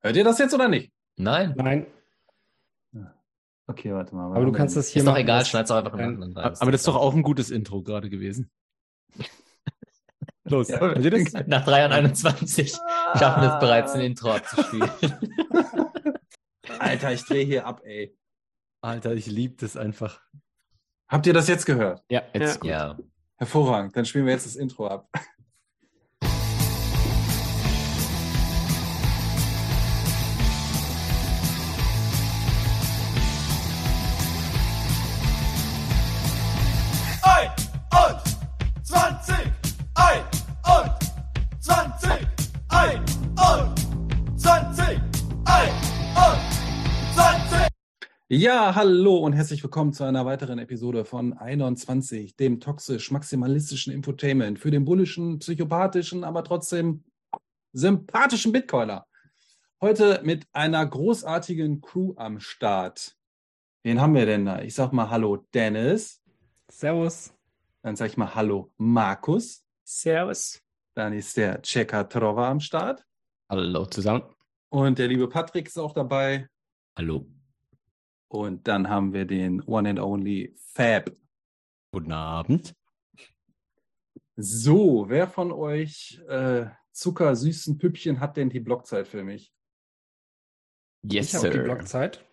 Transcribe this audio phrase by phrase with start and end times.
[0.00, 0.92] Hört ihr das jetzt oder nicht?
[1.16, 1.54] Nein.
[1.56, 1.86] Nein,
[3.70, 4.34] Okay, warte mal.
[4.34, 5.98] aber du kannst das hier Ist doch machen, egal, das- schneid's doch einfach im.
[6.18, 6.54] Nachhinein rein.
[6.58, 8.50] Aber das ist doch auch ein gutes Intro gerade gewesen.
[10.44, 10.80] Los, Ja.
[10.80, 11.32] hört ihr das?
[11.46, 12.72] Nach 3 und 21
[13.18, 14.90] schaffen wir es bereits, ein Intro abzuspielen.
[16.78, 18.16] Alter, ich drehe hier ab, ey.
[18.80, 20.22] Alter, ich liebe das einfach.
[21.08, 22.02] Habt ihr das jetzt gehört?
[22.10, 22.64] Ja, jetzt.
[22.64, 22.96] ja.
[23.36, 23.94] Hervorragend.
[23.96, 25.08] Dann spielen wir jetzt das Intro ab.
[48.30, 54.70] Ja, hallo und herzlich willkommen zu einer weiteren Episode von 21, dem toxisch-maximalistischen Infotainment für
[54.70, 57.04] den bullischen, psychopathischen, aber trotzdem
[57.72, 59.06] sympathischen Bitcoiner.
[59.80, 63.16] Heute mit einer großartigen Crew am Start.
[63.82, 64.60] Wen haben wir denn da?
[64.60, 66.22] Ich sag mal Hallo Dennis.
[66.70, 67.32] Servus.
[67.80, 69.64] Dann sag ich mal Hallo Markus.
[69.84, 70.60] Servus.
[70.94, 73.06] Dann ist der Checker Trova am Start.
[73.48, 74.24] Hallo zusammen.
[74.68, 76.46] Und der liebe Patrick ist auch dabei.
[76.94, 77.26] Hallo.
[78.28, 81.10] Und dann haben wir den One and Only Fab.
[81.92, 82.74] Guten Abend.
[84.36, 89.52] So, wer von euch äh, zuckersüßen Püppchen hat denn die Blockzeit für mich?
[91.02, 91.64] Yes, ich habe die sir.
[91.64, 92.24] Blockzeit.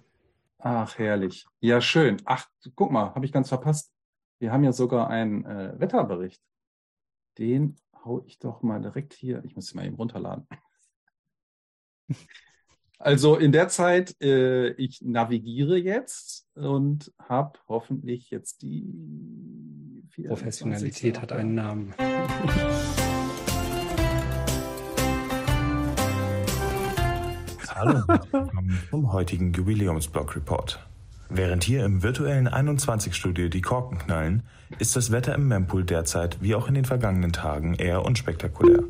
[0.59, 1.47] Ach, herrlich.
[1.61, 2.21] Ja, schön.
[2.25, 3.93] Ach, guck mal, habe ich ganz verpasst.
[4.41, 6.43] Wir haben ja sogar einen äh, Wetterbericht.
[7.39, 9.43] Den hau ich doch mal direkt hier.
[9.45, 10.47] Ich muss ihn mal eben runterladen.
[13.01, 20.27] Also in der Zeit, äh, ich navigiere jetzt und habe hoffentlich jetzt die 24.
[20.27, 21.95] Professionalität hat einen Namen.
[27.79, 30.85] Hallo und willkommen zum heutigen Jubiläumsblock Report.
[31.29, 34.43] Während hier im virtuellen 21-Studio die Korken knallen,
[34.81, 38.83] ist das Wetter im Mempool derzeit wie auch in den vergangenen Tagen eher unspektakulär.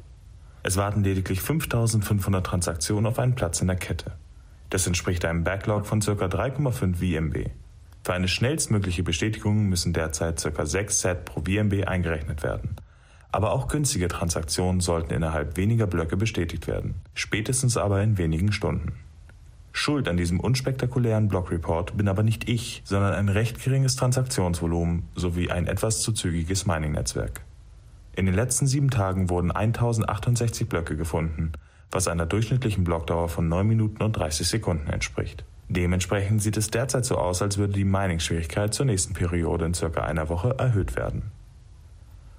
[0.62, 4.12] Es warten lediglich 5500 Transaktionen auf einen Platz in der Kette.
[4.70, 6.12] Das entspricht einem Backlog von ca.
[6.12, 7.50] 3,5 VMB.
[8.04, 10.64] Für eine schnellstmögliche Bestätigung müssen derzeit ca.
[10.64, 12.76] 6 Set pro VMB eingerechnet werden.
[13.30, 18.92] Aber auch günstige Transaktionen sollten innerhalb weniger Blöcke bestätigt werden, spätestens aber in wenigen Stunden.
[19.72, 25.50] Schuld an diesem unspektakulären Blockreport bin aber nicht ich, sondern ein recht geringes Transaktionsvolumen sowie
[25.50, 27.42] ein etwas zu zügiges Mining-Netzwerk.
[28.16, 31.52] In den letzten sieben Tagen wurden 1068 Blöcke gefunden,
[31.92, 35.44] was einer durchschnittlichen Blockdauer von 9 Minuten und 30 Sekunden entspricht.
[35.68, 40.02] Dementsprechend sieht es derzeit so aus, als würde die Mining-Schwierigkeit zur nächsten Periode in circa
[40.02, 41.30] einer Woche erhöht werden.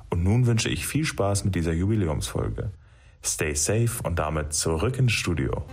[0.09, 2.71] Und nun wünsche ich viel Spaß mit dieser Jubiläumsfolge.
[3.23, 5.65] Stay safe und damit zurück ins Studio.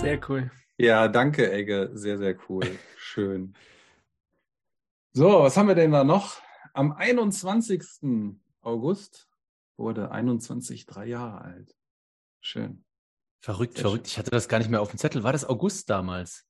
[0.00, 0.50] Sehr cool.
[0.76, 1.90] Ja, danke, Egge.
[1.94, 2.78] Sehr, sehr cool.
[2.96, 3.54] Schön.
[5.16, 6.40] So, was haben wir denn da noch?
[6.72, 8.26] Am 21.
[8.62, 9.28] August
[9.76, 11.76] wurde 21 drei Jahre alt.
[12.40, 12.84] Schön.
[13.38, 14.08] Verrückt, Sehr verrückt.
[14.08, 15.22] Ich hatte das gar nicht mehr auf dem Zettel.
[15.22, 16.48] War das August damals?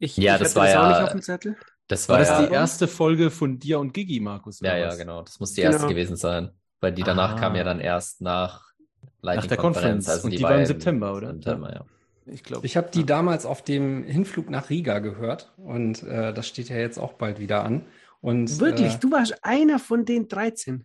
[0.00, 1.56] Ich, Ja, ich das war das auch ja- nicht auf dem Zettel.
[1.86, 4.60] Das War war das ja, die erste Folge von dir und Gigi, Markus?
[4.60, 4.98] ja, ja, was?
[4.98, 5.22] genau.
[5.22, 5.90] Das muss die erste Genau.
[5.90, 6.50] gewesen sein.
[6.80, 7.38] Weil die danach Ah.
[7.38, 8.62] kam ja dann erst nach
[9.22, 10.06] Nach der Lightning-Konferenz.
[10.06, 10.24] Conference.
[10.24, 11.32] Und die war im September, oder?
[11.34, 11.84] September, ja.
[12.26, 12.64] Ich glaube.
[12.64, 16.76] Ich habe die damals auf dem Hinflug nach Riga gehört und äh, das steht ja
[16.76, 17.84] jetzt auch bald wieder an.
[18.20, 20.84] Und, Wirklich, Äh, du warst einer von den 13.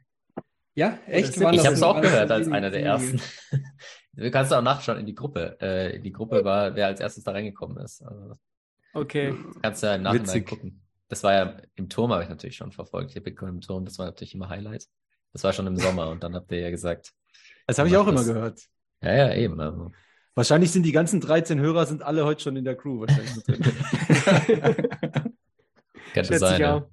[0.73, 1.37] ja, echt?
[1.37, 3.21] Ich habe es auch gehört als einer der ersten.
[4.17, 5.57] Du kannst auch nachschauen in die Gruppe.
[5.59, 8.01] Äh, in die Gruppe war, wer als erstes da reingekommen ist.
[8.01, 8.35] Also,
[8.95, 9.35] Okay.
[9.61, 10.47] kannst du ja im Nachhinein Witzig.
[10.47, 10.81] gucken.
[11.07, 13.11] Das war ja im Turm, habe ich natürlich schon verfolgt.
[13.11, 14.87] Hier Bitcoin im Turm, das war natürlich immer Highlight.
[15.33, 17.13] Das war schon im Sommer und dann habt ihr ja gesagt,
[17.67, 18.27] Das habe ich auch immer das.
[18.27, 18.61] gehört.
[19.01, 19.59] ja, ja, eben.
[19.59, 19.91] Also.
[20.33, 23.01] Wahrscheinlich sind die ganzen 13 Hörer sind alle heute schon in der Crew.
[23.01, 23.61] Wahrscheinlich drin.
[26.13, 26.53] Könnte sein.
[26.53, 26.87] ich Ja.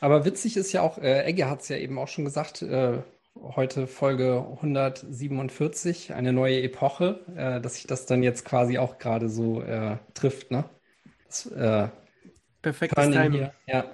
[0.00, 3.02] Aber witzig ist ja auch, äh, Egge hat es ja eben auch schon gesagt, äh,
[3.34, 9.28] heute Folge 147, eine neue Epoche, äh, dass sich das dann jetzt quasi auch gerade
[9.28, 10.64] so äh, trifft, ne?
[11.28, 11.88] Das, äh,
[12.62, 13.40] Perfektes Turning Timing.
[13.40, 13.84] hier, ja.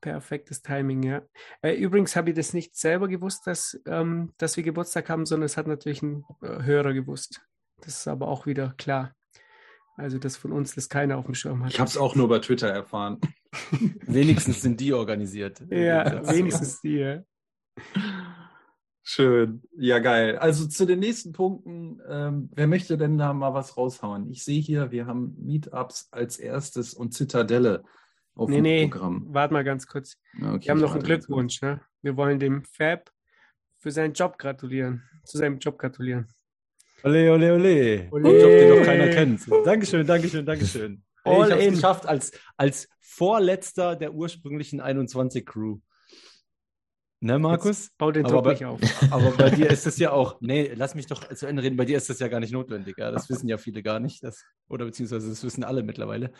[0.00, 1.22] Perfektes Timing, ja.
[1.60, 5.46] Äh, übrigens habe ich das nicht selber gewusst, dass, ähm, dass wir Geburtstag haben, sondern
[5.46, 7.42] es hat natürlich ein äh, Hörer gewusst.
[7.82, 9.14] Das ist aber auch wieder klar.
[9.96, 11.72] Also, dass von uns das keiner auf dem Schirm hat.
[11.72, 13.20] Ich habe es auch nur bei Twitter erfahren.
[14.06, 15.60] Wenigstens sind die organisiert.
[15.68, 16.96] Ja, wenigstens die.
[16.96, 17.22] Ja.
[19.12, 19.60] Schön.
[19.76, 20.38] Ja, geil.
[20.38, 22.00] Also zu den nächsten Punkten.
[22.08, 24.30] Ähm, wer möchte denn da mal was raushauen?
[24.30, 27.82] Ich sehe hier, wir haben Meetups als erstes und Zitadelle
[28.36, 29.26] auf Nee, dem nee, Programm.
[29.30, 30.16] warte mal ganz kurz.
[30.36, 31.60] Okay, Wir haben ich noch einen Glückwunsch.
[31.60, 31.80] Ne?
[32.02, 33.10] Wir wollen dem Fab
[33.78, 35.02] für seinen Job gratulieren.
[35.24, 36.28] Zu seinem Job gratulieren.
[37.02, 38.08] Ole, ole, ole.
[38.12, 38.40] Ole.
[38.40, 39.40] Job, den doch keiner kennt.
[39.64, 41.02] Dankeschön, Dankeschön, Dankeschön.
[41.24, 41.74] Hey, All ich habe es in.
[41.74, 45.80] geschafft als, als Vorletzter der ursprünglichen 21-Crew.
[47.22, 47.84] Ne, Markus?
[47.86, 48.80] Jetzt bau den Druck nicht auf.
[49.12, 51.84] Aber bei dir ist es ja auch, nee, lass mich doch zu Ende reden, bei
[51.84, 52.96] dir ist das ja gar nicht notwendig.
[52.96, 53.10] Ja?
[53.10, 54.24] Das wissen ja viele gar nicht.
[54.24, 56.32] Das, oder beziehungsweise das wissen alle mittlerweile.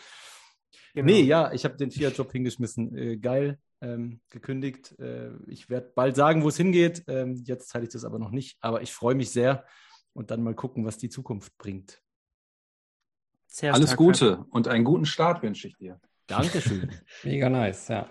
[0.93, 1.05] Genau.
[1.05, 2.97] Nee, ja, ich habe den Fiat-Job hingeschmissen.
[2.97, 4.97] Äh, geil, ähm, gekündigt.
[4.99, 7.03] Äh, ich werde bald sagen, wo es hingeht.
[7.07, 8.57] Ähm, jetzt teile ich das aber noch nicht.
[8.59, 9.65] Aber ich freue mich sehr
[10.13, 12.01] und dann mal gucken, was die Zukunft bringt.
[13.45, 15.99] Sehr Alles Gute und einen guten Start wünsche ich dir.
[16.25, 16.89] Dankeschön.
[17.23, 18.09] Mega nice, ja.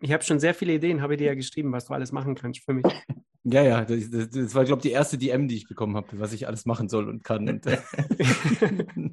[0.00, 2.64] Ich habe schon sehr viele Ideen, habe dir ja geschrieben, was du alles machen kannst
[2.64, 2.84] für mich.
[3.44, 6.32] ja, ja, das, das, war, glaube ich, die erste DM, die ich bekommen habe, was
[6.32, 7.48] ich alles machen soll und kann.
[7.48, 7.78] Und, äh,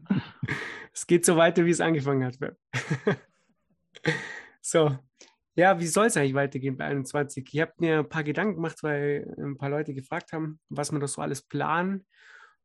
[0.94, 2.38] es geht so weiter, wie es angefangen hat.
[4.62, 4.98] So,
[5.56, 7.48] ja, wie soll es eigentlich weitergehen bei 21?
[7.52, 11.00] Ich habe mir ein paar Gedanken gemacht, weil ein paar Leute gefragt haben, was wir
[11.00, 12.06] doch so alles planen.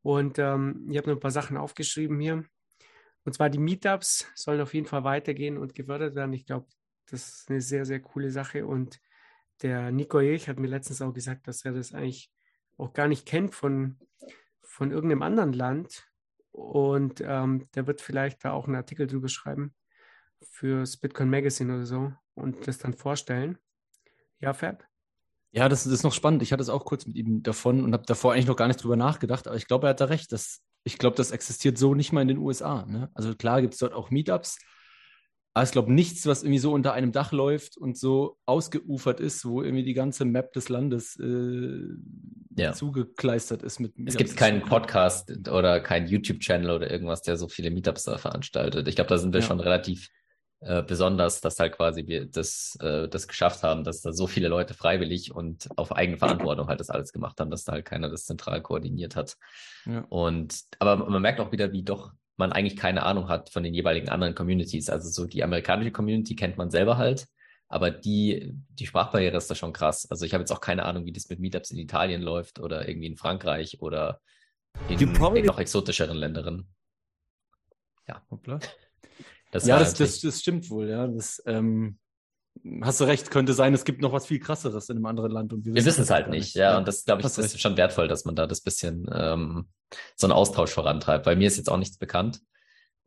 [0.02, 2.44] Und ähm, ich habe noch ein paar Sachen aufgeschrieben hier.
[3.24, 6.32] Und zwar die Meetups sollen auf jeden Fall weitergehen und gefördert werden.
[6.32, 6.66] Ich glaube,
[7.10, 8.66] das ist eine sehr, sehr coole Sache.
[8.66, 9.00] Und
[9.62, 12.30] der Nico Jech hat mir letztens auch gesagt, dass er das eigentlich
[12.76, 13.98] auch gar nicht kennt von,
[14.62, 16.08] von irgendeinem anderen Land.
[16.52, 19.74] Und ähm, der wird vielleicht da auch einen Artikel drüber schreiben
[20.42, 23.58] fürs Bitcoin Magazine oder so und das dann vorstellen.
[24.40, 24.84] Ja, Fab?
[25.50, 26.42] Ja, das, das ist noch spannend.
[26.42, 28.82] Ich hatte es auch kurz mit ihm davon und habe davor eigentlich noch gar nicht
[28.82, 30.30] drüber nachgedacht, aber ich glaube, er hat da recht.
[30.32, 32.84] Das, ich glaube, das existiert so nicht mal in den USA.
[32.86, 33.10] Ne?
[33.14, 34.58] Also klar gibt es dort auch Meetups,
[35.54, 39.44] aber ich glaube nichts, was irgendwie so unter einem Dach läuft und so ausgeufert ist,
[39.44, 41.80] wo irgendwie die ganze Map des Landes äh,
[42.56, 42.72] Ja.
[42.72, 47.70] zugekleistert ist mit Es gibt keinen Podcast oder keinen YouTube-Channel oder irgendwas, der so viele
[47.70, 48.86] Meetups da veranstaltet.
[48.88, 49.46] Ich glaube, da sind wir Ja.
[49.46, 50.08] schon relativ
[50.60, 54.48] äh, besonders, dass halt quasi wir das, äh, das geschafft haben, dass da so viele
[54.48, 58.10] Leute freiwillig und auf eigene Verantwortung halt das alles gemacht haben, dass da halt keiner
[58.10, 59.36] das zentral koordiniert hat.
[59.86, 60.00] Ja.
[60.08, 63.74] Und aber man merkt auch wieder, wie doch man eigentlich keine Ahnung hat von den
[63.74, 64.88] jeweiligen anderen Communities.
[64.88, 67.26] Also so die amerikanische Community kennt man selber halt,
[67.68, 70.10] aber die, die Sprachbarriere ist da schon krass.
[70.10, 72.88] Also ich habe jetzt auch keine Ahnung, wie das mit Meetups in Italien läuft oder
[72.88, 74.20] irgendwie in Frankreich oder
[74.88, 76.66] in, in noch exotischeren Ländern.
[78.30, 78.58] Hoppla.
[79.50, 81.06] Das ja, das, das, das stimmt wohl, ja.
[81.06, 81.98] Das, ähm,
[82.82, 85.52] hast du recht, könnte sein, es gibt noch was viel krasseres in einem anderen Land.
[85.52, 86.76] Und Wir wissen es halt nicht, ja.
[86.78, 87.60] Und das, glaube ich, ist recht.
[87.60, 89.68] schon wertvoll, dass man da das bisschen ähm,
[90.16, 91.24] so einen Austausch vorantreibt.
[91.24, 92.40] Bei mir ist jetzt auch nichts bekannt,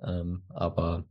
[0.04, 1.06] ähm, aber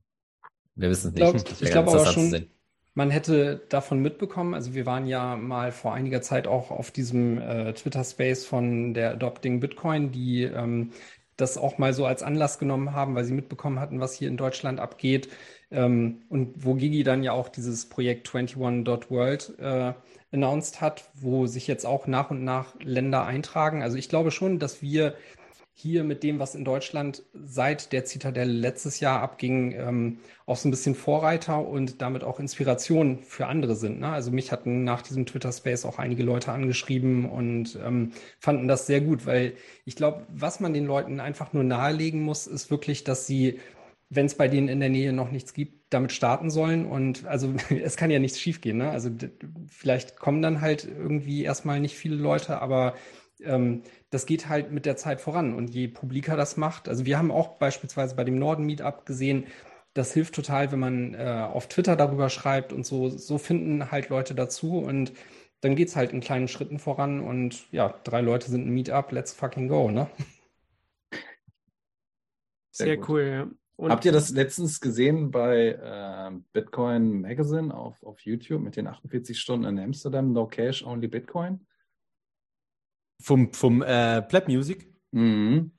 [0.75, 1.47] wir wissen es Ich glaub- nicht.
[1.51, 2.51] Das ich wäre glaub ganz aber schon- sehen.
[2.95, 7.39] Man hätte davon mitbekommen, also wir waren ja mal vor einiger Zeit auch auf diesem
[7.39, 10.91] äh, Twitter-Space von der Adopting Bitcoin, die ähm,
[11.37, 14.37] das auch mal so als Anlass genommen haben, weil sie mitbekommen hatten, was hier in
[14.37, 15.29] Deutschland abgeht.
[15.71, 19.93] Ähm, und wo Gigi dann ja auch dieses Projekt 21.world äh,
[20.33, 23.83] announced hat, wo sich jetzt auch nach und nach Länder eintragen.
[23.83, 25.15] Also ich glaube schon, dass wir
[25.81, 30.69] hier mit dem, was in Deutschland seit der Zitadelle letztes Jahr abging, ähm, auch so
[30.69, 34.01] ein bisschen Vorreiter und damit auch Inspiration für andere sind.
[34.01, 34.09] Ne?
[34.09, 39.01] Also mich hatten nach diesem Twitter-Space auch einige Leute angeschrieben und ähm, fanden das sehr
[39.01, 39.55] gut, weil
[39.87, 43.59] ich glaube, was man den Leuten einfach nur nahelegen muss, ist wirklich, dass sie,
[44.11, 46.85] wenn es bei denen in der Nähe noch nichts gibt, damit starten sollen.
[46.87, 48.79] Und also es kann ja nichts schiefgehen.
[48.79, 48.91] Ne?
[48.91, 49.11] Also
[49.69, 52.95] vielleicht kommen dann halt irgendwie erstmal nicht viele Leute, aber
[53.43, 55.55] ähm, das geht halt mit der Zeit voran.
[55.55, 59.47] Und je publiker das macht, also wir haben auch beispielsweise bei dem Norden Meetup gesehen,
[59.95, 64.09] das hilft total, wenn man äh, auf Twitter darüber schreibt und so, so finden halt
[64.09, 65.13] Leute dazu und
[65.63, 69.33] dann geht's halt in kleinen Schritten voran und ja, drei Leute sind ein Meetup, let's
[69.33, 70.09] fucking go, ne?
[72.71, 73.51] Sehr Sehr, cool, ja.
[73.81, 78.87] Und Habt ihr das letztens gesehen bei ähm, Bitcoin Magazine auf, auf YouTube mit den
[78.87, 81.67] 48 Stunden in Amsterdam, No Cash, Only Bitcoin?
[83.23, 84.93] Vom, vom äh, Pleb Music?
[85.13, 85.73] Mhm.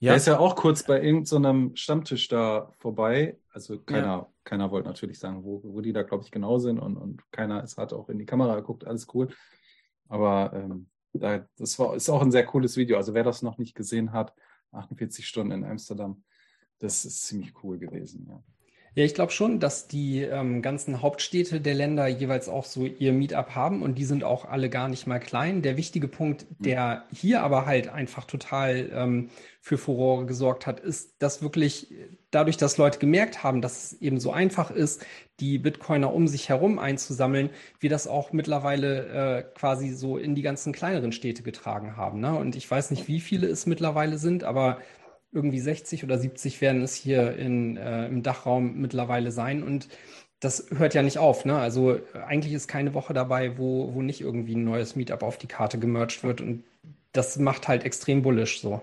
[0.00, 0.10] Ja.
[0.10, 3.38] Der ist ja auch kurz bei irgendeinem Stammtisch da vorbei.
[3.52, 6.96] Also keiner, keiner wollte natürlich sagen, wo, wo die da, glaube ich, genau sind und,
[6.96, 9.28] und keiner es hat auch in die Kamera geguckt, alles cool.
[10.08, 12.96] Aber ähm, da, das war, ist auch ein sehr cooles Video.
[12.96, 14.34] Also wer das noch nicht gesehen hat,
[14.72, 16.24] 48 Stunden in Amsterdam,
[16.80, 18.26] das ist ziemlich cool gewesen.
[18.28, 18.42] Ja.
[18.96, 23.12] Ja, ich glaube schon, dass die ähm, ganzen Hauptstädte der Länder jeweils auch so ihr
[23.12, 25.62] Meetup haben und die sind auch alle gar nicht mal klein.
[25.62, 31.22] Der wichtige Punkt, der hier aber halt einfach total ähm, für Furore gesorgt hat, ist,
[31.22, 31.94] dass wirklich
[32.32, 35.06] dadurch, dass Leute gemerkt haben, dass es eben so einfach ist,
[35.38, 40.42] die Bitcoiner um sich herum einzusammeln, wir das auch mittlerweile äh, quasi so in die
[40.42, 42.18] ganzen kleineren Städte getragen haben.
[42.18, 42.34] Ne?
[42.36, 44.78] Und ich weiß nicht, wie viele es mittlerweile sind, aber
[45.32, 49.62] irgendwie 60 oder 70 werden es hier in, äh, im Dachraum mittlerweile sein.
[49.62, 49.88] Und
[50.40, 51.44] das hört ja nicht auf.
[51.44, 51.58] Ne?
[51.58, 55.46] Also eigentlich ist keine Woche dabei, wo, wo nicht irgendwie ein neues Meetup auf die
[55.46, 56.40] Karte gemerged wird.
[56.40, 56.64] Und
[57.12, 58.82] das macht halt extrem bullish so.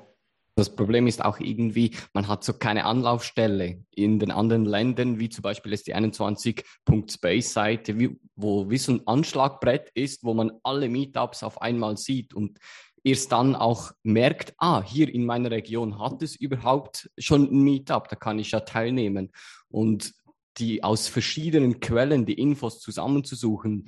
[0.58, 5.30] Das Problem ist auch irgendwie, man hat so keine Anlaufstelle in den anderen Ländern, wie
[5.30, 7.96] zum Beispiel ist die 21.space-Seite,
[8.36, 12.34] wo wie so ein Anschlagbrett ist, wo man alle Meetups auf einmal sieht.
[12.34, 12.58] Und
[13.04, 18.10] erst dann auch merkt, ah, hier in meiner Region hat es überhaupt schon ein Meetup,
[18.10, 19.32] da kann ich ja teilnehmen.
[19.70, 20.14] Und
[20.58, 23.88] die aus verschiedenen Quellen die Infos zusammenzusuchen,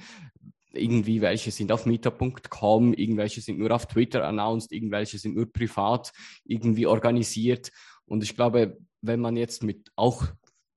[0.72, 6.12] irgendwie welche sind auf meetup.com, irgendwelche sind nur auf Twitter announced, irgendwelche sind nur privat
[6.46, 7.72] irgendwie organisiert.
[8.06, 10.26] Und ich glaube, wenn man jetzt mit auch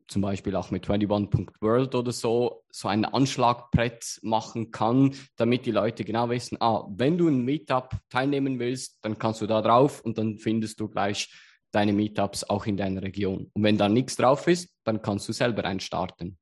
[0.09, 6.05] zum Beispiel auch mit 21.world oder so, so ein Anschlagbrett machen kann, damit die Leute
[6.05, 10.19] genau wissen, ah, wenn du ein Meetup teilnehmen willst, dann kannst du da drauf und
[10.19, 11.33] dann findest du gleich
[11.73, 13.51] deine Meetups auch in deiner Region.
[13.55, 16.39] Und wenn da nichts drauf ist, dann kannst du selber einstarten.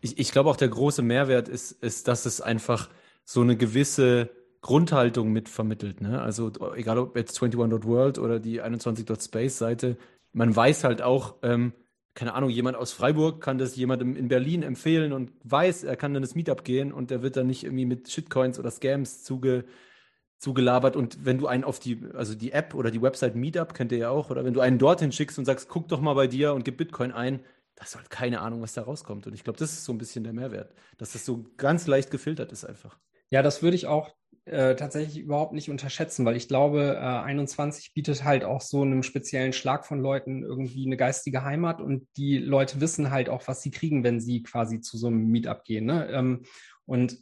[0.00, 2.90] Ich, ich glaube auch der große Mehrwert ist, ist, dass es einfach
[3.24, 6.00] so eine gewisse Grundhaltung mit vermittelt.
[6.00, 6.20] Ne?
[6.20, 9.96] Also egal ob jetzt 21.world oder die 21.space Seite,
[10.32, 11.72] man weiß halt auch, ähm,
[12.14, 16.12] keine Ahnung, jemand aus Freiburg kann das jemandem in Berlin empfehlen und weiß, er kann
[16.12, 19.64] dann das Meetup gehen und der wird dann nicht irgendwie mit Shitcoins oder Scams zuge,
[20.38, 20.96] zugelabert.
[20.96, 23.98] Und wenn du einen auf die, also die App oder die Website Meetup kennt ihr
[23.98, 26.52] ja auch, oder wenn du einen dorthin schickst und sagst, guck doch mal bei dir
[26.54, 27.44] und gib Bitcoin ein,
[27.76, 29.26] das hat keine Ahnung, was da rauskommt.
[29.26, 32.10] Und ich glaube, das ist so ein bisschen der Mehrwert, dass das so ganz leicht
[32.10, 32.98] gefiltert ist einfach.
[33.30, 34.14] Ja, das würde ich auch
[34.50, 39.02] äh, tatsächlich überhaupt nicht unterschätzen, weil ich glaube, äh, 21 bietet halt auch so einem
[39.02, 43.62] speziellen Schlag von Leuten irgendwie eine geistige Heimat und die Leute wissen halt auch, was
[43.62, 45.86] sie kriegen, wenn sie quasi zu so einem Meetup gehen.
[45.86, 46.08] Ne?
[46.12, 46.42] Ähm,
[46.84, 47.18] und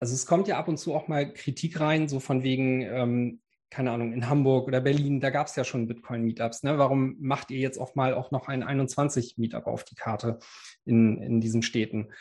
[0.00, 3.40] also es kommt ja ab und zu auch mal Kritik rein, so von wegen, ähm,
[3.70, 6.62] keine Ahnung, in Hamburg oder Berlin, da gab es ja schon Bitcoin-Meetups.
[6.62, 6.78] Ne?
[6.78, 10.38] Warum macht ihr jetzt auch mal auch noch ein 21-Meetup auf die Karte
[10.84, 12.12] in, in diesen Städten?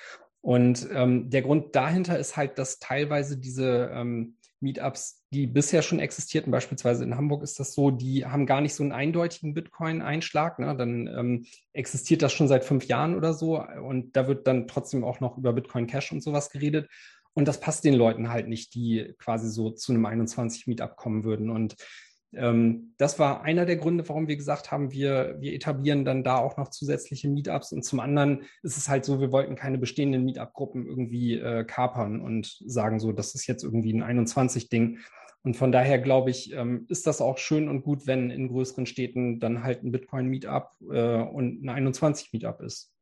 [0.45, 5.97] Und ähm, der Grund dahinter ist halt, dass teilweise diese ähm, Meetups, die bisher schon
[5.97, 10.59] existierten, beispielsweise in Hamburg ist das so, die haben gar nicht so einen eindeutigen Bitcoin-Einschlag.
[10.59, 10.75] Ne?
[10.77, 15.03] Dann ähm, existiert das schon seit fünf Jahren oder so und da wird dann trotzdem
[15.03, 16.91] auch noch über Bitcoin Cash und sowas geredet.
[17.33, 21.23] Und das passt den Leuten halt nicht, die quasi so zu einem 21 Meetup kommen
[21.23, 21.49] würden.
[21.49, 21.75] Und
[22.97, 26.57] das war einer der Gründe, warum wir gesagt haben, wir, wir etablieren dann da auch
[26.57, 27.71] noch zusätzliche Meetups.
[27.71, 32.21] Und zum anderen ist es halt so, wir wollten keine bestehenden Meetup-Gruppen irgendwie äh, kapern
[32.21, 34.99] und sagen so, das ist jetzt irgendwie ein 21-Ding.
[35.43, 38.87] Und von daher glaube ich, ähm, ist das auch schön und gut, wenn in größeren
[38.87, 42.94] Städten dann halt ein Bitcoin-Meetup äh, und ein 21-Meetup ist.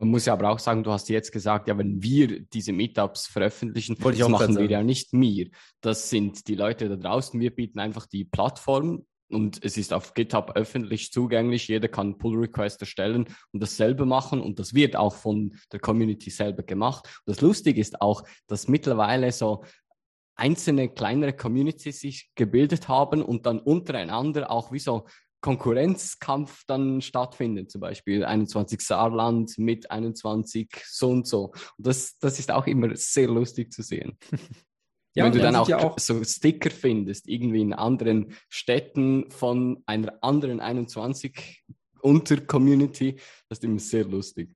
[0.00, 3.26] Man muss ja aber auch sagen, du hast jetzt gesagt, ja, wenn wir diese Meetups
[3.26, 5.50] veröffentlichen, Wollte das machen wir ja nicht mir.
[5.82, 7.38] Das sind die Leute da draußen.
[7.38, 11.68] Wir bieten einfach die Plattform und es ist auf GitHub öffentlich zugänglich.
[11.68, 16.62] Jeder kann Pull-Request erstellen und dasselbe machen und das wird auch von der Community selber
[16.62, 17.04] gemacht.
[17.26, 19.64] Und das Lustige ist auch, dass mittlerweile so
[20.34, 25.06] einzelne kleinere Communities sich gebildet haben und dann untereinander auch wie so
[25.40, 31.52] Konkurrenzkampf dann stattfindet, zum Beispiel 21 Saarland mit 21 so und so.
[31.76, 34.16] Und das, das ist auch immer sehr lustig zu sehen.
[35.12, 39.82] Ja, Wenn du dann auch, ja auch- so Sticker findest, irgendwie in anderen Städten von
[39.84, 41.64] einer anderen 21
[42.00, 43.16] Unter-Community,
[43.48, 44.50] das ist immer sehr lustig.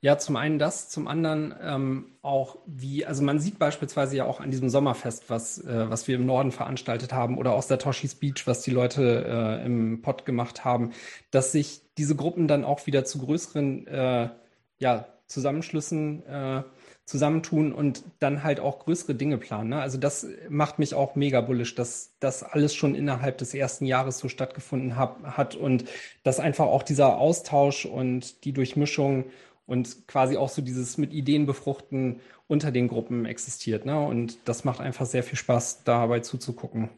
[0.00, 4.38] Ja, zum einen das, zum anderen ähm, auch wie, also man sieht beispielsweise ja auch
[4.40, 8.14] an diesem Sommerfest, was, äh, was wir im Norden veranstaltet haben oder aus der Toshis
[8.14, 10.92] Beach, was die Leute äh, im Pod gemacht haben,
[11.32, 14.28] dass sich diese Gruppen dann auch wieder zu größeren äh,
[14.78, 16.62] ja, Zusammenschlüssen äh,
[17.08, 19.70] zusammentun und dann halt auch größere Dinge planen.
[19.70, 19.80] Ne?
[19.80, 24.18] Also das macht mich auch mega bullisch, dass das alles schon innerhalb des ersten Jahres
[24.18, 25.84] so stattgefunden hab, hat und
[26.22, 29.24] dass einfach auch dieser Austausch und die Durchmischung
[29.68, 33.84] und quasi auch so dieses mit Ideen befruchten unter den Gruppen existiert.
[33.84, 34.00] Ne?
[34.00, 36.88] Und das macht einfach sehr viel Spaß, dabei zuzugucken.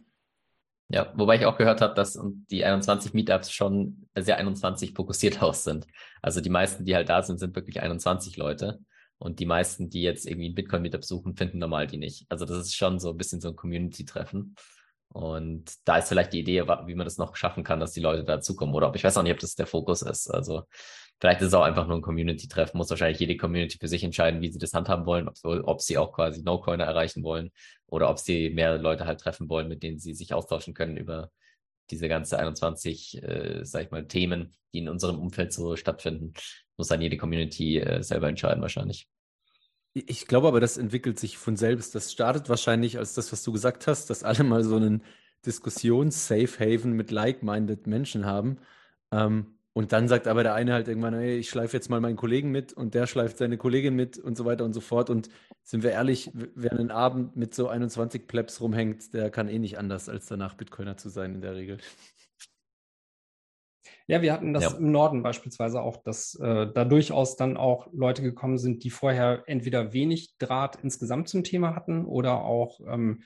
[0.88, 2.18] Ja, wobei ich auch gehört habe, dass
[2.50, 5.88] die 21 Meetups schon sehr 21 fokussiert aus sind.
[6.22, 8.78] Also die meisten, die halt da sind, sind wirklich 21 Leute.
[9.18, 12.24] Und die meisten, die jetzt irgendwie ein Bitcoin-Meetup suchen, finden normal die nicht.
[12.28, 14.54] Also das ist schon so ein bisschen so ein Community-Treffen.
[15.12, 18.22] Und da ist vielleicht die Idee, wie man das noch schaffen kann, dass die Leute
[18.22, 18.76] dazukommen.
[18.76, 20.28] Oder ob ich weiß auch nicht, ob das der Fokus ist.
[20.28, 20.62] Also
[21.20, 22.76] vielleicht ist es auch einfach nur ein Community-Treffen.
[22.78, 25.98] Muss wahrscheinlich jede Community für sich entscheiden, wie sie das handhaben wollen, ob, ob sie
[25.98, 27.50] auch quasi No-Coiner erreichen wollen
[27.86, 31.30] oder ob sie mehr Leute halt treffen wollen, mit denen sie sich austauschen können über
[31.90, 36.32] diese ganze 21, äh, sag ich mal, Themen, die in unserem Umfeld so stattfinden.
[36.76, 39.08] Muss dann jede Community äh, selber entscheiden wahrscheinlich.
[39.92, 41.94] Ich glaube aber, das entwickelt sich von selbst.
[41.94, 45.02] Das startet wahrscheinlich als das, was du gesagt hast, dass alle mal so einen
[45.44, 48.58] Diskussions-Safe Haven mit like-minded Menschen haben.
[49.10, 52.16] Ähm, und dann sagt aber der eine halt irgendwann, hey, ich schleife jetzt mal meinen
[52.16, 55.08] Kollegen mit und der schleift seine Kollegin mit und so weiter und so fort.
[55.08, 55.30] Und
[55.62, 59.78] sind wir ehrlich, wer einen Abend mit so 21 Plebs rumhängt, der kann eh nicht
[59.78, 61.78] anders, als danach Bitcoiner zu sein in der Regel.
[64.06, 64.76] Ja, wir hatten das ja.
[64.76, 69.44] im Norden beispielsweise auch, dass äh, da durchaus dann auch Leute gekommen sind, die vorher
[69.46, 73.22] entweder wenig Draht insgesamt zum Thema hatten oder auch ähm,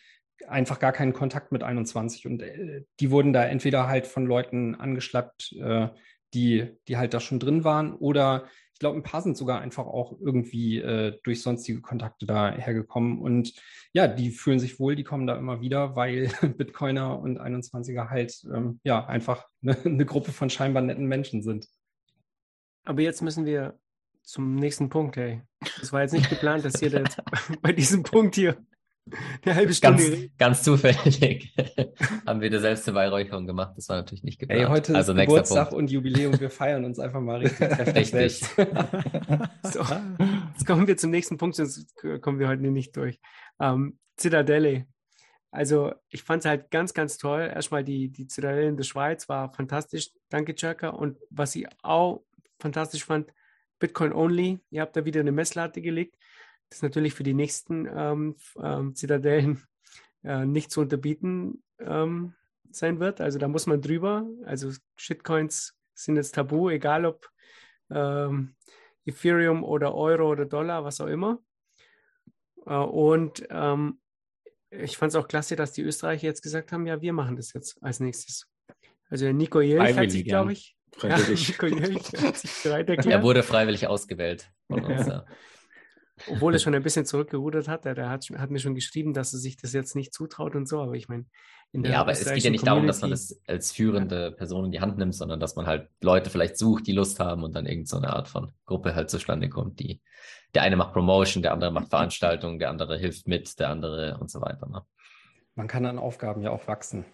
[0.46, 2.28] einfach gar keinen Kontakt mit 21.
[2.28, 5.88] Und äh, die wurden da entweder halt von Leuten angeschleppt, äh,
[6.34, 9.86] die, die halt da schon drin waren oder ich glaube, ein paar sind sogar einfach
[9.86, 13.20] auch irgendwie äh, durch sonstige Kontakte da hergekommen.
[13.20, 13.54] Und
[13.92, 16.26] ja, die fühlen sich wohl, die kommen da immer wieder, weil
[16.58, 21.68] Bitcoiner und 21er halt ähm, ja einfach eine, eine Gruppe von scheinbar netten Menschen sind.
[22.84, 23.78] Aber jetzt müssen wir
[24.22, 25.42] zum nächsten Punkt, hey.
[25.78, 27.22] Das war jetzt nicht geplant, dass ihr da jetzt
[27.62, 28.56] bei diesem Punkt hier
[29.44, 30.10] eine halbe Stunde.
[30.10, 31.54] Ganz, ganz zufällig
[32.26, 33.74] haben wir da selbst eine Beweihräucherung gemacht.
[33.76, 34.62] Das war natürlich nicht geplant.
[34.62, 35.82] Ey, heute also ist Geburtstag Punkt.
[35.82, 36.40] und Jubiläum.
[36.40, 38.38] Wir feiern uns einfach mal richtig Richtig.
[39.62, 39.80] so,
[40.52, 43.20] jetzt kommen wir zum nächsten Punkt, sonst kommen wir heute nicht durch.
[43.60, 44.86] Ähm, Zitadelle.
[45.50, 47.52] Also ich fand es halt ganz, ganz toll.
[47.54, 50.10] Erstmal die, die Zitadelle in der Schweiz war fantastisch.
[50.28, 50.88] Danke, Chaka.
[50.88, 52.24] Und was ich auch
[52.58, 53.32] fantastisch fand,
[53.78, 54.60] Bitcoin Only.
[54.70, 56.16] Ihr habt da wieder eine Messlatte gelegt
[56.70, 59.62] das natürlich für die nächsten ähm, ähm, Zitadellen
[60.22, 62.34] äh, nicht zu unterbieten ähm,
[62.70, 63.20] sein wird.
[63.20, 64.26] Also da muss man drüber.
[64.44, 67.28] Also Shitcoins sind jetzt tabu, egal ob
[67.90, 68.56] ähm,
[69.04, 71.38] Ethereum oder Euro oder Dollar, was auch immer.
[72.66, 74.00] Äh, und ähm,
[74.70, 77.52] ich fand es auch klasse, dass die Österreicher jetzt gesagt haben, ja, wir machen das
[77.52, 78.50] jetzt als nächstes.
[79.08, 83.06] Also Nico Jelch hat sich, glaube ich, ja, Nico Jelch hat sich bereit erklärt.
[83.06, 85.24] Er wurde freiwillig ausgewählt von uns, ja
[86.28, 87.84] obwohl er schon ein bisschen zurückgerudert hat.
[87.84, 90.68] Der, der hat, hat, mir schon geschrieben, dass er sich das jetzt nicht zutraut und
[90.68, 90.80] so.
[90.80, 91.26] Aber ich meine,
[91.72, 94.70] ja, aber es geht ja nicht Community darum, dass man das als führende Person in
[94.70, 97.66] die Hand nimmt, sondern dass man halt Leute vielleicht sucht, die Lust haben und dann
[97.66, 100.00] irgendeine so Art von Gruppe halt zustande kommt, die
[100.54, 104.30] der eine macht Promotion, der andere macht Veranstaltungen, der andere hilft mit, der andere und
[104.30, 104.68] so weiter.
[104.68, 104.82] Ne?
[105.56, 107.04] Man kann an Aufgaben ja auch wachsen.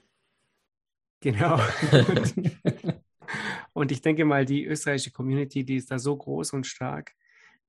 [1.20, 1.58] Genau.
[3.72, 7.12] und ich denke mal, die österreichische Community, die ist da so groß und stark,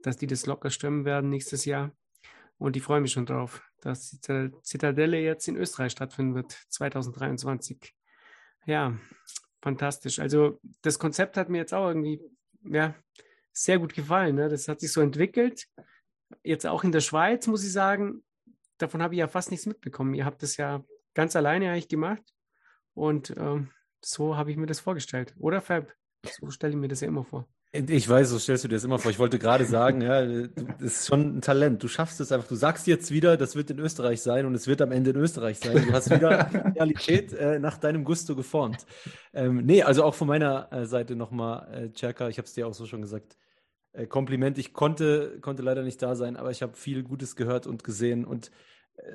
[0.04, 1.92] dass die das locker stemmen werden nächstes Jahr.
[2.58, 7.96] Und ich freue mich schon drauf, dass die Zitadelle jetzt in Österreich stattfinden wird, 2023.
[8.66, 8.96] Ja,
[9.62, 10.20] fantastisch.
[10.20, 12.22] Also das Konzept hat mir jetzt auch irgendwie
[12.64, 12.94] ja,
[13.52, 14.36] sehr gut gefallen.
[14.36, 14.50] Ne?
[14.50, 15.68] Das hat sich so entwickelt.
[16.44, 18.24] Jetzt auch in der Schweiz, muss ich sagen,
[18.78, 20.14] davon habe ich ja fast nichts mitbekommen.
[20.14, 20.84] Ihr habt das ja
[21.14, 22.24] ganz alleine eigentlich gemacht.
[22.94, 23.72] Und ähm,
[24.04, 25.34] so habe ich mir das vorgestellt.
[25.40, 25.94] Oder Fab?
[26.40, 27.48] So stelle ich mir das ja immer vor.
[27.74, 29.12] Ich weiß, so stellst du dir das immer vor.
[29.12, 31.82] Ich wollte gerade sagen, ja, das ist schon ein Talent.
[31.82, 32.50] Du schaffst es einfach.
[32.50, 35.16] Du sagst jetzt wieder, das wird in Österreich sein und es wird am Ende in
[35.16, 35.86] Österreich sein.
[35.88, 38.86] Du hast wieder Realität äh, nach deinem Gusto geformt.
[39.34, 42.68] Ähm, nee, also auch von meiner äh, Seite nochmal, äh, Cerka, ich habe es dir
[42.68, 43.38] auch so schon gesagt,
[43.94, 44.58] äh, Kompliment.
[44.58, 48.26] Ich konnte, konnte leider nicht da sein, aber ich habe viel Gutes gehört und gesehen
[48.26, 48.52] und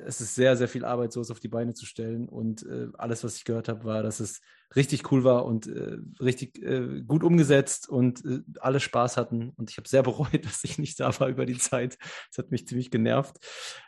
[0.04, 2.28] es ist sehr, sehr viel Arbeit, sowas auf die Beine zu stellen.
[2.28, 4.40] Und äh, alles, was ich gehört habe, war, dass es
[4.74, 9.50] richtig cool war und äh, richtig äh, gut umgesetzt und äh, alle Spaß hatten.
[9.50, 11.98] Und ich habe sehr bereut, dass ich nicht da war über die Zeit.
[12.30, 13.36] Das hat mich ziemlich genervt.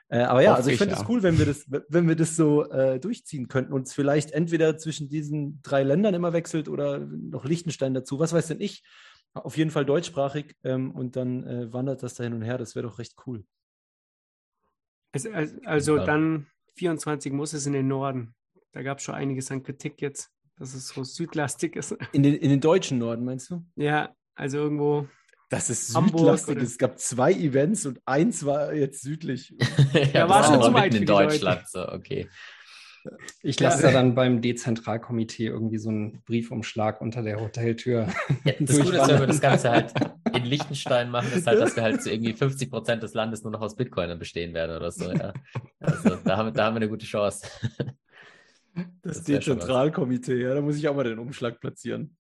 [0.09, 1.07] Äh, aber ja, also ich finde es ja.
[1.09, 4.79] cool, wenn wir das, wenn wir das so äh, durchziehen könnten und es vielleicht entweder
[4.79, 8.19] zwischen diesen drei Ländern immer wechselt oder noch Liechtenstein dazu.
[8.19, 8.85] Was weiß denn ich?
[9.35, 12.59] Auf jeden Fall deutschsprachig ähm, und dann wandert das da hin und her.
[12.59, 13.45] Das wäre doch recht cool.
[15.13, 15.31] Also,
[15.65, 16.05] also ja.
[16.05, 18.35] dann 24 muss es in den Norden.
[18.73, 21.93] Da gab es schon einiges an Kritik jetzt, dass es so südlastig ist.
[22.13, 23.65] In den, in den deutschen Norden, meinst du?
[23.77, 25.09] Ja, also irgendwo.
[25.51, 26.59] Das ist südlastig.
[26.59, 29.55] Es gab zwei Events und eins war jetzt südlich.
[29.95, 31.67] ja, ja war schon zu weit in Deutschland.
[31.69, 32.29] So, okay.
[33.43, 33.89] Ich lasse ja.
[33.89, 38.09] da dann beim Dezentralkomitee irgendwie so einen Briefumschlag unter der Hoteltür.
[38.45, 39.93] Ja, das Gute ist, wenn wir das Ganze halt
[40.35, 43.53] in Liechtenstein machen, ist halt, dass wir halt zu irgendwie 50 Prozent des Landes nur
[43.53, 45.11] noch aus Bitcoinern bestehen werden oder so.
[45.11, 45.33] Ja.
[45.81, 47.47] Also da haben, da haben wir eine gute Chance.
[49.03, 52.17] Das, das Dezentralkomitee, ja, da muss ich auch mal den Umschlag platzieren.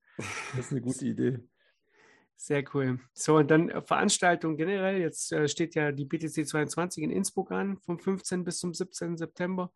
[0.56, 1.38] Das ist eine gute Idee.
[2.40, 3.00] Sehr cool.
[3.14, 5.00] So, und dann äh, Veranstaltungen generell.
[5.00, 8.44] Jetzt äh, steht ja die BTC 22 in Innsbruck an, vom 15.
[8.44, 9.16] bis zum 17.
[9.16, 9.72] September.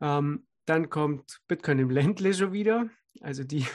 [0.00, 2.90] Ähm, dann kommt Bitcoin im Ländle schon wieder.
[3.20, 3.66] Also die,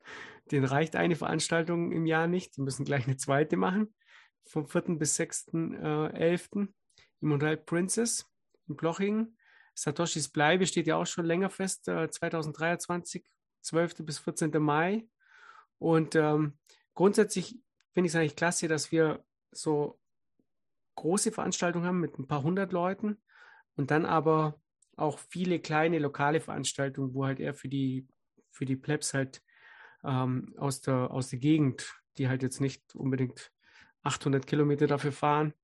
[0.50, 2.56] denen reicht eine Veranstaltung im Jahr nicht.
[2.56, 3.94] Die müssen gleich eine zweite machen.
[4.44, 4.98] Vom 4.
[4.98, 6.62] bis 6.11.
[6.62, 6.68] Äh,
[7.20, 8.28] im Hotel Princess
[8.68, 9.36] in Blochingen.
[9.74, 13.24] Satoshis Bleibe steht ja auch schon länger fest, äh, 2023,
[13.62, 14.04] 12.
[14.04, 14.50] bis 14.
[14.58, 15.06] Mai.
[15.78, 16.58] Und ähm,
[16.94, 17.58] grundsätzlich
[17.92, 19.98] finde ich es eigentlich klasse, dass wir so
[20.96, 23.22] große Veranstaltungen haben mit ein paar hundert Leuten
[23.76, 24.60] und dann aber
[24.96, 28.06] auch viele kleine lokale Veranstaltungen, wo halt eher für die,
[28.50, 29.42] für die Plebs halt
[30.04, 33.50] ähm, aus, der, aus der Gegend, die halt jetzt nicht unbedingt
[34.02, 35.54] 800 Kilometer dafür fahren,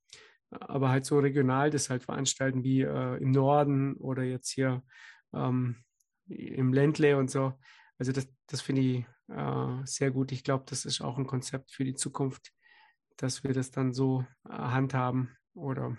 [0.51, 4.83] aber halt so regional das halt veranstalten wie äh, im Norden oder jetzt hier
[5.35, 5.77] ähm,
[6.29, 7.59] im Ländle und so.
[7.99, 10.33] Also das, das finde ich äh, sehr gut.
[10.33, 12.53] Ich glaube, das ist auch ein Konzept für die Zukunft,
[13.17, 15.97] dass wir das dann so äh, handhaben oder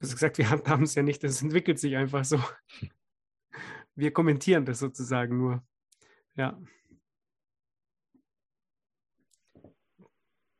[0.00, 2.42] also gesagt, wir handhaben es ja nicht, das entwickelt sich einfach so.
[3.94, 5.62] Wir kommentieren das sozusagen nur.
[6.36, 6.56] Ja.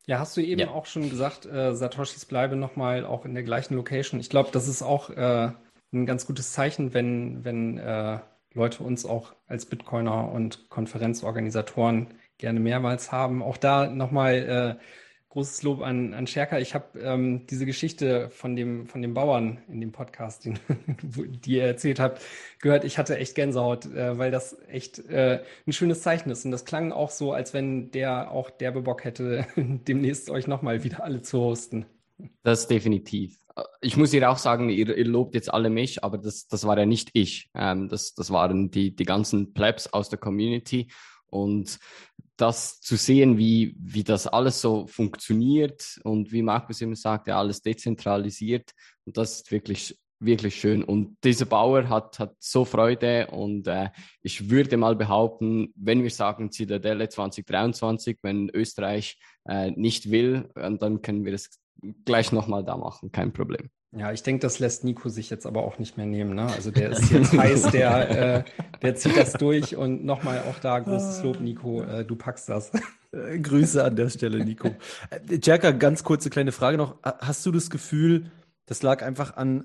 [0.06, 0.70] Ja, hast du eben ja.
[0.70, 4.18] auch schon gesagt, äh, Satoshis bleibe nochmal auch in der gleichen Location.
[4.18, 5.52] Ich glaube, das ist auch äh,
[5.92, 8.18] ein ganz gutes Zeichen, wenn, wenn äh,
[8.54, 13.42] Leute uns auch als Bitcoiner und Konferenzorganisatoren gerne mehrmals haben.
[13.42, 14.84] Auch da nochmal äh,
[15.30, 16.58] großes Lob an, an Scherka.
[16.58, 20.58] Ich habe ähm, diese Geschichte von dem, von dem Bauern in dem Podcast, den,
[21.44, 22.22] die ihr erzählt habt,
[22.60, 22.84] gehört.
[22.84, 26.44] Ich hatte echt Gänsehaut, äh, weil das echt äh, ein schönes Zeichen ist.
[26.44, 30.82] Und das klang auch so, als wenn der auch derbe Bock hätte, demnächst euch nochmal
[30.82, 31.86] wieder alle zu hosten.
[32.42, 33.38] Das definitiv.
[33.80, 36.78] Ich muss ihr auch sagen, ihr, ihr, lobt jetzt alle mich, aber das, das war
[36.78, 37.50] ja nicht ich.
[37.54, 40.90] Ähm, das, das waren die, die ganzen Plebs aus der Community.
[41.26, 41.78] Und
[42.38, 47.38] das zu sehen, wie, wie das alles so funktioniert und wie Markus immer sagt, ja,
[47.38, 48.70] alles dezentralisiert.
[49.04, 50.84] Und das ist wirklich, wirklich schön.
[50.84, 53.90] Und dieser Bauer hat, hat so Freude und äh,
[54.22, 61.02] ich würde mal behaupten, wenn wir sagen Zitadelle 2023, wenn Österreich äh, nicht will, dann
[61.02, 61.50] können wir das
[62.04, 63.68] gleich nochmal da machen, kein Problem.
[63.96, 66.34] Ja, ich denke, das lässt Nico sich jetzt aber auch nicht mehr nehmen.
[66.34, 66.46] Ne?
[66.46, 68.44] Also der ist jetzt heiß, der, äh,
[68.82, 72.70] der zieht das durch und nochmal auch da großes Lob, Nico, äh, du packst das.
[73.10, 74.68] Äh, Grüße an der Stelle, Nico.
[75.08, 76.96] Äh, Jerka, ganz kurze kleine Frage noch.
[77.02, 78.30] Hast du das Gefühl,
[78.66, 79.64] das lag einfach an,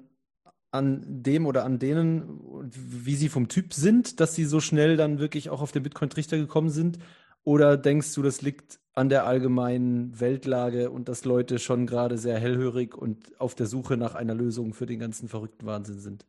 [0.72, 2.40] an dem oder an denen,
[2.72, 6.38] wie sie vom Typ sind, dass sie so schnell dann wirklich auch auf den Bitcoin-Trichter
[6.38, 7.00] gekommen sind?
[7.44, 12.40] Oder denkst du, das liegt an der allgemeinen Weltlage und dass Leute schon gerade sehr
[12.40, 16.26] hellhörig und auf der Suche nach einer Lösung für den ganzen verrückten Wahnsinn sind?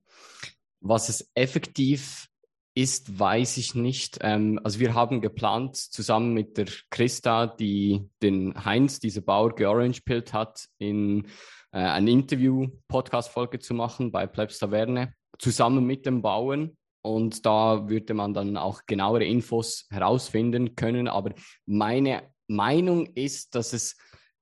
[0.81, 2.29] Was es effektiv
[2.75, 4.19] ist, weiß ich nicht.
[4.21, 10.33] Ähm, also wir haben geplant, zusammen mit der Christa, die den Heinz, diese Bauer, georangepillt
[10.33, 11.27] hat, in
[11.71, 16.77] äh, ein Interview-Podcast-Folge zu machen bei Plebs Taverne, zusammen mit dem Bauern.
[17.05, 21.07] Und da würde man dann auch genauere Infos herausfinden können.
[21.07, 21.35] Aber
[21.67, 23.97] meine Meinung ist, dass es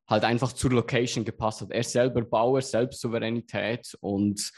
[0.08, 1.72] halt einfach zur Location gepasst hat.
[1.72, 4.52] Er selber Bauer, Selbstsouveränität und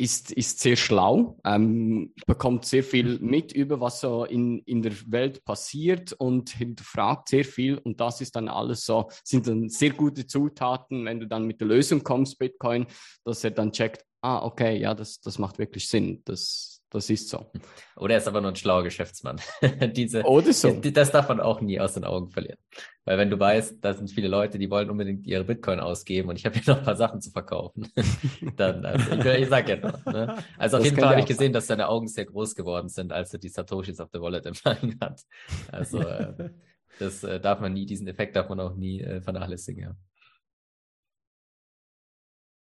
[0.00, 4.94] ist, ist sehr schlau, ähm, bekommt sehr viel mit über, was so in, in der
[5.06, 7.78] Welt passiert und hinterfragt sehr viel.
[7.78, 11.60] Und das ist dann alles so, sind dann sehr gute Zutaten, wenn du dann mit
[11.60, 12.86] der Lösung kommst, Bitcoin,
[13.24, 16.22] dass er dann checkt, ah, okay, ja, das, das macht wirklich Sinn.
[16.24, 17.50] Das, das ist so.
[17.96, 19.38] Oder er ist aber nur ein schlauer Geschäftsmann.
[19.94, 20.72] Diese, Oder so.
[20.72, 22.58] Das darf man auch nie aus den Augen verlieren.
[23.04, 26.36] Weil wenn du weißt, da sind viele Leute, die wollen unbedingt ihre Bitcoin ausgeben und
[26.36, 27.92] ich habe hier noch ein paar Sachen zu verkaufen,
[28.56, 30.04] dann, also ich, ich sag ja noch.
[30.06, 30.42] Ne?
[30.56, 31.52] Also auf das jeden Fall habe ich gesehen, sein.
[31.52, 34.98] dass seine Augen sehr groß geworden sind, als er die Satoshis auf der Wallet empfangen
[35.00, 35.22] hat.
[35.70, 36.50] Also äh,
[36.98, 39.82] das äh, darf man nie, diesen Effekt darf man auch nie äh, vernachlässigen.
[39.82, 39.96] Ja.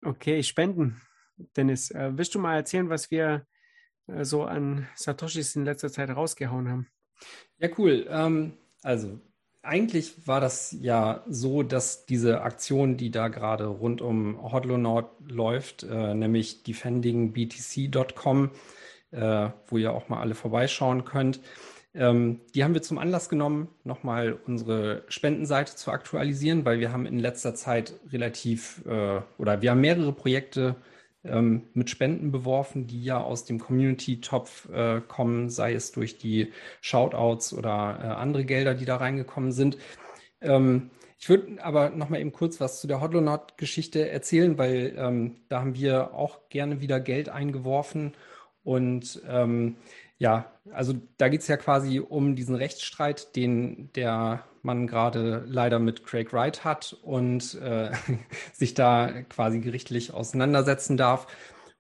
[0.04, 1.00] Okay, Spenden.
[1.56, 3.46] Dennis, äh, willst du mal erzählen, was wir
[4.22, 6.88] so an Satoshis in letzter Zeit rausgehauen haben.
[7.58, 8.08] Ja, cool.
[8.10, 9.20] Ähm, also
[9.62, 15.84] eigentlich war das ja so, dass diese Aktion, die da gerade rund um Hodlonaut läuft,
[15.84, 18.52] äh, nämlich defendingbtc.com,
[19.12, 21.42] äh, wo ihr auch mal alle vorbeischauen könnt,
[21.94, 27.06] ähm, die haben wir zum Anlass genommen, nochmal unsere Spendenseite zu aktualisieren, weil wir haben
[27.06, 30.76] in letzter Zeit relativ äh, oder wir haben mehrere Projekte
[31.32, 36.52] ähm, mit Spenden beworfen, die ja aus dem Community-Topf äh, kommen, sei es durch die
[36.82, 39.78] Shoutouts oder äh, andere Gelder, die da reingekommen sind.
[40.42, 45.36] Ähm, ich würde aber noch mal eben kurz was zu der Hodlonaut-Geschichte erzählen, weil ähm,
[45.50, 48.14] da haben wir auch gerne wieder Geld eingeworfen
[48.64, 49.76] und ähm,
[50.22, 55.80] Ja, also da geht es ja quasi um diesen Rechtsstreit, den der Mann gerade leider
[55.80, 57.92] mit Craig Wright hat und äh,
[58.54, 61.28] sich da quasi gerichtlich auseinandersetzen darf.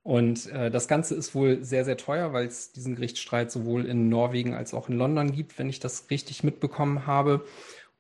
[0.04, 4.10] Und äh, das Ganze ist wohl sehr, sehr teuer, weil es diesen Gerichtsstreit sowohl in
[4.10, 7.46] Norwegen als auch in London gibt, wenn ich das richtig mitbekommen habe.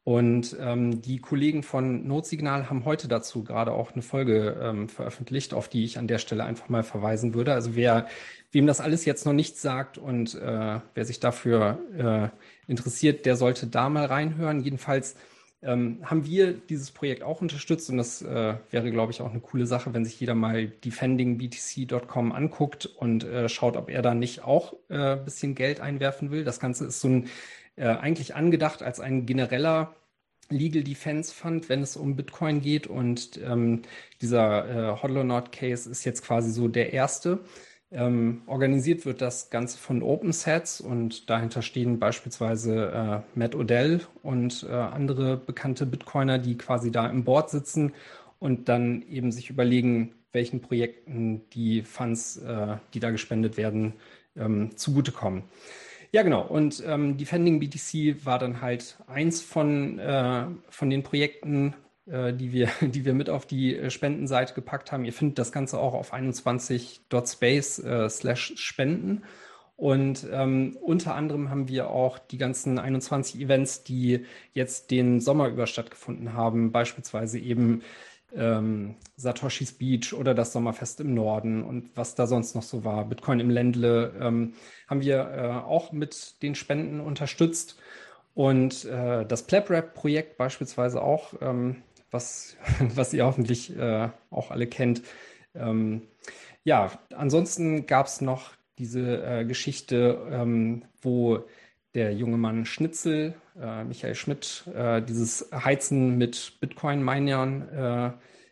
[0.05, 5.53] Und ähm, die Kollegen von Notsignal haben heute dazu gerade auch eine Folge ähm, veröffentlicht,
[5.53, 7.53] auf die ich an der Stelle einfach mal verweisen würde.
[7.53, 8.07] Also wer
[8.51, 13.35] wem das alles jetzt noch nichts sagt und äh, wer sich dafür äh, interessiert, der
[13.35, 14.61] sollte da mal reinhören.
[14.61, 15.15] Jedenfalls
[15.61, 19.41] ähm, haben wir dieses Projekt auch unterstützt und das äh, wäre, glaube ich, auch eine
[19.41, 24.43] coole Sache, wenn sich jeder mal defendingbtc.com anguckt und äh, schaut, ob er da nicht
[24.43, 26.45] auch ein äh, bisschen Geld einwerfen will.
[26.45, 27.29] Das Ganze ist so ein
[27.75, 29.95] äh, eigentlich angedacht als ein genereller
[30.49, 32.87] Legal Defense Fund, wenn es um Bitcoin geht.
[32.87, 33.83] Und ähm,
[34.21, 37.39] dieser äh, Hodlonaut Case ist jetzt quasi so der erste.
[37.91, 44.63] Ähm, organisiert wird das Ganze von OpenSets und dahinter stehen beispielsweise äh, Matt Odell und
[44.69, 47.93] äh, andere bekannte Bitcoiner, die quasi da im Board sitzen
[48.37, 53.93] und dann eben sich überlegen, welchen Projekten die Funds, äh, die da gespendet werden,
[54.35, 55.43] ähm, zugutekommen.
[56.11, 56.45] Ja, genau.
[56.45, 61.73] Und ähm, Defending BTC war dann halt eins von, äh, von den Projekten,
[62.33, 65.05] die, wir, die wir mit auf die äh, Spendenseite gepackt haben.
[65.05, 69.23] Ihr findet das Ganze auch auf 21.space äh, slash spenden.
[69.75, 75.47] Und ähm, unter anderem haben wir auch die ganzen 21 Events, die jetzt den Sommer
[75.47, 77.81] über stattgefunden haben, beispielsweise eben
[78.35, 83.05] ähm, Satoshis Beach oder das Sommerfest im Norden und was da sonst noch so war,
[83.05, 84.53] Bitcoin im Ländle, ähm,
[84.87, 87.79] haben wir äh, auch mit den Spenden unterstützt.
[88.35, 92.57] Und äh, das PlebRap-Projekt beispielsweise auch, ähm, was,
[92.95, 95.01] was ihr hoffentlich äh, auch alle kennt.
[95.55, 96.03] Ähm,
[96.63, 101.43] ja, ansonsten gab es noch diese äh, Geschichte, ähm, wo
[101.95, 108.11] der junge Mann Schnitzel, äh, Michael Schmidt, äh, dieses Heizen mit Bitcoin-Minern äh,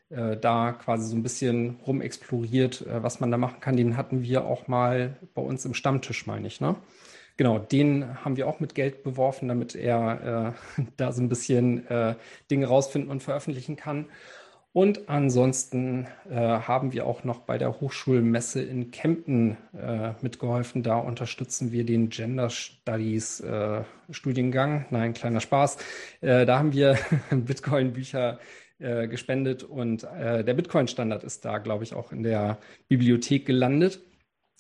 [0.10, 3.78] äh, da quasi so ein bisschen rumexploriert, was man da machen kann.
[3.78, 6.76] Den hatten wir auch mal bei uns im Stammtisch, meine ich, ne?
[7.38, 11.88] Genau, den haben wir auch mit Geld beworfen, damit er äh, da so ein bisschen
[11.88, 12.16] äh,
[12.50, 14.08] Dinge rausfinden und veröffentlichen kann.
[14.74, 20.84] Und ansonsten äh, haben wir auch noch bei der Hochschulmesse in Kempten äh, mitgeholfen.
[20.84, 24.86] Da unterstützen wir den Gender Studies äh, Studiengang.
[24.92, 25.78] Nein, kleiner Spaß.
[26.22, 26.98] Äh, da haben wir
[27.32, 28.40] Bitcoin-Bücher
[28.80, 34.02] gespendet und der Bitcoin-Standard ist da, glaube ich, auch in der Bibliothek gelandet.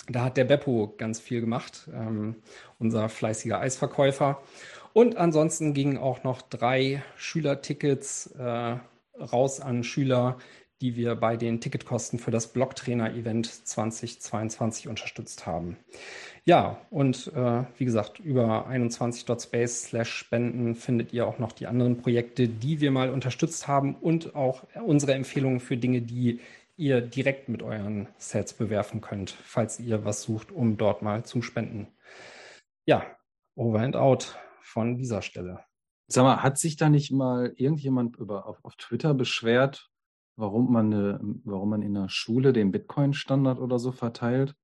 [0.10, 2.36] Da hat der Beppo ganz viel gemacht, ähm,
[2.80, 4.42] unser fleißiger Eisverkäufer.
[4.94, 8.78] Und ansonsten gingen auch noch drei Schülertickets äh,
[9.20, 10.38] raus an Schüler,
[10.82, 15.78] die wir bei den Ticketkosten für das Blocktrainer-Event 2022 unterstützt haben.
[16.46, 21.98] Ja, und äh, wie gesagt, über 21.space slash spenden findet ihr auch noch die anderen
[21.98, 26.40] Projekte, die wir mal unterstützt haben und auch unsere Empfehlungen für Dinge, die
[26.78, 31.42] ihr direkt mit euren Sets bewerfen könnt, falls ihr was sucht, um dort mal zu
[31.42, 31.88] spenden.
[32.86, 33.06] Ja,
[33.56, 35.60] over and out von dieser Stelle.
[36.08, 39.90] Sag mal, hat sich da nicht mal irgendjemand über, auf, auf Twitter beschwert,
[40.38, 44.56] warum man, eine, warum man in der Schule den Bitcoin-Standard oder so verteilt?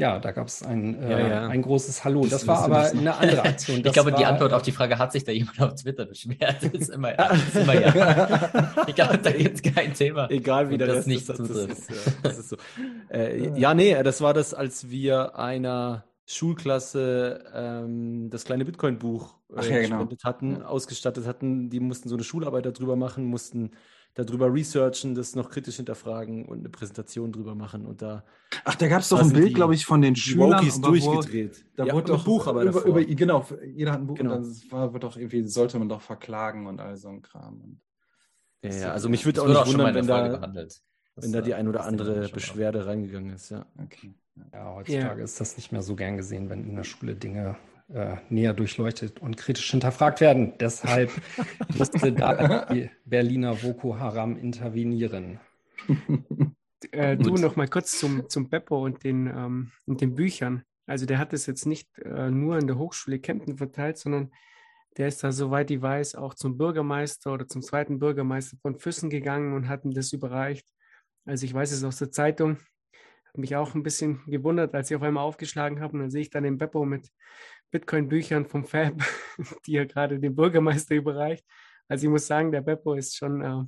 [0.00, 1.48] Ja, da gab es ein, äh, ja, ja.
[1.48, 2.22] ein großes Hallo.
[2.22, 3.82] Das, das war aber eine andere Aktion.
[3.82, 6.06] Das ich glaube, war, die Antwort auf die Frage, hat sich da jemand auf Twitter
[6.06, 6.62] beschwert?
[6.62, 8.84] ist immer, ist immer ja.
[8.86, 10.30] ich glaube, da gibt es kein Thema.
[10.30, 12.56] Egal wie der das nicht ist, das ist, ja, das so.
[13.10, 19.70] Äh, ja, nee, das war das, als wir einer Schulklasse ähm, das kleine Bitcoin-Buch äh,
[19.70, 20.08] ja, genau.
[20.24, 21.68] hatten, ausgestattet hatten.
[21.68, 23.72] Die mussten so eine Schularbeit darüber machen, mussten
[24.14, 27.86] darüber researchen, das noch kritisch hinterfragen und eine Präsentation drüber machen.
[27.86, 28.24] Und da
[28.64, 30.60] Ach, da gab es doch ein Bild, glaube ich, von den Schülern.
[30.60, 31.64] Wokis durchgedreht.
[31.64, 34.36] Wo, da ja, wurde doch Buch aber über, über, genau, jeder hat ein Buch genau.
[34.36, 37.80] und dann war, wird doch irgendwie, sollte man doch verklagen und all so ein Kram.
[38.62, 40.52] ja, ja, also mich würde auch nicht wundern, wenn da,
[41.16, 43.66] wenn da die ein oder andere Beschwerde reingegangen ist, ja.
[43.82, 44.14] Okay.
[44.52, 45.24] Ja, heutzutage yeah.
[45.24, 47.56] ist das nicht mehr so gern gesehen, wenn in der Schule Dinge
[47.92, 50.54] äh, näher durchleuchtet und kritisch hinterfragt werden.
[50.58, 51.10] Deshalb
[51.76, 55.40] musste da die Berliner Boko Haram intervenieren.
[56.92, 60.64] Äh, du noch mal kurz zum, zum Beppo und den, ähm, und den Büchern.
[60.86, 64.32] Also der hat es jetzt nicht äh, nur in der Hochschule Kempten verteilt, sondern
[64.96, 69.10] der ist da, soweit ich weiß, auch zum Bürgermeister oder zum zweiten Bürgermeister von Füssen
[69.10, 70.66] gegangen und hat ihm das überreicht.
[71.26, 72.56] Also ich weiß es aus der Zeitung.
[73.26, 76.22] Hat mich auch ein bisschen gewundert, als ich auf einmal aufgeschlagen habe und dann sehe
[76.22, 77.08] ich dann den Beppo mit
[77.70, 78.94] Bitcoin-Büchern vom Fab,
[79.66, 81.44] die er gerade dem Bürgermeister überreicht.
[81.88, 83.64] Also ich muss sagen, der Beppo ist schon äh,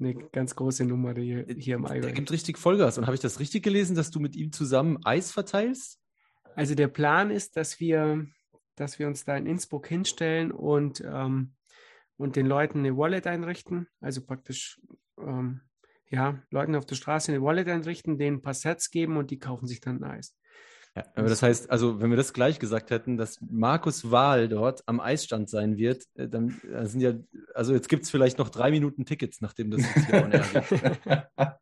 [0.00, 2.02] eine ganz große Nummer hier, hier im iOS.
[2.02, 2.98] Der gibt richtig Vollgas.
[2.98, 6.00] Und habe ich das richtig gelesen, dass du mit ihm zusammen Eis verteilst?
[6.54, 8.26] Also der Plan ist, dass wir,
[8.76, 11.54] dass wir uns da in Innsbruck hinstellen und, ähm,
[12.16, 13.88] und den Leuten eine Wallet einrichten.
[14.00, 14.80] Also praktisch
[15.20, 15.62] ähm,
[16.10, 19.38] ja, Leuten auf der Straße eine Wallet einrichten, denen ein paar Sets geben und die
[19.38, 20.36] kaufen sich dann ein Eis.
[20.98, 24.82] Ja, aber das heißt, also wenn wir das gleich gesagt hätten, dass Markus Wahl dort
[24.86, 27.12] am Eisstand sein wird, äh, dann äh, sind ja,
[27.54, 31.60] also jetzt gibt es vielleicht noch drei Minuten Tickets, nachdem das jetzt hier on air.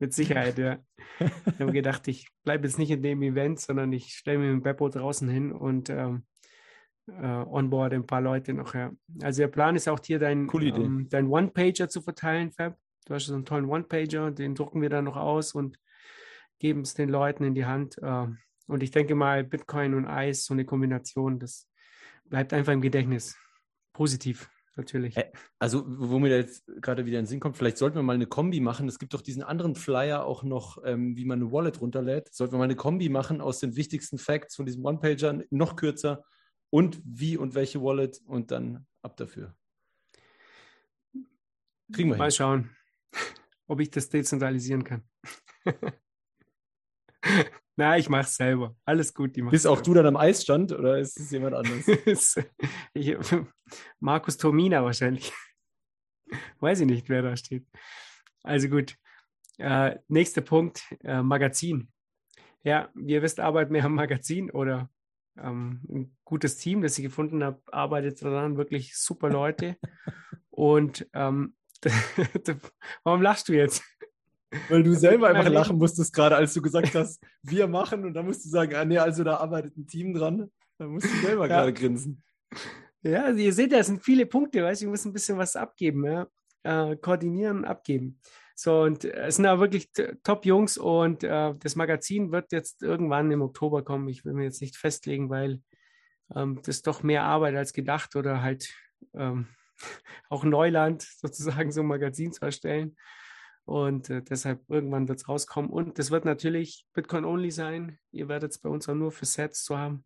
[0.00, 0.78] Mit Sicherheit, ja.
[1.20, 4.64] Ich habe gedacht, ich bleibe jetzt nicht in dem Event, sondern ich stelle mir mit
[4.64, 6.24] Beppo draußen hin und ähm,
[7.06, 8.74] äh, onboard ein paar Leute noch.
[8.74, 8.90] Ja.
[9.22, 12.76] Also der Plan ist auch hier dein, ähm, dein One-Pager zu verteilen, Fab.
[13.06, 15.78] Du hast so einen tollen One-Pager, den drucken wir dann noch aus und
[16.64, 17.98] geben es den Leuten in die Hand.
[17.98, 18.26] Äh,
[18.68, 21.68] und ich denke mal, Bitcoin und Eis, so eine Kombination, das
[22.24, 23.36] bleibt einfach im Gedächtnis.
[23.92, 25.14] Positiv, natürlich.
[25.58, 28.24] Also, wo mir jetzt gerade wieder in den Sinn kommt, vielleicht sollten wir mal eine
[28.24, 28.88] Kombi machen.
[28.88, 32.32] Es gibt doch diesen anderen Flyer auch noch, ähm, wie man eine Wallet runterlädt.
[32.32, 36.24] Sollten wir mal eine Kombi machen aus den wichtigsten Facts von diesem One-Pager, noch kürzer
[36.70, 39.54] und wie und welche Wallet und dann ab dafür.
[41.92, 42.32] Kriegen wir Mal hin.
[42.32, 42.70] schauen,
[43.66, 45.02] ob ich das dezentralisieren kann.
[47.76, 48.76] Na, ich mache es selber.
[48.84, 52.36] Alles gut, die machen Bist auch du dann am Eisstand oder ist es jemand anderes?
[52.94, 53.16] ich,
[54.00, 55.32] Markus Tomina wahrscheinlich.
[56.60, 57.66] Weiß ich nicht, wer da steht.
[58.42, 58.96] Also gut.
[59.58, 61.88] Äh, nächster Punkt, äh, Magazin.
[62.62, 64.88] Ja, ihr wisst, arbeiten wir am Magazin oder
[65.36, 69.76] ähm, ein gutes Team, das ich gefunden habe, arbeitet daran, wirklich super Leute.
[70.50, 71.56] Und ähm,
[73.04, 73.82] warum lachst du jetzt?
[74.68, 78.26] Weil du selber einfach lachen musstest gerade, als du gesagt hast, wir machen und dann
[78.26, 80.50] musst du sagen, ah nee, also da arbeitet ein Team dran.
[80.78, 81.56] Da musst du selber Ja.
[81.56, 82.22] gerade grinsen.
[83.02, 85.56] Ja, also ihr seht, da sind viele Punkte, weißt du, ich muss ein bisschen was
[85.56, 86.26] abgeben, ja.
[86.62, 88.18] Äh, koordinieren, abgeben.
[88.54, 89.90] So, und äh, es sind aber wirklich
[90.22, 94.08] Top-Jungs und äh, das Magazin wird jetzt irgendwann im Oktober kommen.
[94.08, 95.60] Ich will mir jetzt nicht festlegen, weil
[96.34, 98.72] ähm, das ist doch mehr Arbeit als gedacht oder halt
[99.12, 99.48] ähm,
[100.30, 102.96] auch Neuland, sozusagen so ein Magazin zu erstellen.
[103.64, 105.70] Und äh, deshalb irgendwann wird es rauskommen.
[105.70, 107.98] Und das wird natürlich Bitcoin-only sein.
[108.12, 110.04] Ihr werdet es bei uns auch nur für Sets zu haben,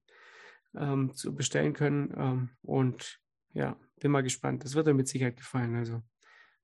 [0.76, 2.14] ähm, zu bestellen können.
[2.16, 3.20] Ähm, und
[3.54, 4.64] ja, bin mal gespannt.
[4.64, 5.74] Das wird euch mit Sicherheit gefallen.
[5.74, 6.02] Also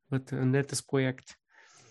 [0.08, 1.36] wird ein nettes Projekt.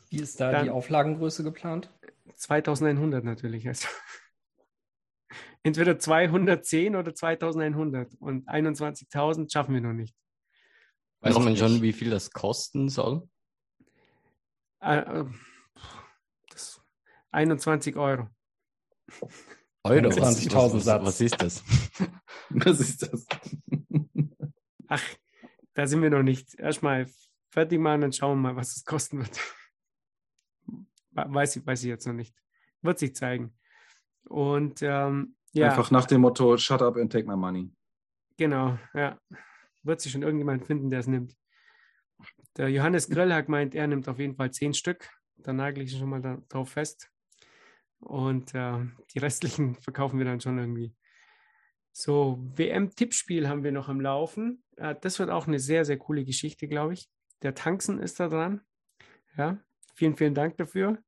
[0.10, 1.92] Wie ist da Dann- die Auflagengröße geplant?
[2.36, 3.68] 2100 natürlich.
[3.68, 3.88] Also.
[5.64, 8.14] Entweder 210 oder 2100.
[8.20, 10.16] Und 21.000 schaffen wir noch nicht.
[11.20, 13.28] Weiß man schon, wie viel das kosten soll?
[14.84, 15.26] Äh, äh,
[16.50, 16.82] das
[17.32, 18.28] 21 Euro.
[19.84, 20.08] Euro?
[20.10, 21.04] 20.000 was, was, Satz.
[21.06, 21.64] was ist das?
[22.56, 23.26] Was ist das?
[24.88, 25.04] Ach,
[25.74, 26.54] da sind wir noch nicht.
[26.60, 27.08] Erstmal
[27.50, 29.40] fertig machen, dann schauen wir mal, was es kosten wird.
[31.12, 32.36] Weiß ich, weiß ich jetzt noch nicht.
[32.82, 33.58] Wird sich zeigen.
[34.26, 37.72] Und ähm, ja, Einfach nach dem Motto, shut up and take my money.
[38.38, 39.20] genau, ja.
[39.84, 41.36] Wird sich schon irgendjemand finden, der es nimmt.
[42.58, 45.10] Der Johannes Gröll hat gemeint, er nimmt auf jeden Fall zehn Stück.
[45.38, 47.10] Da nagel ich schon mal da, drauf fest.
[48.00, 48.80] Und äh,
[49.14, 50.94] die restlichen verkaufen wir dann schon irgendwie.
[51.92, 54.64] So, WM-Tippspiel haben wir noch am Laufen.
[54.78, 57.10] Äh, das wird auch eine sehr, sehr coole Geschichte, glaube ich.
[57.42, 58.62] Der Tanksen ist da dran.
[59.38, 59.60] Ja,
[59.96, 61.00] vielen, vielen Dank dafür.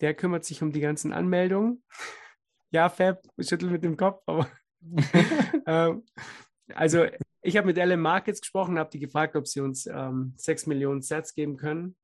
[0.00, 1.82] Der kümmert sich um die ganzen Anmeldungen.
[2.72, 4.48] Ja, Fab, schüttelt mit dem Kopf, aber
[5.66, 6.04] ähm,
[6.72, 7.04] also
[7.42, 11.02] ich habe mit LM Markets gesprochen, habe die gefragt, ob sie uns ähm, 6 Millionen
[11.02, 11.96] Sets geben können.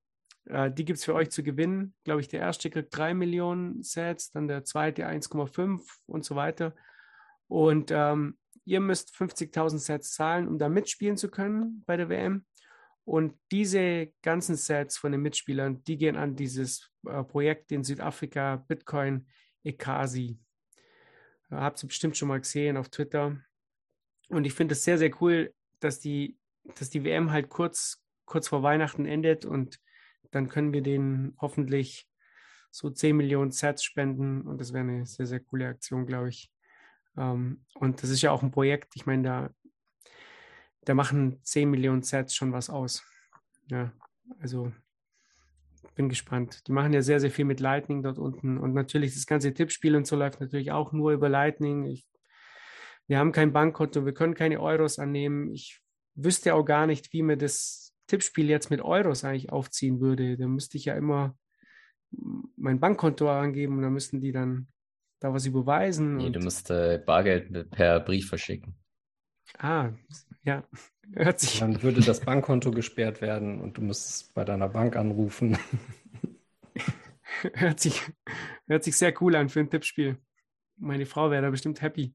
[0.46, 1.94] Äh, die gibt es für euch zu gewinnen.
[2.04, 6.74] Glaube ich, der erste kriegt 3 Millionen Sets, dann der zweite 1,5 und so weiter.
[7.48, 12.44] Und ähm, ihr müsst 50.000 Sets zahlen, um da mitspielen zu können bei der WM.
[13.04, 18.56] Und diese ganzen Sets von den Mitspielern, die gehen an dieses äh, Projekt in Südafrika,
[18.56, 19.28] Bitcoin
[19.62, 20.40] Ekasi.
[21.50, 23.36] Äh, Habt ihr bestimmt schon mal gesehen auf Twitter.
[24.28, 26.36] Und ich finde es sehr, sehr cool, dass die,
[26.78, 29.78] dass die WM halt kurz, kurz vor Weihnachten endet und
[30.30, 32.08] dann können wir denen hoffentlich
[32.70, 36.50] so 10 Millionen Sets spenden und das wäre eine sehr, sehr coole Aktion, glaube ich.
[37.16, 39.50] Ähm, und das ist ja auch ein Projekt, ich meine, da,
[40.84, 43.02] da machen 10 Millionen Sets schon was aus.
[43.68, 43.92] Ja,
[44.40, 44.72] also
[45.96, 46.68] bin gespannt.
[46.68, 49.96] Die machen ja sehr, sehr viel mit Lightning dort unten und natürlich das ganze Tippspiel
[49.96, 51.84] und so läuft natürlich auch nur über Lightning.
[51.84, 52.06] Ich,
[53.08, 55.52] wir haben kein Bankkonto, wir können keine Euros annehmen.
[55.52, 55.80] Ich
[56.14, 60.36] wüsste auch gar nicht, wie mir das Tippspiel jetzt mit Euros eigentlich aufziehen würde.
[60.36, 61.36] Da müsste ich ja immer
[62.56, 64.68] mein Bankkonto angeben und dann müssten die dann
[65.20, 66.16] da was überweisen.
[66.16, 68.76] Nee, und, du musst äh, Bargeld per Brief verschicken.
[69.58, 69.90] ah,
[70.42, 70.64] ja,
[71.14, 71.60] hört sich.
[71.60, 75.58] Dann würde das Bankkonto gesperrt werden und du müsstest bei deiner Bank anrufen.
[77.52, 78.00] Hört sich,
[78.66, 80.16] hört sich sehr cool an für ein Tippspiel.
[80.76, 82.14] meine Frau wäre da bestimmt happy.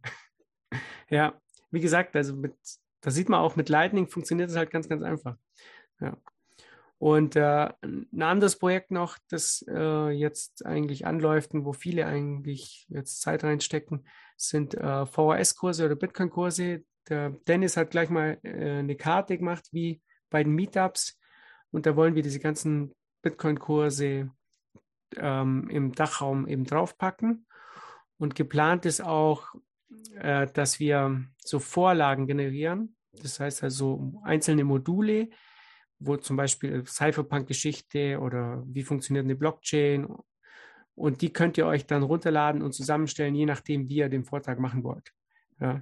[1.09, 1.39] Ja,
[1.71, 2.55] wie gesagt, also mit,
[3.01, 5.37] da sieht man auch, mit Lightning funktioniert es halt ganz, ganz einfach.
[5.99, 6.17] Ja.
[6.97, 12.85] Und äh, ein anderes Projekt noch, das äh, jetzt eigentlich anläuft und wo viele eigentlich
[12.89, 14.05] jetzt Zeit reinstecken,
[14.37, 16.83] sind äh, VHS-Kurse oder Bitcoin-Kurse.
[17.09, 21.19] Dennis hat gleich mal äh, eine Karte gemacht, wie bei den Meetups.
[21.71, 22.93] Und da wollen wir diese ganzen
[23.23, 24.29] Bitcoin-Kurse
[25.17, 27.47] ähm, im Dachraum eben draufpacken.
[28.17, 29.55] Und geplant ist auch,
[30.15, 32.95] äh, dass wir so Vorlagen generieren.
[33.21, 35.29] Das heißt also einzelne Module,
[35.99, 40.07] wo zum Beispiel Cypherpunk-Geschichte oder wie funktioniert eine Blockchain.
[40.95, 44.59] Und die könnt ihr euch dann runterladen und zusammenstellen, je nachdem, wie ihr den Vortrag
[44.59, 45.13] machen wollt.
[45.59, 45.81] Ja.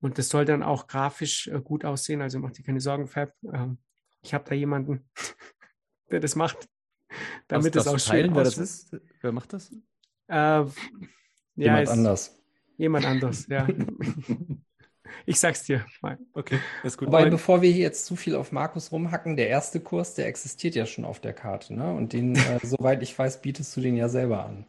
[0.00, 2.22] Und das soll dann auch grafisch äh, gut aussehen.
[2.22, 3.32] Also macht ihr keine Sorgen, Fab.
[3.52, 3.78] Ähm,
[4.22, 5.08] ich habe da jemanden,
[6.10, 6.68] der das macht,
[7.48, 8.96] damit es auch schön teilen, wer das ist?
[9.20, 9.70] Wer macht das?
[10.28, 10.64] Äh,
[11.54, 12.41] Jemand ist anders.
[12.76, 13.66] Jemand anders, ja.
[15.26, 16.18] ich sag's dir mal.
[16.32, 17.08] Okay, ist gut.
[17.08, 20.74] Wobei, bevor wir hier jetzt zu viel auf Markus rumhacken, der erste Kurs, der existiert
[20.74, 21.92] ja schon auf der Karte, ne?
[21.92, 24.66] Und den, äh, soweit ich weiß, bietest du den ja selber an.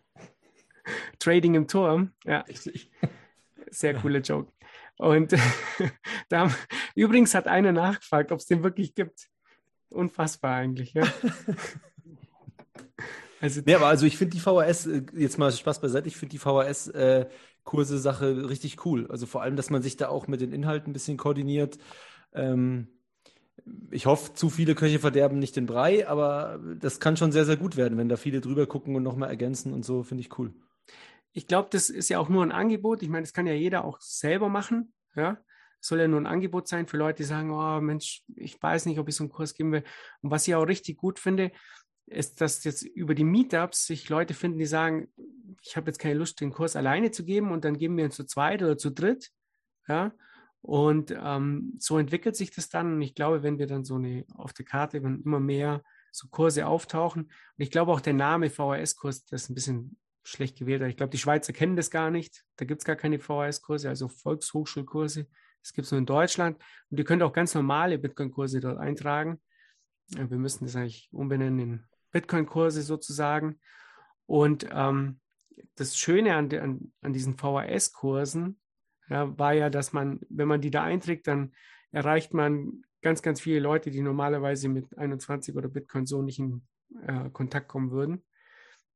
[1.20, 2.40] Trading im Turm, ja.
[2.48, 2.92] Richtig.
[3.70, 4.52] Sehr cooler Joke.
[4.98, 5.34] Und
[6.30, 6.54] da haben,
[6.96, 9.28] übrigens hat einer nachgefragt, ob es den wirklich gibt.
[9.90, 11.04] Unfassbar eigentlich, ja.
[13.44, 16.32] Also, nee, aber also ich finde die VHS, äh, jetzt mal Spaß beiseite, ich finde
[16.32, 17.30] die VHS-Kurse-Sache äh,
[17.72, 19.08] richtig cool.
[19.10, 21.78] Also vor allem, dass man sich da auch mit den Inhalten ein bisschen koordiniert.
[22.34, 22.88] Ähm,
[23.92, 27.58] ich hoffe, zu viele Köche verderben nicht den Brei, aber das kann schon sehr, sehr
[27.58, 30.54] gut werden, wenn da viele drüber gucken und nochmal ergänzen und so, finde ich cool.
[31.32, 33.02] Ich glaube, das ist ja auch nur ein Angebot.
[33.02, 34.94] Ich meine, das kann ja jeder auch selber machen.
[35.16, 35.38] Ja,
[35.80, 39.00] soll ja nur ein Angebot sein für Leute, die sagen, oh Mensch, ich weiß nicht,
[39.00, 39.84] ob ich so einen Kurs geben will.
[40.22, 41.52] Und was ich auch richtig gut finde,
[42.06, 45.08] ist, dass jetzt über die Meetups sich Leute finden, die sagen,
[45.62, 48.12] ich habe jetzt keine Lust, den Kurs alleine zu geben und dann geben wir ihn
[48.12, 49.32] zu zweit oder zu dritt.
[49.88, 50.14] Ja,
[50.62, 52.94] und ähm, so entwickelt sich das dann.
[52.94, 56.30] Und ich glaube, wenn wir dann so eine auf der Karte, wenn immer mehr so
[56.30, 60.82] Kurse auftauchen, und ich glaube auch der Name VHS-Kurs, das ist ein bisschen schlecht gewählt.
[60.84, 62.46] Ich glaube, die Schweizer kennen das gar nicht.
[62.56, 65.28] Da gibt es gar keine VHS-Kurse, also Volkshochschulkurse.
[65.62, 66.58] Das gibt es nur in Deutschland.
[66.90, 69.42] Und ihr könnt auch ganz normale Bitcoin-Kurse dort eintragen.
[70.08, 71.84] Wir müssen das eigentlich umbenennen in
[72.14, 73.60] Bitcoin-Kurse sozusagen.
[74.26, 75.20] Und ähm,
[75.76, 78.60] das Schöne an, an, an diesen VHS-Kursen
[79.10, 81.54] ja, war ja, dass man, wenn man die da einträgt, dann
[81.92, 86.66] erreicht man ganz, ganz viele Leute, die normalerweise mit 21 oder Bitcoin so nicht in
[87.06, 88.24] äh, Kontakt kommen würden.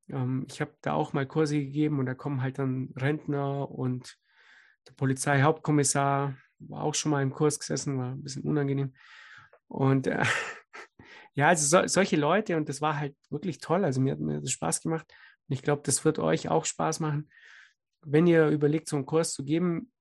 [0.09, 4.17] Ähm, ich habe da auch mal Kurse gegeben und da kommen halt dann Rentner und
[4.87, 8.93] der Polizeihauptkommissar war auch schon mal im Kurs gesessen, war ein bisschen unangenehm.
[9.67, 10.23] Und äh,
[11.37, 13.85] ja, also so, solche Leute und das war halt wirklich toll.
[13.85, 15.05] Also mir hat mir das Spaß gemacht
[15.47, 17.29] und ich glaube, das wird euch auch Spaß machen.
[18.01, 19.91] Wenn ihr überlegt, so einen Kurs zu geben,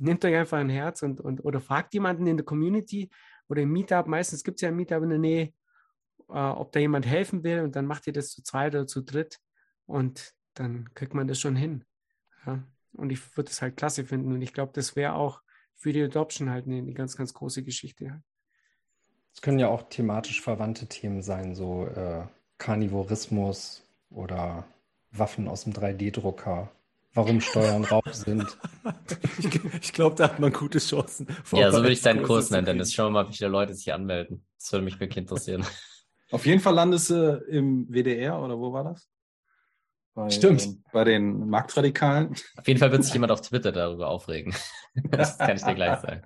[0.00, 3.10] nehmt euch einfach ein Herz und, und oder fragt jemanden in der Community
[3.48, 4.08] oder im Meetup.
[4.08, 5.52] Meistens gibt es ja ein Meetup in der Nähe,
[6.28, 9.02] äh, ob da jemand helfen will und dann macht ihr das zu zweit oder zu
[9.02, 9.38] dritt
[9.86, 11.84] und dann kriegt man das schon hin.
[12.44, 12.60] Ja?
[12.94, 15.42] Und ich würde es halt klasse finden und ich glaube, das wäre auch
[15.76, 18.20] für die Adoption halt eine, eine ganz, ganz große Geschichte.
[19.32, 22.22] Es können ja auch thematisch verwandte Themen sein, so äh,
[22.58, 24.64] Karnivorismus oder
[25.12, 26.70] Waffen aus dem 3D-Drucker.
[27.14, 28.46] Warum Steuern Raub sind.
[29.38, 31.26] Ich, ich glaube, da hat man gute Chancen.
[31.52, 32.92] Ja, so würde ich deinen Kurs nennen, Dennis.
[32.92, 34.44] Schauen wir mal, wie viele Leute sich anmelden.
[34.58, 35.64] Das würde mich wirklich interessieren.
[36.30, 39.08] Auf jeden Fall landest du im WDR oder wo war das?
[40.14, 40.64] Bei, Stimmt.
[40.64, 42.34] ähm, bei den Marktradikalen.
[42.56, 44.54] Auf jeden Fall wird sich jemand auf Twitter darüber aufregen.
[45.10, 46.22] Das kann ich dir gleich sagen.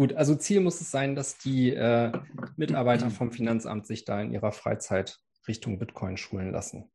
[0.00, 2.10] Gut, also Ziel muss es sein, dass die äh,
[2.56, 6.90] Mitarbeiter vom Finanzamt sich da in ihrer Freizeit Richtung Bitcoin schulen lassen.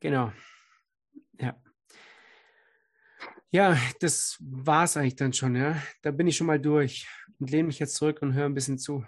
[0.00, 0.30] Genau.
[1.40, 1.56] Ja.
[3.50, 5.82] Ja, das war es eigentlich dann schon, ja.
[6.02, 8.76] Da bin ich schon mal durch und lehne mich jetzt zurück und höre ein bisschen
[8.76, 9.06] zu.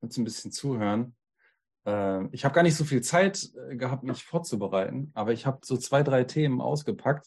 [0.00, 1.14] Jetzt ein bisschen zuhören.
[1.86, 5.58] Äh, ich habe gar nicht so viel Zeit äh, gehabt, mich vorzubereiten, aber ich habe
[5.64, 7.26] so zwei, drei Themen ausgepackt.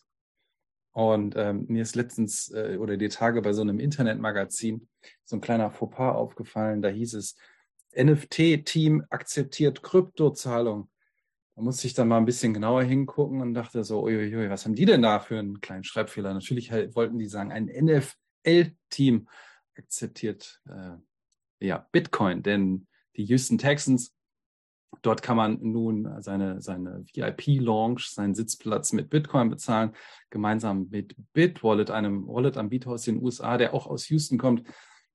[0.95, 4.87] Und ähm, mir ist letztens äh, oder die Tage bei so einem Internetmagazin
[5.25, 6.81] so ein kleiner Fauxpas aufgefallen.
[6.81, 7.35] Da hieß es,
[7.97, 10.89] NFT-Team akzeptiert Kryptozahlung.
[11.57, 14.75] Da musste ich dann mal ein bisschen genauer hingucken und dachte so, uiuiui, was haben
[14.75, 16.33] die denn da für einen kleinen Schreibfehler?
[16.33, 19.27] Natürlich halt, wollten die sagen, ein NFL-Team
[19.77, 20.95] akzeptiert äh,
[21.59, 22.87] ja, Bitcoin, denn
[23.17, 24.14] die Houston Texans,
[25.01, 29.91] dort kann man nun seine, seine VIP-Launch, seinen Sitzplatz mit Bitcoin bezahlen,
[30.29, 34.63] gemeinsam mit BitWallet, einem Wallet-Anbieter aus den USA, der auch aus Houston kommt.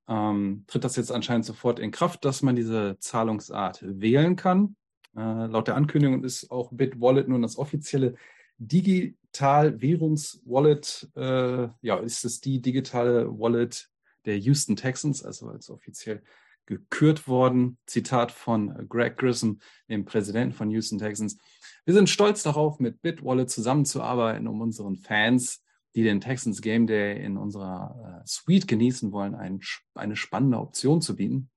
[0.09, 4.77] Ähm, tritt das jetzt anscheinend sofort in Kraft, dass man diese Zahlungsart wählen kann.
[5.17, 8.15] Äh, laut der Ankündigung ist auch BitWallet nun das offizielle
[8.59, 11.11] Digital-Währungs-Wallet.
[11.17, 13.89] Äh, ja, ist es die digitale Wallet
[14.25, 16.23] der Houston Texans, also als offiziell
[16.71, 17.77] gekürt worden.
[17.87, 19.59] Zitat von Greg Grissom,
[19.89, 21.37] dem Präsidenten von Houston Texans.
[21.85, 25.63] Wir sind stolz darauf, mit BitWallet zusammenzuarbeiten, um unseren Fans,
[25.95, 29.61] die den Texans Game Day in unserer äh, Suite genießen wollen, ein,
[29.95, 31.51] eine spannende Option zu bieten.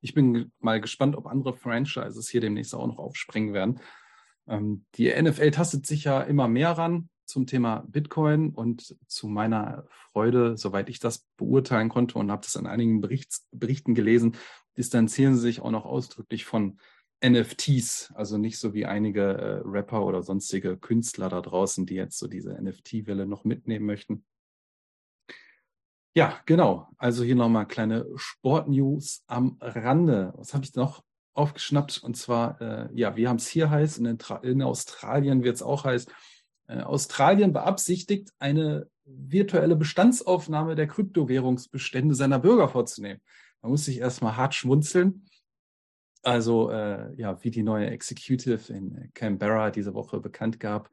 [0.00, 3.80] Ich bin mal gespannt, ob andere Franchises hier demnächst auch noch aufspringen werden.
[4.48, 9.86] Ähm, die NFL tastet sich ja immer mehr ran zum Thema Bitcoin und zu meiner
[9.88, 14.36] Freude, soweit ich das beurteilen konnte und habe das in einigen Berichts, Berichten gelesen,
[14.76, 16.78] distanzieren sie sich auch noch ausdrücklich von
[17.24, 22.18] NFTs, also nicht so wie einige äh, Rapper oder sonstige Künstler da draußen, die jetzt
[22.18, 24.24] so diese NFT-Welle noch mitnehmen möchten.
[26.14, 26.88] Ja, genau.
[26.98, 30.32] Also hier nochmal kleine Sportnews am Rande.
[30.36, 31.04] Was habe ich noch
[31.34, 32.02] aufgeschnappt?
[32.02, 35.84] Und zwar, äh, ja, wir haben es hier heiß, in, in Australien wird es auch
[35.84, 36.06] heiß.
[36.70, 43.20] Äh, Australien beabsichtigt, eine virtuelle Bestandsaufnahme der Kryptowährungsbestände seiner Bürger vorzunehmen.
[43.60, 45.26] Man muss sich erstmal hart schmunzeln.
[46.22, 50.90] Also, äh, ja, wie die neue Executive in Canberra diese Woche bekannt gab,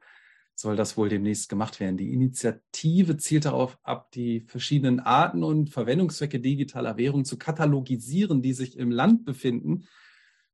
[0.56, 1.96] soll das wohl demnächst gemacht werden.
[1.96, 8.52] Die Initiative zielt darauf ab, die verschiedenen Arten und Verwendungszwecke digitaler Währung zu katalogisieren, die
[8.52, 9.86] sich im Land befinden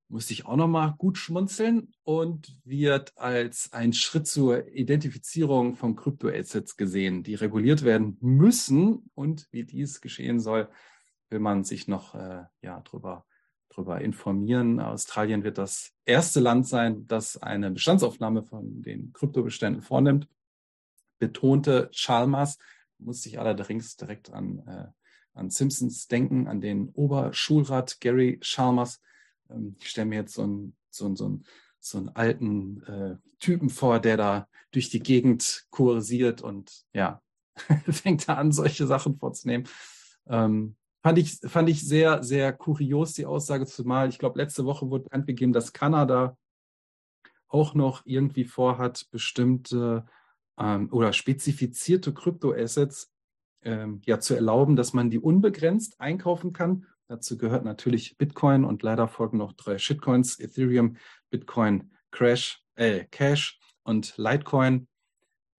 [0.09, 6.76] muss ich auch nochmal gut schmunzeln und wird als ein Schritt zur Identifizierung von Kryptoassets
[6.76, 9.11] gesehen, die reguliert werden müssen.
[9.14, 10.68] Und wie dies geschehen soll,
[11.30, 13.26] will man sich noch äh, ja, drüber,
[13.70, 14.78] drüber informieren.
[14.78, 20.28] Australien wird das erste Land sein, das eine Bestandsaufnahme von den Kryptobeständen vornimmt,
[21.18, 22.59] betonte Chalmers,
[22.98, 24.86] muss sich allerdings direkt an, äh,
[25.32, 29.00] an Simpsons denken, an den Oberschulrat Gary Chalmers,
[29.78, 31.44] ich stelle mir jetzt so einen, so so einen,
[31.80, 37.22] so einen alten äh, Typen vor, der da durch die Gegend kursiert und ja,
[37.88, 39.68] fängt da an, solche Sachen vorzunehmen.
[40.26, 44.90] Ähm, fand, ich, fand ich sehr, sehr kurios, die Aussage, zumal ich glaube, letzte Woche
[44.90, 46.36] wurde bekannt gegeben, dass Kanada
[47.48, 50.07] auch noch irgendwie vorhat, bestimmte
[50.59, 53.12] ähm, oder spezifizierte Kryptoassets
[53.62, 58.82] ähm, ja zu erlauben, dass man die unbegrenzt einkaufen kann Dazu gehört natürlich Bitcoin und
[58.82, 60.96] leider folgen noch drei Shitcoins, Ethereum,
[61.30, 64.88] Bitcoin, Crash, äh, Cash und Litecoin.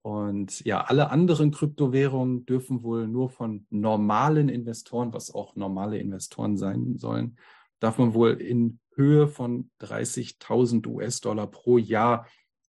[0.02, 6.56] Und ja, alle anderen Kryptowährungen dürfen wohl nur von normalen Investoren, was auch normale Investoren
[6.56, 7.38] sein sollen,
[7.80, 12.26] darf man wohl in Höhe von 30.000 US-Dollar pro Jahr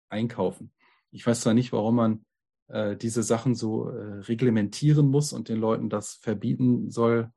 [0.08, 0.72] einkaufen.
[1.10, 2.24] Ich weiß zwar nicht, warum man
[2.68, 7.30] äh, diese Sachen so äh, reglementieren muss und den Leuten das verbieten soll,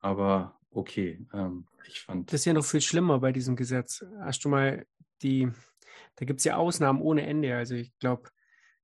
[0.00, 1.26] aber okay.
[1.32, 2.32] Ähm, ich fand.
[2.32, 4.04] Das ist ja noch viel schlimmer bei diesem Gesetz.
[4.20, 4.86] Hast du mal
[5.22, 5.48] die,
[6.16, 7.56] da gibt es ja Ausnahmen ohne Ende.
[7.56, 8.30] Also ich glaube,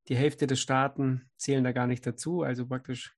[0.09, 2.43] die Hälfte der Staaten zählen da gar nicht dazu.
[2.43, 3.15] Also praktisch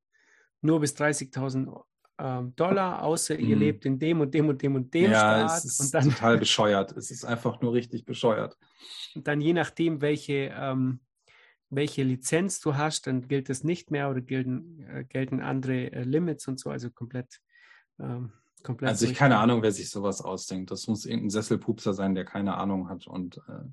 [0.61, 1.83] nur bis 30.000
[2.19, 3.63] ähm, Dollar, außer ihr mhm.
[3.63, 5.59] lebt in dem und dem und dem und dem ja, Staat.
[5.59, 6.97] Es ist und dann, total bescheuert.
[6.97, 8.57] Es ist einfach nur richtig bescheuert.
[9.15, 11.01] Und dann je nachdem, welche, ähm,
[11.69, 16.05] welche Lizenz du hast, dann gilt es nicht mehr oder gelten, äh, gelten andere äh,
[16.05, 17.41] Limits und so, also komplett
[17.99, 18.33] ähm,
[18.63, 18.91] komplett.
[18.91, 20.71] Also ich keine Ahnung, wer sich sowas ausdenkt.
[20.71, 23.65] Das muss irgendein Sesselpupser sein, der keine Ahnung hat und äh,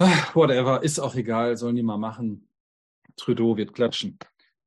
[0.34, 2.48] whatever, ist auch egal, sollen die mal machen.
[3.16, 4.18] Trudeau wird klatschen.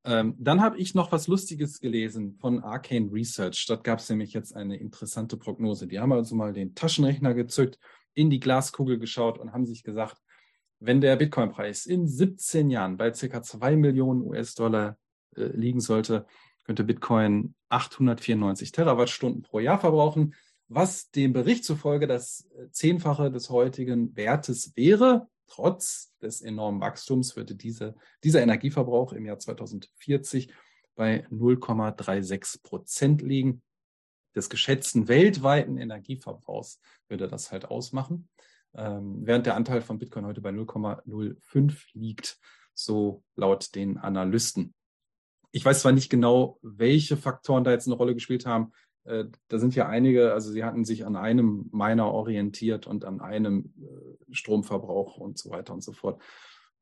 [0.04, 3.64] Ähm, dann habe ich noch was Lustiges gelesen von Arcane Research.
[3.66, 5.86] Dort gab es nämlich jetzt eine interessante Prognose.
[5.86, 7.78] Die haben also mal den Taschenrechner gezückt,
[8.12, 10.18] in die Glaskugel geschaut und haben sich gesagt,
[10.78, 13.42] wenn der Bitcoin-Preis in 17 Jahren bei ca.
[13.42, 14.98] 2 Millionen US-Dollar
[15.36, 16.26] äh, liegen sollte,
[16.64, 20.34] könnte Bitcoin 894 Terawattstunden pro Jahr verbrauchen,
[20.68, 25.28] was dem Bericht zufolge das äh, Zehnfache des heutigen Wertes wäre.
[25.46, 27.94] Trotz des enormen Wachstums würde diese,
[28.24, 30.52] dieser Energieverbrauch im Jahr 2040
[30.94, 33.62] bei 0,36 Prozent liegen.
[34.34, 38.28] Des geschätzten weltweiten Energieverbrauchs würde das halt ausmachen,
[38.74, 42.38] ähm, während der Anteil von Bitcoin heute bei 0,05 liegt,
[42.72, 44.74] so laut den Analysten
[45.54, 48.72] ich weiß zwar nicht genau, welche Faktoren da jetzt eine Rolle gespielt haben.
[49.04, 53.20] Äh, da sind ja einige, also sie hatten sich an einem Miner orientiert und an
[53.20, 56.20] einem äh, Stromverbrauch und so weiter und so fort.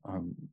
[0.07, 0.51] Ähm,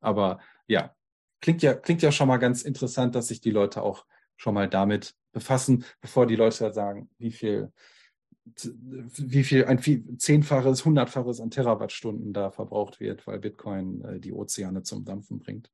[0.00, 0.92] aber ja,
[1.40, 4.04] klingt ja, klingt ja schon mal ganz interessant, dass sich die Leute auch
[4.36, 7.72] schon mal damit befassen, bevor die Leute sagen, wie viel,
[8.44, 14.82] wie viel, ein zehnfaches, hundertfaches an Terawattstunden da verbraucht wird, weil Bitcoin äh, die Ozeane
[14.82, 15.70] zum Dampfen bringt.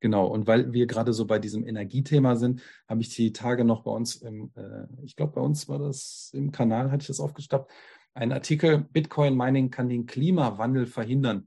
[0.00, 3.82] Genau, und weil wir gerade so bei diesem Energiethema sind, habe ich die Tage noch
[3.82, 7.20] bei uns im, äh, ich glaube, bei uns war das im Kanal, hatte ich das
[7.20, 7.70] aufgestappt,
[8.14, 11.46] ein Artikel, Bitcoin Mining kann den Klimawandel verhindern.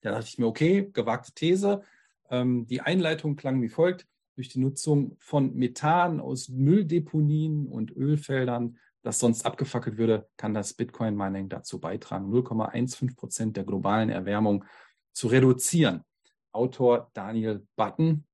[0.00, 1.82] Da dachte ich mir, okay, gewagte These.
[2.30, 4.06] Ähm, die Einleitung klang wie folgt.
[4.34, 10.72] Durch die Nutzung von Methan aus Mülldeponien und Ölfeldern, das sonst abgefackelt würde, kann das
[10.72, 14.64] Bitcoin Mining dazu beitragen, 0,15 Prozent der globalen Erwärmung
[15.12, 16.04] zu reduzieren.
[16.52, 18.24] Autor Daniel Button.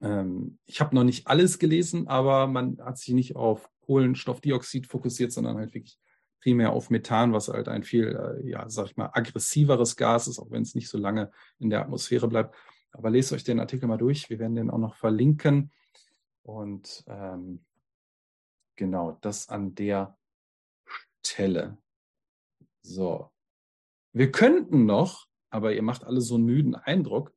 [0.00, 5.32] Ähm, ich habe noch nicht alles gelesen, aber man hat sich nicht auf Kohlenstoffdioxid fokussiert,
[5.32, 5.98] sondern halt wirklich
[6.40, 10.38] primär auf Methan, was halt ein viel, äh, ja, sag ich mal, aggressiveres Gas ist,
[10.38, 12.54] auch wenn es nicht so lange in der Atmosphäre bleibt.
[12.92, 14.30] Aber lest euch den Artikel mal durch.
[14.30, 15.72] Wir werden den auch noch verlinken.
[16.42, 17.64] Und ähm,
[18.76, 20.16] genau, das an der
[21.24, 21.76] Stelle.
[22.82, 23.30] So.
[24.12, 27.32] Wir könnten noch aber ihr macht alle so einen müden Eindruck.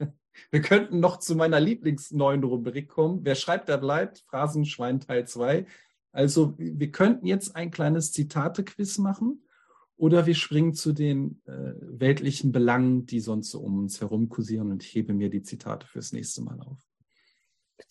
[0.50, 3.20] Wir könnten noch zu meiner Lieblingsneuen Rubrik kommen.
[3.24, 4.24] Wer schreibt, der bleibt.
[4.28, 5.66] Phrasenschwein Teil 2.
[6.14, 9.42] Also wir könnten jetzt ein kleines Zitate-Quiz machen
[9.96, 14.70] oder wir springen zu den äh, weltlichen Belangen, die sonst so um uns herum kursieren
[14.70, 16.78] und ich hebe mir die Zitate fürs nächste Mal auf.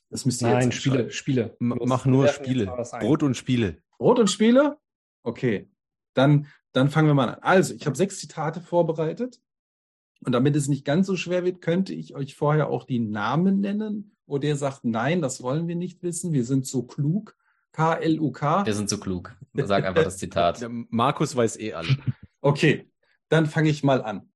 [0.10, 1.58] Das müsst ihr Nein, jetzt Spiele, Spiele.
[1.60, 2.68] M mach nur Spiele.
[3.00, 3.82] Brot und Spiele.
[3.98, 4.78] Brot und Spiele?
[5.24, 5.70] Okay.
[6.14, 7.40] Dann dann fangen wir mal an.
[7.42, 9.40] Also, ich habe sechs Zitate vorbereitet.
[10.26, 13.62] Und damit es nicht ganz so schwer wird, könnte ich euch vorher auch die Namen
[13.62, 14.16] nennen.
[14.26, 16.34] Oder ihr sagt, nein, das wollen wir nicht wissen.
[16.34, 17.36] Wir sind so klug.
[17.74, 18.66] K-L-U-K.
[18.66, 19.36] Wir sind so klug.
[19.54, 20.66] Sag einfach das Zitat.
[20.90, 21.98] Markus weiß eh alle.
[22.46, 22.92] Okay,
[23.30, 24.30] dann fange ich mal an.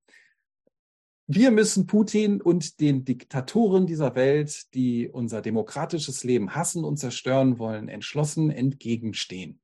[1.27, 7.59] Wir müssen Putin und den Diktatoren dieser Welt, die unser demokratisches Leben hassen und zerstören
[7.59, 9.59] wollen, entschlossen entgegenstehen.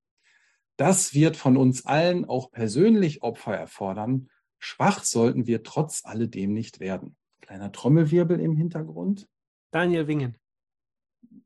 [0.77, 4.29] Das wird von uns allen auch persönlich Opfer erfordern.
[4.57, 7.15] Schwach sollten wir trotz alledem nicht werden.
[7.41, 9.27] Kleiner Trommelwirbel im Hintergrund.
[9.71, 10.37] Daniel Wingen.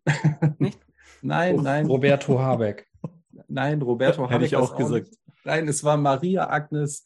[0.59, 0.80] nicht?
[1.21, 1.88] Nein, nein.
[1.88, 2.88] Roberto Habeck.
[3.49, 4.36] Nein, Roberto Habeck.
[4.36, 5.07] Hätte ich auch gesagt.
[5.07, 5.19] Nicht.
[5.45, 7.05] Nein, es war Maria Agnes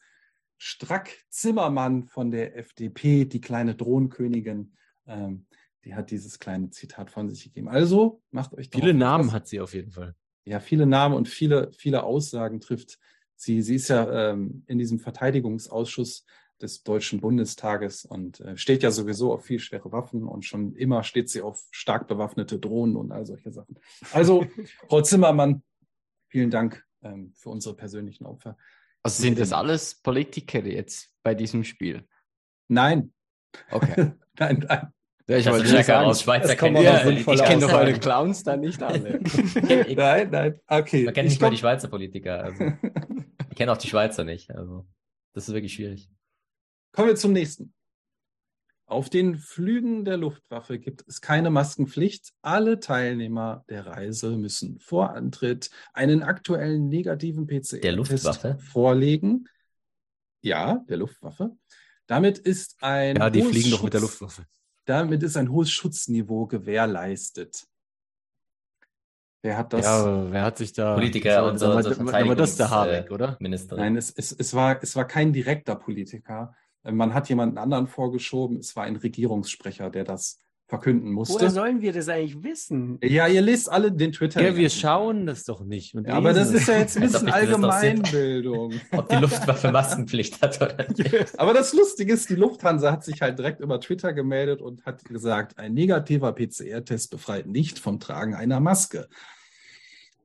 [0.58, 4.74] Strack-Zimmermann von der FDP, die kleine Drohnenkönigin.
[5.06, 5.46] Ähm,
[5.84, 7.68] die hat dieses kleine Zitat von sich gegeben.
[7.68, 10.14] Also macht euch Viele Namen hat sie auf jeden Fall
[10.44, 12.98] ja, viele Namen und viele, viele Aussagen trifft.
[13.36, 16.24] Sie, sie ist ja ähm, in diesem Verteidigungsausschuss
[16.60, 21.02] des Deutschen Bundestages und äh, steht ja sowieso auf viel schwere Waffen und schon immer
[21.02, 23.78] steht sie auf stark bewaffnete Drohnen und all solche Sachen.
[24.12, 24.46] Also,
[24.88, 25.62] Frau Zimmermann,
[26.28, 28.56] vielen Dank ähm, für unsere persönlichen Opfer.
[29.02, 32.06] Also sind das alles Politiker jetzt bei diesem Spiel?
[32.68, 33.12] Nein.
[33.70, 34.12] Okay.
[34.38, 34.92] nein, nein.
[35.32, 38.56] Ja, ich wollte sagen, sagen, aus Schweizer kennen ja, Ich kenne doch eure Clowns da
[38.56, 39.20] nicht alle.
[39.96, 41.04] nein, nein, okay.
[41.04, 42.44] Man kennt nicht mal die Schweizer Politiker.
[42.44, 42.64] Also.
[43.50, 44.50] ich kenne auch die Schweizer nicht.
[44.50, 44.86] Also,
[45.32, 46.10] das ist wirklich schwierig.
[46.92, 47.72] Kommen wir zum nächsten.
[48.84, 52.34] Auf den Flügen der Luftwaffe gibt es keine Maskenpflicht.
[52.42, 59.46] Alle Teilnehmer der Reise müssen vor Antritt einen aktuellen negativen PCR-Test vorlegen.
[60.42, 61.56] Ja, der Luftwaffe.
[62.06, 63.16] Damit ist ein.
[63.16, 64.44] Ja, die fliegen doch mit der Luftwaffe.
[64.84, 67.66] Damit ist ein hohes Schutzniveau gewährleistet.
[69.42, 69.84] Wer hat das?
[69.84, 70.94] Ja, wer hat sich da.
[70.94, 71.66] Politiker und so.
[71.72, 73.36] Aber das ist der Habeck, oder?
[73.40, 73.84] Ministerin.
[73.84, 76.54] Nein, es, es, es, war, es war kein direkter Politiker.
[76.84, 78.58] Man hat jemanden anderen vorgeschoben.
[78.58, 80.40] Es war ein Regierungssprecher, der das
[80.72, 81.34] verkünden musste.
[81.34, 82.98] Woher sollen wir das eigentlich wissen?
[83.02, 84.40] Ja, ihr lest alle den Twitter.
[84.40, 85.92] Ja, wir schauen das doch nicht.
[85.92, 88.80] Ja, aber das ist ja jetzt ein bisschen Allgemeinbildung.
[88.92, 91.38] Ob die Luftwaffe Maskenpflicht hat oder nicht.
[91.38, 95.04] Aber das Lustige ist, die Lufthansa hat sich halt direkt über Twitter gemeldet und hat
[95.04, 99.08] gesagt, ein negativer PCR-Test befreit nicht vom Tragen einer Maske.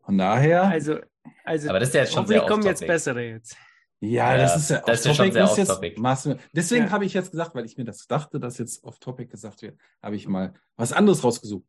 [0.05, 0.63] Von daher.
[0.63, 0.99] Also,
[1.43, 3.57] also aber das ist ja jetzt schon sehr kommen jetzt bessere jetzt.
[3.99, 6.27] Ja, ja, das ist ja das ist schon sehr off -topic.
[6.27, 6.91] Jetzt, deswegen ja.
[6.91, 9.77] habe ich jetzt gesagt, weil ich mir das dachte, dass jetzt off topic gesagt wird,
[10.03, 11.65] habe ich mal was anderes rausgesucht.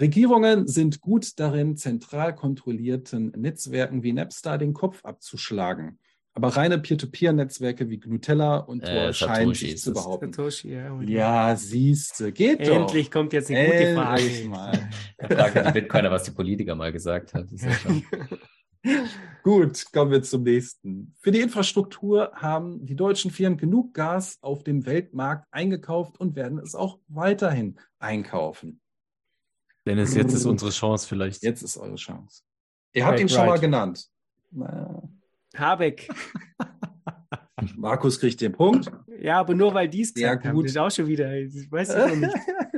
[0.00, 5.98] Regierungen sind gut darin, zentral kontrollierten Netzwerken wie Napster den Kopf abzuschlagen.
[6.34, 10.32] Aber reine Peer-to-Peer-Netzwerke wie Gnutella und Tor äh, scheinen sich zu behaupten.
[10.32, 12.80] Satoshi, ja, ja siehst du, geht Endlich doch.
[12.80, 14.48] Endlich kommt jetzt eine gute Frage.
[14.48, 14.90] Mal.
[15.18, 17.48] Da fragt die Bitcoiner, was die Politiker mal gesagt hat.
[19.42, 21.14] Gut, kommen wir zum nächsten.
[21.20, 26.58] Für die Infrastruktur haben die deutschen Firmen genug Gas auf dem Weltmarkt eingekauft und werden
[26.58, 28.80] es auch weiterhin einkaufen.
[29.84, 31.42] Dennis, jetzt ist unsere Chance vielleicht.
[31.42, 32.42] Jetzt ist eure Chance.
[32.92, 33.48] Ihr habt right, ihn schon right.
[33.48, 34.08] mal genannt.
[35.56, 36.08] Habeck.
[37.76, 38.90] Markus kriegt den Punkt.
[39.20, 40.66] Ja, aber nur weil dies gesagt ja, gut.
[40.66, 41.34] ist auch schon wieder.
[41.34, 42.36] Ich weiß es noch nicht.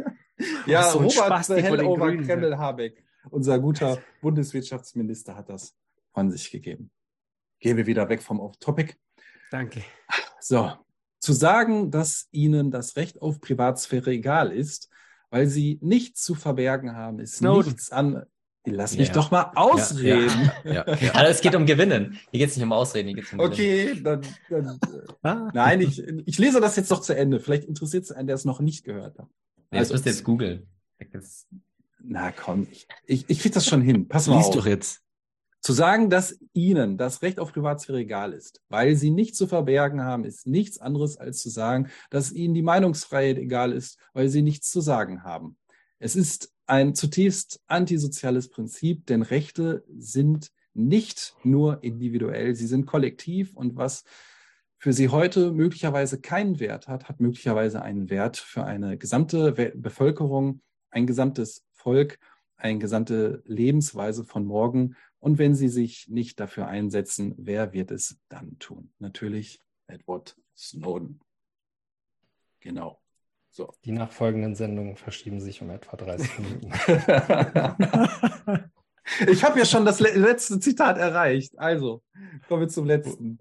[0.67, 5.75] ja, so Robert Hellover Kreml Habeck, unser guter Bundeswirtschaftsminister, hat das
[6.15, 6.91] von sich gegeben.
[7.61, 8.95] Gehen wir wieder weg vom Off-Topic.
[9.51, 9.83] Danke.
[10.41, 10.73] So,
[11.21, 14.91] Zu sagen, dass ihnen das Recht auf Privatsphäre egal ist,
[15.31, 17.69] weil sie nichts zu verbergen haben, ist Snowden.
[17.73, 18.25] nichts an.
[18.67, 19.15] Lass mich Ja.
[19.15, 20.51] doch mal ausreden.
[20.65, 21.13] Ja, ja.
[21.13, 22.19] Also es geht um Gewinnen.
[22.31, 23.53] Hier geht es nicht um Ausreden, hier geht es um Gewinnen.
[23.53, 24.79] Okay, dann, dann
[25.23, 25.51] Ah.
[25.53, 27.41] nein, ich, ich lese das jetzt noch zu Ende.
[27.41, 29.29] Vielleicht interessiert es einen, der es noch nicht gehört hat.
[29.71, 30.67] Nee, das Also- müsst ihr jetzt googeln.
[31.13, 31.47] Das-
[32.03, 34.09] Na komm, ich, ich, ich krieg das schon hin.
[34.09, 34.55] Pass mal Lies auf.
[34.57, 35.03] doch jetzt.
[35.65, 40.03] Zu sagen, dass ihnen das Recht auf Privatsphäre egal ist, weil sie nichts zu verbergen
[40.03, 44.43] haben, ist nichts anderes als zu sagen, dass ihnen die Meinungsfreiheit egal ist, weil sie
[44.43, 45.57] nichts zu sagen haben.
[45.99, 53.57] Es ist ein zutiefst antisoziales Prinzip, denn Rechte sind nicht nur individuell, sie sind kollektiv
[53.57, 54.05] und was
[54.77, 60.61] für sie heute möglicherweise keinen Wert hat, hat möglicherweise einen Wert für eine gesamte Bevölkerung,
[60.91, 62.19] ein gesamtes Volk,
[62.57, 64.97] eine gesamte Lebensweise von morgen.
[65.19, 68.93] Und wenn sie sich nicht dafür einsetzen, wer wird es dann tun?
[68.99, 71.21] Natürlich Edward Snowden.
[72.61, 73.01] Genau.
[73.51, 73.73] So.
[73.85, 76.73] Die nachfolgenden Sendungen verschieben sich um etwa 30 Minuten.
[79.29, 81.57] ich habe ja schon das le letzte Zitat erreicht.
[81.59, 82.03] Also,
[82.49, 83.39] kommen wir zum letzten.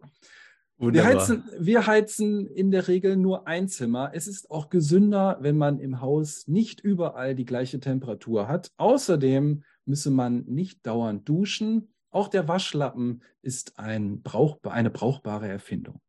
[0.77, 1.11] Wir Wunderbar.
[1.13, 4.11] heizen, wir heizen in der Regel nur ein Zimmer.
[4.13, 8.71] Es ist auch gesünder, wenn man im Haus nicht überall die gleiche Temperatur hat.
[8.77, 11.93] Außerdem müsse man nicht dauernd duschen.
[12.09, 16.01] Auch der Waschlappen ist ein brauchbar, eine brauchbare Erfindung.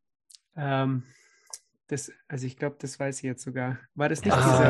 [0.55, 1.03] Ähm,
[1.87, 3.77] das, also ich glaube, das weiß ich jetzt sogar.
[3.93, 4.39] War das nicht Ah,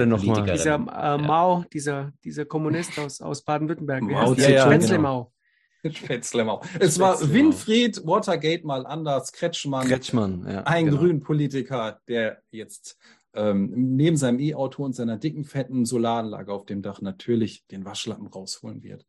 [0.00, 0.42] denn noch mal?
[0.44, 0.56] Politikerin.
[0.56, 4.02] dieser äh, Mao, dieser, dieser Kommunist aus, aus Baden-Württemberg?
[4.08, 4.46] Wie Mao heißt der?
[4.46, 5.02] Zedong, Spätzle genau.
[5.02, 5.32] Mao.
[5.94, 6.62] Spätzlemau.
[6.80, 7.20] Es war.
[7.32, 10.62] Winfried Watergate mal anders, Kretschmann, Kretschmann, ja.
[10.64, 10.98] ein genau.
[10.98, 12.98] Grünpolitiker, der jetzt
[13.34, 18.26] ähm, neben seinem E-Auto und seiner dicken, fetten Solaranlage auf dem Dach natürlich den Waschlappen
[18.26, 19.06] rausholen wird.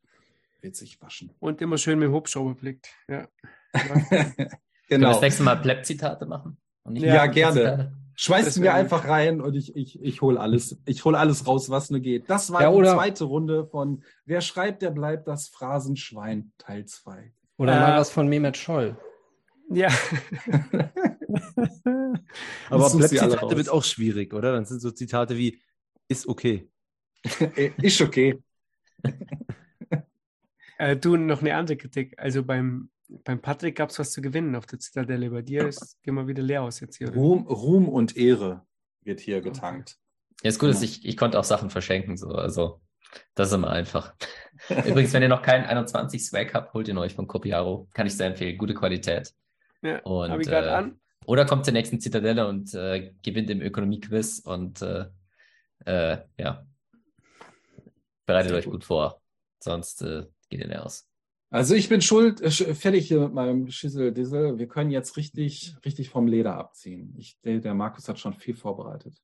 [0.60, 1.32] Wird sich waschen.
[1.38, 2.88] Und immer schön mit dem Hubschrauber blickt.
[3.08, 3.28] Ja.
[3.72, 4.48] Können wir
[4.88, 5.12] genau.
[5.12, 6.56] das nächste Mal Pleb-Zitate machen?
[6.82, 7.92] Und nicht Ja, gerne.
[8.20, 11.70] Schmeißt Das mir einfach rein und ich, ich, ich hole alles, ich hol alles raus,
[11.70, 12.28] was nur geht.
[12.28, 17.32] Das war Ja, die zweite Runde von Wer schreibt, der bleibt das Phrasenschwein Teil 2.
[17.58, 18.96] Oder Äh, mal was von Mehmet Scholl.
[19.70, 19.88] ja.
[22.70, 23.54] Aber Pleb-Zitate raus.
[23.54, 24.52] wird auch schwierig, oder?
[24.52, 25.60] Dann sind so Zitate wie,
[26.08, 26.68] ist okay.
[27.76, 28.42] Ist okay.
[30.78, 32.14] Äh, du, noch eine andere Kritik.
[32.18, 35.30] Also beim, beim Patrick gab es was zu gewinnen auf der Zitadelle.
[35.30, 37.08] Bei dir ist, gehen wir wieder leer aus jetzt hier.
[37.08, 37.16] oder?
[37.16, 38.66] Ruhm, Ruhm und Ehre
[39.02, 39.96] wird hier getankt.
[40.42, 42.80] Ja, ist gut, dass ich, ich konnte auch Sachen verschenken, so, also,
[43.34, 44.14] das ist immer einfach.
[44.86, 47.88] Übrigens, wenn ihr noch keinen 21 Swag habt, holt ihn euch von Copiaro.
[47.94, 48.58] Kann ich sehr empfehlen.
[48.58, 49.32] Gute Qualität.
[49.82, 51.00] Ja, Und, habe ich gerade äh, an.
[51.24, 55.06] Oder kommt zur nächsten Zitadelle und äh, gewinnt im Ökonomie-Quiz und äh,
[55.84, 56.66] äh, ja,
[58.26, 58.74] bereitet Sehr euch gut.
[58.74, 59.22] gut vor.
[59.58, 61.07] Sonst äh, geht ihr leer aus.
[61.50, 64.58] Also ich bin schuld, äh, fertig hier mit meinem Schissel-Dissel.
[64.58, 67.14] Wir können jetzt richtig, richtig vom Leder abziehen.
[67.16, 69.16] Ich, der, der Markus hat schon viel vorbereitet.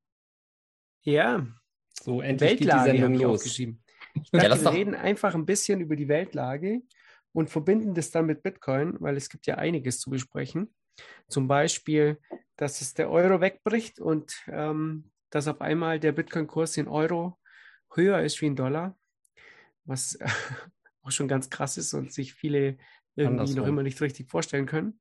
[1.02, 1.46] Ja,
[1.92, 3.58] So, endlich geht die Weltlage Sendung los.
[4.32, 6.82] Ja, dachte, lass wir doch- reden einfach ein bisschen über die Weltlage
[7.32, 10.72] und verbinden das dann mit Bitcoin, weil es gibt ja einiges zu besprechen.
[11.28, 12.20] Zum Beispiel,
[12.56, 17.36] dass es der Euro wegbricht und ähm, dass auf einmal der Bitcoin-Kurs in Euro
[17.92, 18.96] höher ist wie in Dollar,
[19.84, 20.16] was
[21.04, 22.78] auch schon ganz krass ist und sich viele
[23.14, 23.68] irgendwie noch Andersrum.
[23.68, 25.00] immer nicht richtig vorstellen können.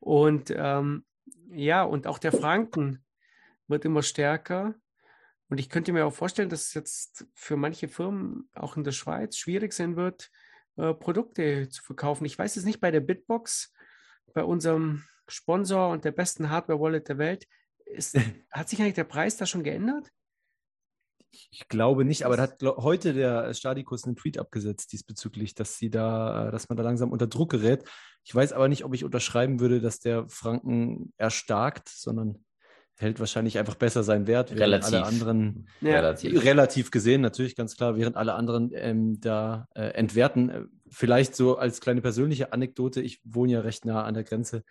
[0.00, 1.04] Und ähm,
[1.50, 3.04] ja, und auch der Franken
[3.68, 4.74] wird immer stärker.
[5.48, 8.92] Und ich könnte mir auch vorstellen, dass es jetzt für manche Firmen auch in der
[8.92, 10.30] Schweiz schwierig sein wird,
[10.76, 12.24] äh, Produkte zu verkaufen.
[12.24, 13.72] Ich weiß es nicht bei der Bitbox,
[14.32, 17.46] bei unserem Sponsor und der besten Hardware-Wallet der Welt.
[17.84, 18.16] Ist,
[18.50, 20.10] hat sich eigentlich der Preis da schon geändert?
[21.50, 25.90] Ich glaube nicht, aber da hat heute der Stadikus einen Tweet abgesetzt diesbezüglich, dass sie
[25.90, 27.84] da, dass man da langsam unter Druck gerät.
[28.24, 32.44] Ich weiß aber nicht, ob ich unterschreiben würde, dass der Franken erstarkt, sondern
[32.98, 34.94] hält wahrscheinlich einfach besser seinen Wert, während Relativ.
[34.94, 35.96] alle anderen Ja.
[35.96, 36.44] Relativ.
[36.44, 40.50] relativ gesehen natürlich ganz klar, während alle anderen ähm, da äh, entwerten.
[40.50, 44.64] Äh, Vielleicht so als kleine persönliche Anekdote, ich wohne ja recht nah an der Grenze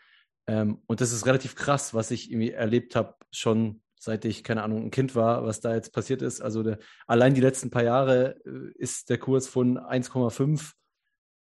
[0.50, 4.64] ähm, und das ist relativ krass, was ich irgendwie erlebt habe, schon seit ich, keine
[4.64, 6.42] Ahnung, ein Kind war, was da jetzt passiert ist.
[6.42, 10.72] Also der, allein die letzten paar Jahre äh, ist der Kurs von 1,5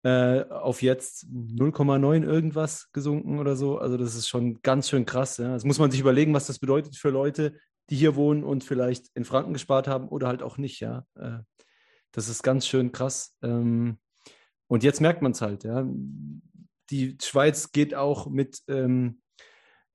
[0.03, 3.79] äh, auf jetzt 0,9 irgendwas gesunken oder so.
[3.79, 5.37] Also das ist schon ganz schön krass.
[5.37, 5.53] Ja.
[5.53, 7.57] Das muss man sich überlegen, was das bedeutet für Leute,
[7.89, 10.79] die hier wohnen und vielleicht in Franken gespart haben oder halt auch nicht.
[10.79, 11.39] Ja, äh,
[12.11, 13.35] das ist ganz schön krass.
[13.41, 13.97] Ähm,
[14.67, 15.63] und jetzt merkt man es halt.
[15.63, 15.87] Ja,
[16.91, 19.21] die Schweiz geht auch mit ähm,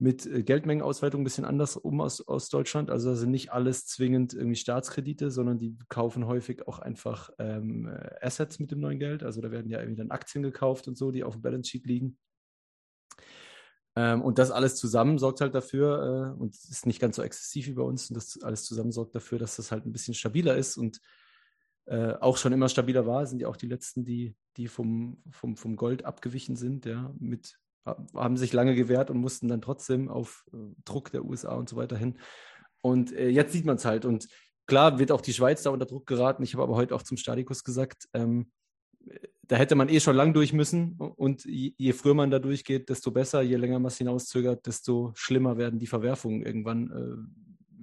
[0.00, 2.90] mit äh, Geldmengenausweitung ein bisschen anders um aus, aus Deutschland.
[2.90, 7.86] Also da sind nicht alles zwingend irgendwie Staatskredite, sondern die kaufen häufig auch einfach ähm,
[7.86, 9.22] äh, Assets mit dem neuen Geld.
[9.22, 11.86] Also da werden ja irgendwie dann Aktien gekauft und so, die auf dem Balance Sheet
[11.86, 12.18] liegen.
[13.94, 17.66] Ähm, und das alles zusammen sorgt halt dafür, äh, und ist nicht ganz so exzessiv
[17.66, 20.56] wie bei uns, und das alles zusammen sorgt dafür, dass das halt ein bisschen stabiler
[20.56, 21.00] ist und
[21.86, 25.56] äh, auch schon immer stabiler war, sind ja auch die letzten, die, die vom, vom,
[25.56, 30.44] vom Gold abgewichen sind, ja, mit, haben sich lange gewehrt und mussten dann trotzdem auf
[30.52, 32.18] äh, Druck der USA und so weiter hin.
[32.82, 34.04] Und äh, jetzt sieht man es halt.
[34.04, 34.28] Und
[34.66, 36.42] klar wird auch die Schweiz da unter Druck geraten.
[36.42, 38.50] Ich habe aber heute auch zum Stadikus gesagt, ähm,
[39.42, 40.96] da hätte man eh schon lang durch müssen.
[40.96, 43.42] Und je, je, früher man da durchgeht, desto besser.
[43.42, 47.16] Je länger man es hinauszögert, desto schlimmer werden die Verwerfungen irgendwann, äh,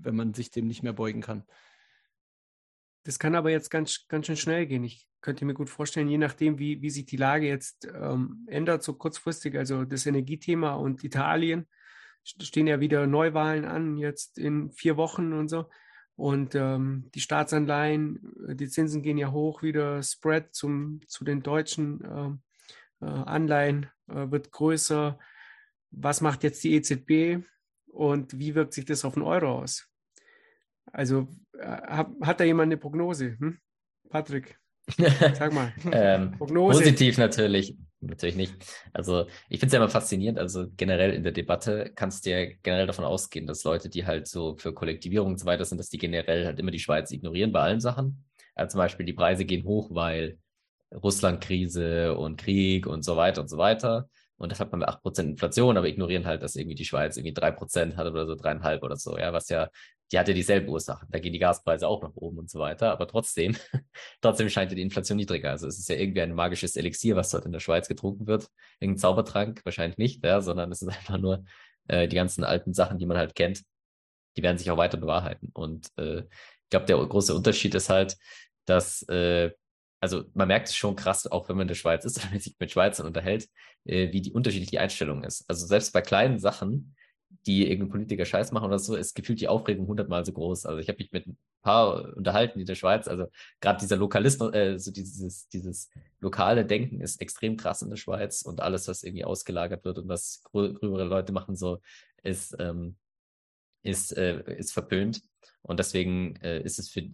[0.02, 1.44] wenn man sich dem nicht mehr beugen kann.
[3.08, 4.84] Das kann aber jetzt ganz, ganz schön schnell gehen.
[4.84, 8.84] Ich könnte mir gut vorstellen, je nachdem, wie, wie sich die Lage jetzt ähm, ändert,
[8.84, 11.70] so kurzfristig, also das Energiethema und Italien,
[12.26, 15.70] stehen ja wieder Neuwahlen an, jetzt in vier Wochen und so.
[16.18, 18.20] Und ähm, die Staatsanleihen,
[18.56, 24.30] die Zinsen gehen ja hoch, wieder Spread zum, zu den deutschen äh, äh, Anleihen äh,
[24.30, 25.18] wird größer.
[25.92, 27.42] Was macht jetzt die EZB
[27.86, 29.88] und wie wirkt sich das auf den Euro aus?
[30.92, 31.28] Also
[31.58, 33.38] äh, hat, hat da jemand eine Prognose?
[33.40, 33.58] Hm?
[34.10, 34.60] Patrick,
[34.98, 35.74] sag mal.
[35.92, 36.80] ähm, Prognose.
[36.80, 37.76] Positiv natürlich.
[38.00, 38.54] Natürlich nicht.
[38.94, 40.38] Also ich finde es ja immer faszinierend.
[40.38, 44.28] Also generell in der Debatte kannst du ja generell davon ausgehen, dass Leute, die halt
[44.28, 47.52] so für Kollektivierung und so weiter sind, dass die generell halt immer die Schweiz ignorieren
[47.52, 48.24] bei allen Sachen.
[48.54, 50.38] Also zum Beispiel die Preise gehen hoch, weil
[50.94, 54.08] Russland-Krise und Krieg und so weiter und so weiter.
[54.38, 57.34] Und das hat man mit 8% Inflation, aber ignorieren halt, dass irgendwie die Schweiz irgendwie
[57.34, 59.70] 3% hat oder so, dreieinhalb oder so, ja, was ja
[60.12, 61.08] die hat ja dieselben Ursachen.
[61.12, 62.92] Da gehen die Gaspreise auch nach oben und so weiter.
[62.92, 63.56] Aber trotzdem,
[64.22, 65.52] trotzdem scheint ja die Inflation niedriger.
[65.52, 68.48] Also es ist ja irgendwie ein magisches Elixier, was dort in der Schweiz getrunken wird.
[68.80, 71.44] Irgendein Zaubertrank, wahrscheinlich nicht, ja, sondern es ist einfach nur
[71.88, 73.64] äh, die ganzen alten Sachen, die man halt kennt,
[74.38, 75.50] die werden sich auch weiter bewahrheiten.
[75.54, 78.18] Und äh, ich glaube, der große Unterschied ist halt,
[78.66, 79.52] dass, äh,
[80.00, 82.40] also man merkt es schon krass, auch wenn man in der Schweiz ist wenn man
[82.40, 83.48] sich mit Schweizern unterhält,
[83.86, 85.44] äh, wie die unterschiedlich die Einstellung ist.
[85.50, 86.96] Also selbst bei kleinen Sachen,
[87.48, 90.66] die irgendein Politiker Scheiß machen oder so, ist gefühlt die Aufregung hundertmal so groß.
[90.66, 93.08] Also ich habe mich mit ein paar unterhalten in der Schweiz.
[93.08, 93.28] Also
[93.62, 95.90] gerade dieser Lokalismus, äh, so dieses, dieses
[96.20, 100.10] lokale Denken ist extrem krass in der Schweiz und alles, was irgendwie ausgelagert wird und
[100.10, 101.80] was gröbere Leute machen, so
[102.22, 102.98] ist, ähm,
[103.82, 105.22] ist, äh, ist verpönt.
[105.62, 107.10] Und deswegen äh, ist es für,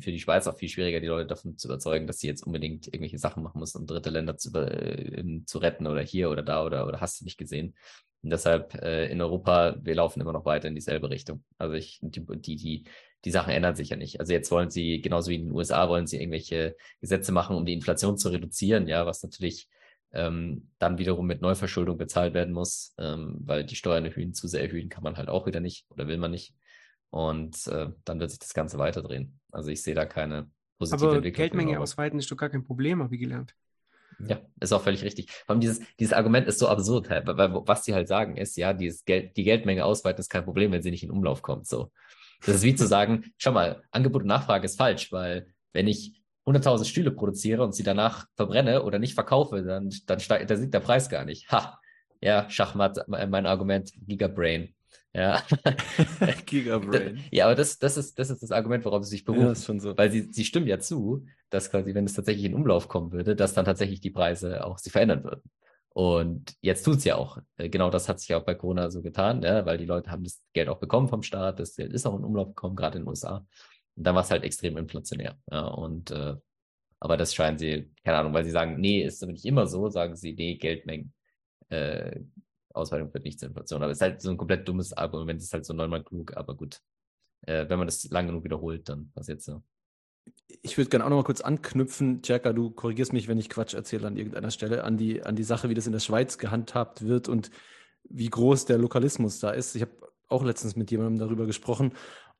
[0.00, 2.86] für die Schweiz auch viel schwieriger, die Leute davon zu überzeugen, dass sie jetzt unbedingt
[2.86, 6.64] irgendwelche Sachen machen müssen, um dritte Länder zu, äh, zu retten oder hier oder da
[6.64, 7.74] oder, oder hast du nicht gesehen.
[8.22, 11.42] Und deshalb äh, in Europa, wir laufen immer noch weiter in dieselbe Richtung.
[11.58, 12.84] Also ich, die, die, die,
[13.24, 14.20] die Sachen ändern sich ja nicht.
[14.20, 17.66] Also jetzt wollen sie, genauso wie in den USA, wollen sie irgendwelche Gesetze machen, um
[17.66, 19.68] die Inflation zu reduzieren, ja, was natürlich
[20.12, 24.62] ähm, dann wiederum mit Neuverschuldung bezahlt werden muss, ähm, weil die Steuern erhöhen, zu sehr
[24.62, 26.54] erhöhen kann man halt auch wieder nicht oder will man nicht.
[27.12, 29.38] Und äh, dann wird sich das Ganze weiterdrehen.
[29.50, 31.42] Also ich sehe da keine positive Aber Entwicklung.
[31.42, 33.54] Geldmenge ausweiten ist doch gar kein Problem, habe ich gelernt.
[34.26, 35.30] Ja, ist auch völlig richtig.
[35.30, 38.56] Vor allem dieses, dieses Argument ist so absurd, weil, weil was sie halt sagen ist,
[38.56, 41.66] ja, dieses Geld, die Geldmenge ausweiten ist kein Problem, wenn sie nicht in Umlauf kommt.
[41.66, 41.92] So.
[42.46, 46.22] Das ist wie zu sagen, schau mal, Angebot und Nachfrage ist falsch, weil wenn ich
[46.46, 50.72] 100.000 Stühle produziere und sie danach verbrenne oder nicht verkaufe, dann, dann steigt, da sieht
[50.72, 51.50] der Preis gar nicht.
[51.52, 51.78] Ha,
[52.22, 54.74] ja, Schachmatt, mein Argument, Gigabrain.
[55.14, 55.42] Ja.
[56.46, 57.20] Gigabrain.
[57.30, 59.46] Ja, aber das, das, ist, das ist das Argument, worauf sie sich berufen.
[59.46, 59.96] Ja, ist schon so.
[59.96, 63.36] Weil sie, sie stimmen ja zu, dass quasi, wenn es tatsächlich in Umlauf kommen würde,
[63.36, 65.42] dass dann tatsächlich die Preise auch sich verändern würden.
[65.90, 67.38] Und jetzt tut es ja auch.
[67.58, 70.10] Äh, genau das hat sich ja auch bei Corona so getan, ja, weil die Leute
[70.10, 72.96] haben das Geld auch bekommen vom Staat, das Geld ist auch in Umlauf gekommen, gerade
[72.96, 73.46] in den USA.
[73.94, 75.36] Und dann war es halt extrem inflationär.
[75.50, 76.34] Ja, und äh,
[76.98, 79.88] aber das scheinen sie, keine Ahnung, weil sie sagen, nee, ist aber nicht immer so,
[79.88, 81.12] sagen sie, nee, Geldmengen,
[81.68, 82.20] äh,
[82.74, 83.82] Ausweitung wird nicht zur Inflation.
[83.82, 86.36] Aber es ist halt so ein komplett dummes Argument, es ist halt so neunmal klug,
[86.36, 86.80] aber gut.
[87.42, 89.62] Äh, wenn man das lang genug wiederholt, dann passiert es so.
[90.62, 93.74] Ich würde gerne auch noch mal kurz anknüpfen, Cerka, du korrigierst mich, wenn ich Quatsch
[93.74, 97.02] erzähle an irgendeiner Stelle, an die, an die Sache, wie das in der Schweiz gehandhabt
[97.02, 97.50] wird und
[98.04, 99.74] wie groß der Lokalismus da ist.
[99.74, 99.92] Ich habe
[100.28, 101.94] auch letztens mit jemandem darüber gesprochen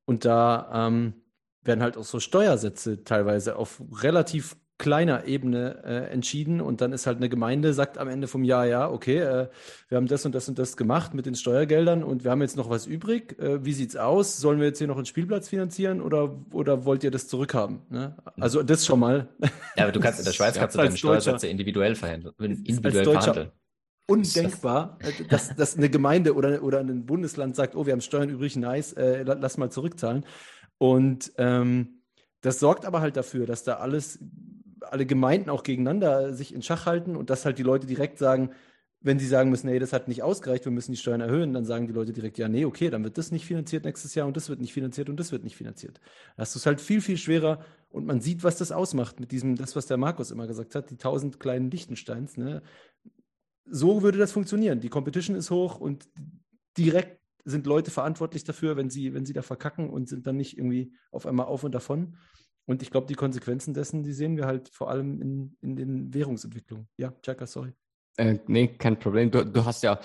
[0.05, 1.15] und da ähm,
[1.63, 7.07] werden halt auch so Steuersätze teilweise auf relativ kleiner Ebene äh, entschieden und dann ist
[7.07, 9.49] halt eine Gemeinde, sagt am Ende vom Jahr, ja, okay, äh,
[9.89, 12.57] wir haben das und das und das gemacht mit den Steuergeldern und wir haben jetzt
[12.57, 13.39] noch was übrig.
[13.39, 14.39] Äh, wie sieht's aus?
[14.39, 17.83] Sollen wir jetzt hier noch einen Spielplatz finanzieren oder, oder wollt ihr das zurückhaben?
[17.91, 18.17] Ne?
[18.41, 19.29] Also das schon mal.
[19.77, 22.35] Ja, aber du kannst in der Schweiz kannst du deine Steuersätze individuell verhandeln.
[22.41, 23.53] Individuell verhandeln.
[24.09, 28.31] Undenkbar, äh, dass, dass eine Gemeinde oder, oder ein Bundesland sagt, oh, wir haben Steuern
[28.31, 30.27] übrig, nice, äh, lass mal zurückzahlen.
[30.79, 32.03] Und ähm,
[32.41, 34.19] das sorgt aber halt dafür, dass da alles
[34.93, 38.51] alle Gemeinden auch gegeneinander sich in Schach halten und dass halt die Leute direkt sagen,
[39.01, 41.65] wenn sie sagen müssen, nee, das hat nicht ausgereicht, wir müssen die Steuern erhöhen, dann
[41.65, 44.37] sagen die Leute direkt, ja, nee, okay, dann wird das nicht finanziert nächstes Jahr und
[44.37, 46.01] das wird nicht finanziert und das wird nicht finanziert.
[46.37, 49.33] Da hast du es halt viel, viel schwerer und man sieht, was das ausmacht mit
[49.33, 52.63] diesem, das, was der Markus immer gesagt hat, die tausend kleinen Lichtensteins, ne?
[53.65, 54.81] so würde das funktionieren.
[54.81, 56.09] Die Competition ist hoch und
[56.77, 60.59] direkt sind Leute verantwortlich dafür, wenn sie, wenn sie da verkacken und sind dann nicht
[60.59, 62.17] irgendwie auf einmal auf und davon.
[62.67, 66.15] Und ich glaube, die Konsequenzen dessen, die sehen wir halt vor allem in, in den
[66.15, 66.89] Währungsentwicklungen.
[66.97, 67.73] Ja, Chaka, sorry.
[68.17, 69.31] Äh, nee, kein Problem.
[69.31, 69.99] Du, du hast ja,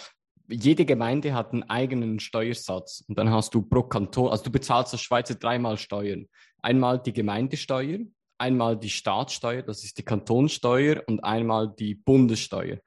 [0.49, 4.93] jede Gemeinde hat einen eigenen Steuersatz und dann hast du pro Kanton, also du bezahlst
[4.93, 6.27] als Schweizer dreimal Steuern.
[6.61, 7.99] Einmal die Gemeindesteuer,
[8.37, 12.79] einmal die Staatssteuer, das ist die Kantonsteuer und einmal die Bundessteuer.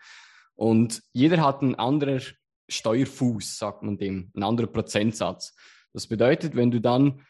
[0.55, 2.23] Und jeder hat einen anderen
[2.69, 5.55] Steuerfuß, sagt man dem, einen anderen Prozentsatz.
[5.93, 7.23] Das bedeutet, wenn du dann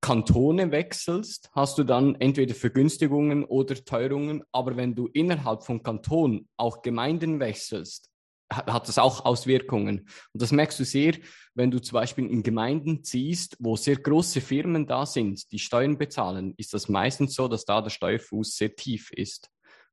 [0.00, 6.48] Kantone wechselst, hast du dann entweder Vergünstigungen oder Teuerungen, aber wenn du innerhalb von Kanton
[6.56, 8.10] auch Gemeinden wechselst,
[8.50, 10.08] hat das auch Auswirkungen.
[10.32, 11.14] Und das merkst du sehr,
[11.54, 15.98] wenn du zum Beispiel in Gemeinden ziehst, wo sehr große Firmen da sind, die Steuern
[15.98, 19.50] bezahlen, ist das meistens so, dass da der Steuerfuß sehr tief ist,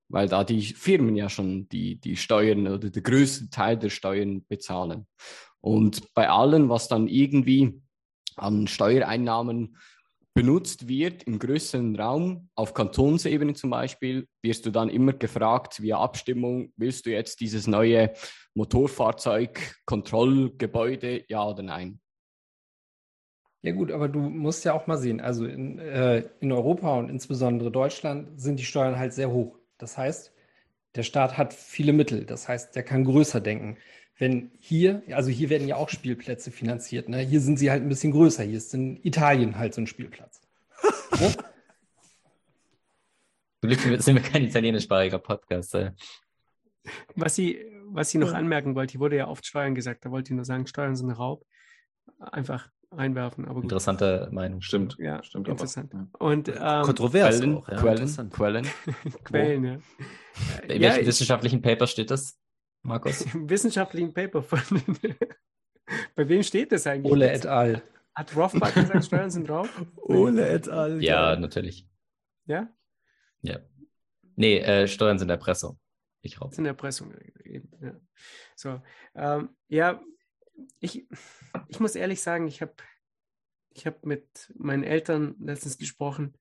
[0.08, 4.46] weil da die Firmen ja schon die, die Steuern oder der größte Teil der Steuern
[4.48, 5.08] bezahlen.
[5.60, 7.82] Und bei allen, was dann irgendwie
[8.36, 9.78] an Steuereinnahmen
[10.36, 15.98] benutzt wird im größeren Raum, auf Kantonsebene zum Beispiel, wirst du dann immer gefragt via
[15.98, 18.12] Abstimmung, willst du jetzt dieses neue
[18.54, 22.02] Motorfahrzeugkontrollgebäude, ja oder nein?
[23.62, 27.08] Ja gut, aber du musst ja auch mal sehen, also in, äh, in Europa und
[27.10, 29.58] insbesondere Deutschland sind die Steuern halt sehr hoch.
[29.78, 30.34] Das heißt,
[30.96, 32.26] der Staat hat viele Mittel.
[32.26, 33.78] Das heißt, der kann größer denken
[34.18, 37.20] wenn hier, also hier werden ja auch Spielplätze finanziert, ne?
[37.20, 38.44] Hier sind sie halt ein bisschen größer.
[38.44, 40.42] Hier ist in Italien halt so ein Spielplatz.
[41.20, 41.34] ne?
[43.62, 45.74] Glück sind wir kein italienischsprachiger Podcast.
[45.76, 45.90] Ey.
[47.16, 50.32] Was sie, was sie noch anmerken wollte, hier wurde ja oft Steuern gesagt, da wollte
[50.32, 51.46] ich nur sagen, Steuern sind Raub.
[52.20, 53.46] Einfach einwerfen.
[53.46, 53.64] Aber gut.
[53.64, 54.62] Interessante Meinung.
[54.62, 54.96] Stimmt.
[55.00, 55.48] Ja, stimmt.
[55.48, 55.92] Interessant.
[56.20, 58.30] Und ähm, Kontrovers Quellen, auch, ja, Quellen.
[58.30, 58.68] Quellen.
[59.24, 59.72] Quellen, ja.
[60.68, 62.38] In Ja, welchem ich- wissenschaftlichen Paper steht das,
[62.86, 63.22] Markus?
[63.34, 64.60] Im wissenschaftlichen Paper von.
[66.16, 67.12] Bei wem steht das eigentlich?
[67.12, 67.82] Ole et al.
[68.14, 69.70] Hat Rothbard gesagt, Steuern sind Raub?
[69.98, 71.04] Ole et al.
[71.04, 71.88] Ja, natürlich.
[72.46, 72.74] Ja?
[73.42, 73.60] Ja.
[74.36, 75.80] Nee, äh, Steuern sind Erpressung.
[76.22, 76.54] Ich raub.
[76.54, 77.14] Sind Erpressung.
[77.82, 78.00] Ja.
[78.56, 78.82] So,
[79.16, 80.02] ähm, ja,
[80.80, 81.08] ich,
[81.68, 82.74] ich muss ehrlich sagen, ich habe
[83.70, 86.38] ich hab mit meinen Eltern letztens gesprochen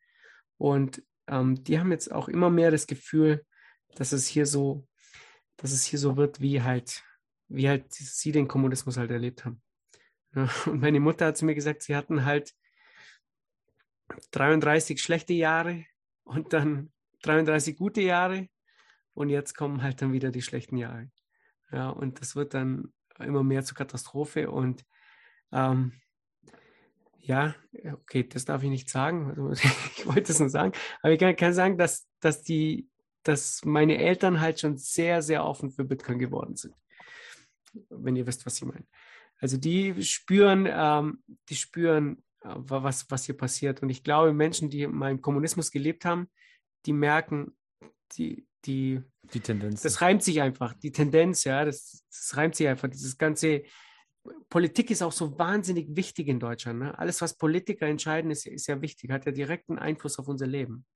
[0.57, 3.45] und ähm, die haben jetzt auch immer mehr das Gefühl,
[3.97, 4.87] dass es hier so,
[5.57, 7.03] dass es hier so wird, wie halt,
[7.49, 9.63] wie halt sie den Kommunismus halt erlebt haben.
[10.67, 12.55] Und meine Mutter hat zu mir gesagt, sie hatten halt
[14.33, 15.87] 33 schlechte Jahre
[16.25, 16.93] und dann
[17.23, 18.49] 33 gute Jahre
[19.15, 21.11] und jetzt kommen halt dann wieder die schlechten Jahre.
[21.73, 24.85] Ja, und das wird dann immer mehr zur Katastrophe und
[25.53, 25.93] ähm,
[27.19, 27.55] ja,
[27.93, 29.31] okay, das darf ich nicht sagen.
[29.31, 29.51] Also,
[29.97, 32.89] ich wollte es nur sagen, aber ich kann, kann sagen, dass, dass die,
[33.25, 36.75] dass meine Eltern halt schon sehr, sehr offen für Bitcoin geworden sind.
[37.91, 38.87] Wenn ihr wisst, was ich meine.
[39.41, 43.83] Also die spüren, ähm, die spüren, äh, was, was hier passiert.
[43.83, 46.29] Und ich glaube, Menschen, die mal im Kommunismus gelebt haben,
[46.87, 47.57] die merken,
[48.13, 49.03] die, die,
[49.33, 49.83] Die Tendenz.
[49.83, 52.89] das reimt sich einfach, die Tendenz, ja, das, das reimt sich einfach.
[52.89, 53.65] Dieses ganze
[54.49, 56.79] Politik ist auch so wahnsinnig wichtig in Deutschland.
[56.79, 56.99] Ne?
[56.99, 60.87] Alles, was Politiker entscheiden, ist, ist ja wichtig, hat ja direkten Einfluss auf unser Leben.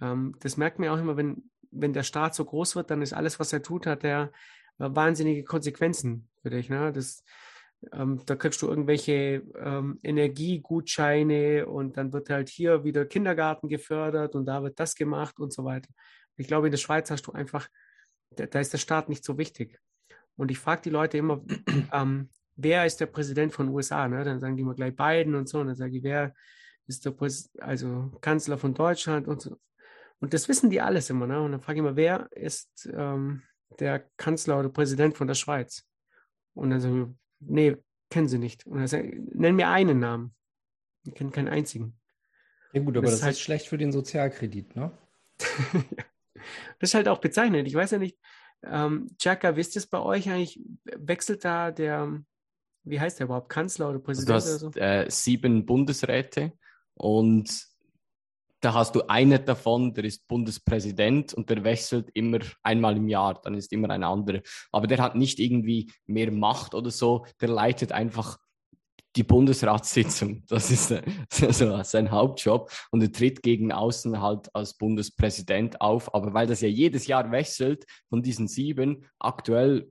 [0.00, 3.12] Ähm, das merkt man auch immer, wenn, wenn der Staat so groß wird, dann ist
[3.12, 4.32] alles, was er tut, hat er
[4.78, 6.68] äh, wahnsinnige Konsequenzen für dich.
[6.68, 6.92] Ne?
[6.92, 7.24] Das,
[7.92, 14.34] ähm, da kriegst du irgendwelche ähm, Energiegutscheine und dann wird halt hier wieder Kindergarten gefördert
[14.34, 15.88] und da wird das gemacht und so weiter.
[16.36, 17.68] Ich glaube, in der Schweiz hast du einfach,
[18.30, 19.78] da, da ist der Staat nicht so wichtig.
[20.36, 21.42] Und ich frage die Leute immer,
[21.92, 24.08] ähm, wer ist der Präsident von den USA?
[24.08, 24.24] Ne?
[24.24, 25.60] Dann sagen die immer gleich Biden und so.
[25.60, 26.34] Und dann sage ich, wer
[26.86, 29.56] ist der Präs also Kanzler von Deutschland und so.
[30.20, 31.26] Und das wissen die alles immer.
[31.26, 31.40] Ne?
[31.40, 33.42] Und dann frage ich immer, wer ist ähm,
[33.78, 35.84] der Kanzler oder Präsident von der Schweiz?
[36.54, 37.76] Und dann sagen wir, nee,
[38.10, 38.66] kennen sie nicht.
[38.66, 40.34] Und dann sagen, nenn mir einen Namen.
[41.04, 41.98] Ich kenne keinen einzigen.
[42.72, 44.92] Ja gut, aber Das das, ist halt- ist schlecht für den Sozialkredit, ne?
[46.78, 47.68] Das ist halt auch bezeichnend.
[47.68, 48.18] Ich weiß ja nicht,
[48.62, 50.60] ähm, Chaka, wisst ihr es bei euch eigentlich?
[50.96, 52.18] Wechselt da der,
[52.84, 54.70] wie heißt der überhaupt, Kanzler oder Also Präsident du oder hast so?
[54.80, 56.52] äh, sieben Bundesräte
[56.94, 57.66] und
[58.60, 63.40] da hast du einen davon, der ist Bundespräsident und der wechselt immer einmal im Jahr,
[63.40, 64.42] dann ist immer ein anderer.
[64.70, 68.38] Aber der hat nicht irgendwie mehr Macht oder so, der leitet einfach
[69.16, 70.44] die Bundesratssitzung.
[70.46, 76.14] Das ist äh, so sein Hauptjob und er tritt gegen außen halt als Bundespräsident auf.
[76.14, 79.90] Aber weil das ja jedes Jahr wechselt von diesen sieben, aktuell,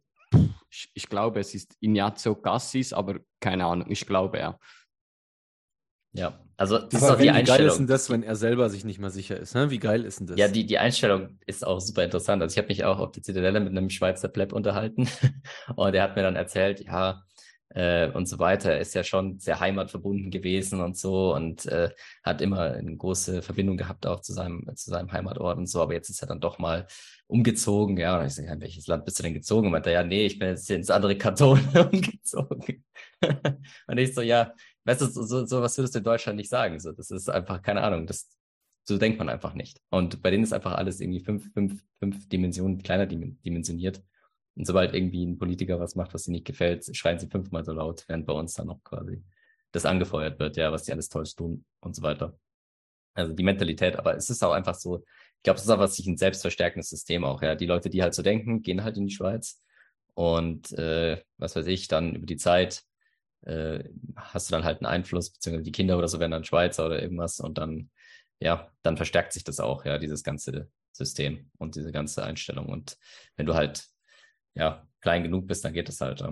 [0.94, 4.60] ich glaube, es ist Ignazio Cassis, aber keine Ahnung, ich glaube ja.
[6.12, 7.78] Ja, Also das ist auch die wenn, wie geil ist Einstellung.
[7.78, 9.56] denn das, wenn er selber sich nicht mal sicher ist?
[9.56, 9.72] Ne?
[9.72, 10.38] Wie geil ist denn das?
[10.38, 12.42] Ja, die, die Einstellung ist auch super interessant.
[12.42, 15.08] Also ich habe mich auch auf der Zitadelle mit einem Schweizer Pleb unterhalten
[15.78, 17.24] und er hat mir dann erzählt, ja,
[17.70, 18.74] äh, und so weiter.
[18.74, 21.92] Er ist ja schon sehr heimatverbunden gewesen und so und äh,
[22.24, 25.94] hat immer eine große Verbindung gehabt auch zu seinem, zu seinem Heimatort und so, aber
[25.94, 26.88] jetzt ist er dann doch mal
[27.28, 27.98] umgezogen.
[27.98, 29.68] Ja, und ich sage, in welches Land bist du denn gezogen?
[29.68, 32.84] Und meinte ja, nee, ich bin jetzt hier ins andere Kanton umgezogen.
[33.88, 34.54] und ich so, ja,
[34.90, 36.80] weißt du, so, so, was würdest du in Deutschland nicht sagen.
[36.80, 38.28] So, das ist einfach, keine Ahnung, das
[38.86, 39.80] so denkt man einfach nicht.
[39.90, 44.02] Und bei denen ist einfach alles irgendwie fünf, fünf, fünf Dimensionen kleiner dim- dimensioniert.
[44.56, 47.72] Und sobald irgendwie ein Politiker was macht, was ihnen nicht gefällt, schreien sie fünfmal so
[47.72, 49.24] laut, während bei uns dann noch quasi
[49.72, 52.40] das angefeuert wird, ja, was die alles toll tun und so weiter.
[53.14, 55.04] Also die Mentalität, aber es ist auch einfach so,
[55.38, 57.56] ich glaube, es ist einfach sich ein selbstverstärkendes System auch, ja.
[57.56, 59.62] Die Leute, die halt so denken, gehen halt in die Schweiz
[60.16, 62.84] und äh, was weiß ich, dann über die Zeit
[63.46, 63.84] äh,
[64.16, 67.02] hast du dann halt einen Einfluss, beziehungsweise die Kinder oder so werden dann Schweizer oder
[67.02, 67.90] irgendwas und dann,
[68.40, 72.68] ja, dann verstärkt sich das auch, ja, dieses ganze System und diese ganze Einstellung.
[72.68, 72.98] Und
[73.36, 73.88] wenn du halt,
[74.56, 76.24] ja, klein genug bist, dann geht das halt,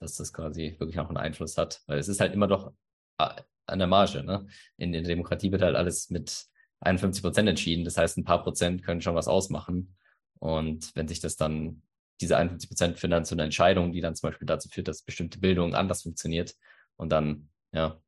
[0.00, 1.82] dass das quasi wirklich auch einen Einfluss hat.
[1.86, 2.72] Weil es ist halt immer doch
[3.18, 4.46] äh, an der Marge, ne?
[4.76, 6.46] In der Demokratie wird halt alles mit
[6.80, 7.84] 51 Prozent entschieden.
[7.84, 9.96] Das heißt, ein paar Prozent können schon was ausmachen.
[10.38, 11.82] Und wenn sich das dann,
[12.20, 15.02] diese 51 Prozent führen dann zu einer Entscheidung, die dann zum Beispiel dazu führt, dass
[15.02, 16.54] bestimmte Bildung anders funktioniert.
[16.96, 18.00] Und dann, ja,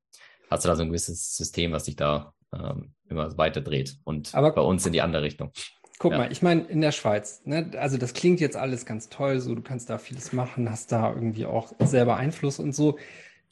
[0.50, 3.98] hast du da so ein gewisses System, was sich da ähm, immer weiter dreht.
[4.04, 5.52] Und Aber- bei uns in die andere Richtung.
[5.98, 6.18] Guck Ja.
[6.18, 9.54] mal, ich meine, in der Schweiz, ne, also das klingt jetzt alles ganz toll, so
[9.54, 12.98] du kannst da vieles machen, hast da irgendwie auch selber Einfluss und so.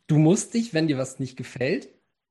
[0.07, 1.89] Du musst dich, wenn dir was nicht gefällt,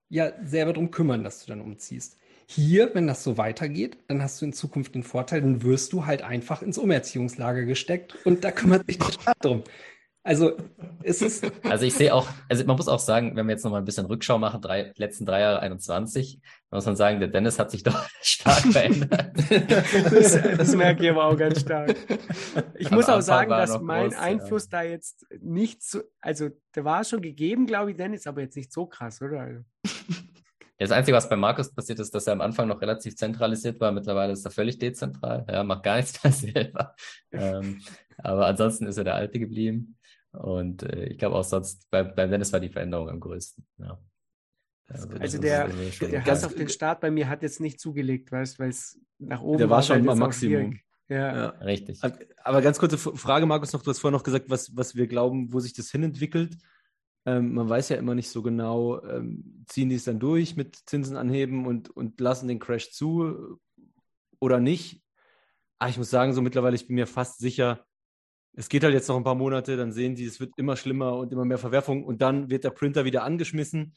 [0.09, 2.17] ja selber drum kümmern, dass du dann umziehst.
[2.48, 6.06] Hier, wenn das so weitergeht, dann hast du in Zukunft den Vorteil, dann wirst du
[6.06, 9.64] halt einfach ins Umerziehungslager gesteckt und da kümmert sich der Staat drum.
[10.26, 10.58] Also
[11.04, 13.82] es ist, Also ich sehe auch, also man muss auch sagen, wenn wir jetzt nochmal
[13.82, 16.41] ein bisschen Rückschau machen, drei, letzten drei Jahre 21,
[16.72, 19.34] muss man sagen, der Dennis hat sich doch stark verändert.
[20.12, 21.96] Das, das merke ich aber auch ganz stark.
[22.74, 24.20] Ich Am muss auch Anfang sagen, war er dass mein groß, ja.
[24.20, 28.58] Einfluss da jetzt nicht so, also der war schon gegeben, glaube ich, Dennis, aber jetzt
[28.58, 29.64] nicht so krass, oder?
[30.78, 33.80] Also, Das Einzige, was bei Markus passiert ist, dass er am Anfang noch relativ zentralisiert
[33.80, 33.91] war.
[33.91, 35.45] Mittlerweile ist er völlig dezentral.
[35.47, 36.95] Er macht gar nichts mehr selber.
[37.32, 37.82] Ähm,
[38.17, 39.97] aber ansonsten ist er der Alte geblieben.
[40.32, 43.65] Und äh, ich glaube auch sonst, bei, bei Dennis war die Veränderung am größten.
[43.78, 43.99] Ja.
[44.88, 46.26] Also das der, schon der.
[46.26, 49.57] Hass auf den Start bei mir hat jetzt nicht zugelegt, weißt weil es nach oben
[49.57, 50.80] Der war schon halt am jetzt auch Maximum.
[51.09, 51.36] Ja.
[51.36, 51.47] Ja.
[51.61, 51.99] Richtig.
[52.43, 53.82] Aber ganz kurze Frage, Markus, noch.
[53.82, 56.57] Du hast vorhin noch gesagt, was, was wir glauben, wo sich das hinentwickelt.
[57.26, 60.76] Ähm, man weiß ja immer nicht so genau, ähm, ziehen die es dann durch mit
[60.86, 63.59] Zinsen anheben und, und lassen den Crash zu
[64.39, 65.01] oder nicht.
[65.80, 67.86] Aber ich muss sagen, so mittlerweile, ich bin mir fast sicher,
[68.53, 71.17] es geht halt jetzt noch ein paar Monate, dann sehen die, es wird immer schlimmer
[71.17, 73.95] und immer mehr Verwerfung und dann wird der Printer wieder angeschmissen.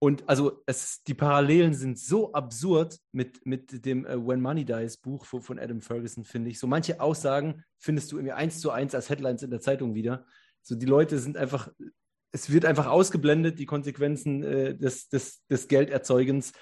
[0.00, 4.96] Und also es, die Parallelen sind so absurd mit, mit dem äh, When Money Dies
[4.96, 6.58] Buch von, von Adam Ferguson, finde ich.
[6.60, 10.24] So manche Aussagen findest du irgendwie eins zu eins als Headlines in der Zeitung wieder.
[10.62, 11.70] So die Leute sind einfach,
[12.32, 16.52] es wird einfach ausgeblendet, die Konsequenzen äh, des, des, des Gelderzeugens.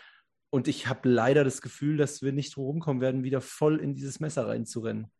[0.50, 4.20] Und ich habe leider das Gefühl, dass wir nicht rumkommen werden, wieder voll in dieses
[4.20, 5.10] Messer reinzurennen.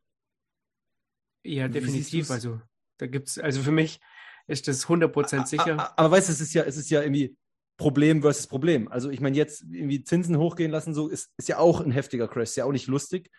[1.44, 2.30] Ja, definitiv.
[2.30, 2.61] Also
[2.99, 4.01] da gibt's, also für mich
[4.47, 5.78] ist das 100% sicher.
[5.78, 7.36] A- a- Aber weißt du, es ist ja, es ist ja irgendwie
[7.78, 8.88] Problem versus Problem.
[8.88, 12.26] Also ich meine, jetzt irgendwie Zinsen hochgehen lassen, so ist, ist ja auch ein heftiger
[12.28, 13.30] Crash, ist ja auch nicht lustig.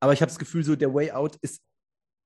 [0.00, 1.62] Aber ich habe das Gefühl, so der Way out ist,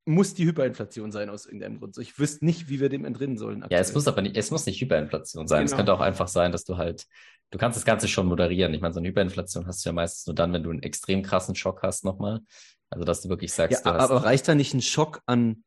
[0.07, 1.95] muss die Hyperinflation sein aus irgendeinem Grund.
[1.95, 3.61] So, ich wüsste nicht, wie wir dem entrinnen sollen.
[3.71, 3.95] Ja, es aktuell.
[3.95, 5.65] muss aber nicht, es muss nicht Hyperinflation sein.
[5.65, 5.77] Es Genau.
[5.79, 7.07] könnte auch einfach sein, dass du halt,
[7.51, 8.73] du kannst das Ganze schon moderieren.
[8.75, 11.23] Ich meine, so eine Hyperinflation hast du ja meistens nur dann, wenn du einen extrem
[11.23, 12.41] krassen Schock hast nochmal.
[12.89, 14.11] Also, dass du wirklich sagst, Ja, du hast.
[14.11, 15.63] aber reicht da nicht ein Schock an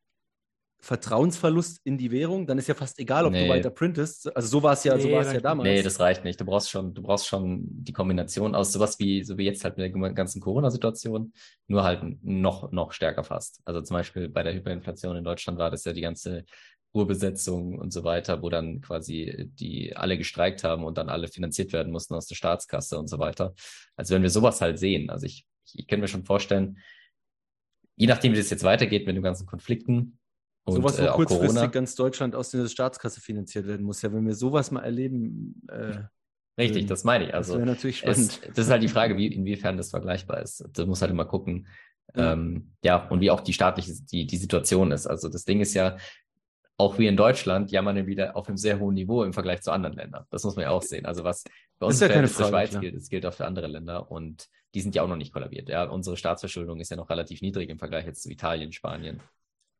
[0.84, 2.46] Vertrauensverlust in die Währung?
[2.46, 3.46] Dann ist ja fast egal, ob Nee.
[3.46, 4.34] du weiter printest.
[4.36, 5.66] Also so war es ja, so Nee, war es ja damals.
[5.66, 6.38] Nee, das reicht nicht.
[6.40, 9.78] Du brauchst schon, du brauchst schon die Kombination aus sowas wie, so wie jetzt halt
[9.78, 11.32] mit der ganzen Corona-Situation,
[11.68, 13.60] nur halt noch, noch stärker fast.
[13.64, 16.44] Also zum Beispiel bei der Hyperinflation in Deutschland war das ja die ganze
[16.92, 21.72] Urbesetzung und so weiter, wo dann quasi die alle gestreikt haben und dann alle finanziert
[21.72, 23.54] werden mussten aus der Staatskasse und so weiter.
[23.96, 26.78] Also wenn wir sowas halt sehen, also ich, ich, ich kann mir schon vorstellen,
[27.96, 30.18] je nachdem, wie das jetzt weitergeht mit den ganzen Konflikten
[30.64, 31.66] und sowas, wo äh, kurzfristig Corona.
[31.66, 34.02] ganz Deutschland aus der Staatskasse finanziert werden muss.
[34.02, 35.98] Ja, wenn wir sowas mal erleben, äh,
[36.56, 37.30] Richtig, das meine ich.
[37.32, 38.56] das Also wäre natürlich Es, spannend.
[38.56, 40.64] das ist halt die Frage, wie, inwiefern das vergleichbar ist.
[40.72, 41.66] Du musst halt immer gucken,
[42.14, 42.32] Ja.
[42.32, 45.06] ähm, ja, und wie auch die staatliche, die, die Situation ist.
[45.06, 45.96] Also das Ding ist ja,
[46.76, 49.70] auch wie in Deutschland jammern wir wieder auf einem sehr hohen Niveau im Vergleich zu
[49.72, 50.24] anderen Ländern.
[50.30, 51.06] Das muss man ja auch sehen.
[51.06, 51.44] Also was
[51.78, 52.82] bei uns ja Frage, Schweiz klar.
[52.82, 55.68] gilt, das gilt auch für andere Länder und die sind ja auch noch nicht kollabiert.
[55.68, 59.20] Ja, unsere Staatsverschuldung ist ja noch relativ niedrig im Vergleich jetzt zu Italien, Spanien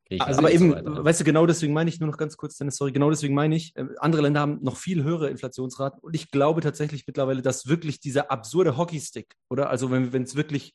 [0.06, 1.04] Griechenland Aber so eben, weiter.
[1.04, 3.56] weißt du, genau deswegen meine ich nur noch ganz kurz, Dennis, sorry, genau deswegen meine
[3.56, 7.66] ich, äh, andere Länder haben noch viel höhere Inflationsraten und ich glaube tatsächlich mittlerweile, dass
[7.66, 9.70] wirklich dieser absurde Hockeystick, oder?
[9.70, 10.74] Also wenn wenn es wirklich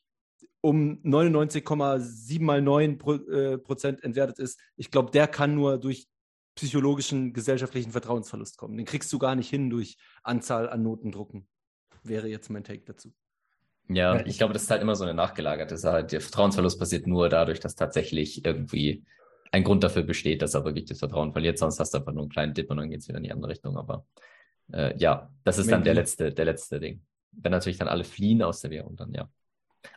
[0.61, 6.07] um 99,7 mal 9 Pro, äh, Prozent entwertet ist, ich glaube, der kann nur durch
[6.55, 8.75] psychologischen, gesellschaftlichen Vertrauensverlust kommen.
[8.75, 11.47] Den kriegst du gar nicht hin durch Anzahl an Notendrucken.
[12.03, 13.13] Wäre jetzt mein Take dazu.
[13.87, 16.03] Ja, ich- glaube, das ist halt immer so eine nachgelagerte Sache.
[16.03, 19.05] Der Vertrauensverlust passiert nur dadurch, dass tatsächlich irgendwie
[19.51, 21.57] ein Grund dafür besteht, dass er wirklich das Vertrauen verliert.
[21.57, 23.31] Sonst hast du einfach nur einen kleinen Dip und dann geht es wieder in die
[23.31, 23.77] andere Richtung.
[23.77, 24.05] Aber
[24.71, 27.01] äh, ja, das ist dann der letzte, der letzte Ding.
[27.31, 29.29] Wenn natürlich dann alle fliehen aus der Währung, dann ja.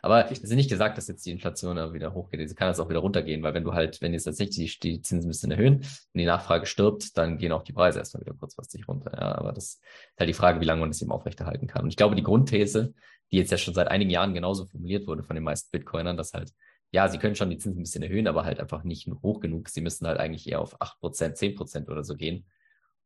[0.01, 2.47] Aber es ist nicht gesagt, dass jetzt die Inflation wieder hochgeht.
[2.47, 5.01] Sie kann jetzt auch wieder runtergehen, weil wenn du halt, wenn jetzt tatsächlich die, die
[5.01, 5.85] Zinsen ein bisschen erhöhen und
[6.15, 9.11] die Nachfrage stirbt, dann gehen auch die Preise erstmal wieder kurzfristig runter.
[9.13, 9.81] Ja, aber das ist
[10.17, 11.83] halt die Frage, wie lange man das eben aufrechterhalten kann.
[11.83, 12.93] Und ich glaube, die Grundthese,
[13.31, 16.33] die jetzt ja schon seit einigen Jahren genauso formuliert wurde von den meisten Bitcoinern, dass
[16.33, 16.53] halt,
[16.93, 19.67] ja, sie können schon die Zinsen ein bisschen erhöhen, aber halt einfach nicht hoch genug.
[19.67, 22.45] Sie müssen halt eigentlich eher auf 8%, 10% oder so gehen.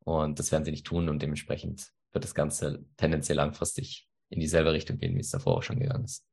[0.02, 4.74] Und das werden sie nicht tun und dementsprechend wird das Ganze tendenziell langfristig in dieselbe
[4.74, 6.26] Richtung gehen, wie es davor auch schon gegangen ist.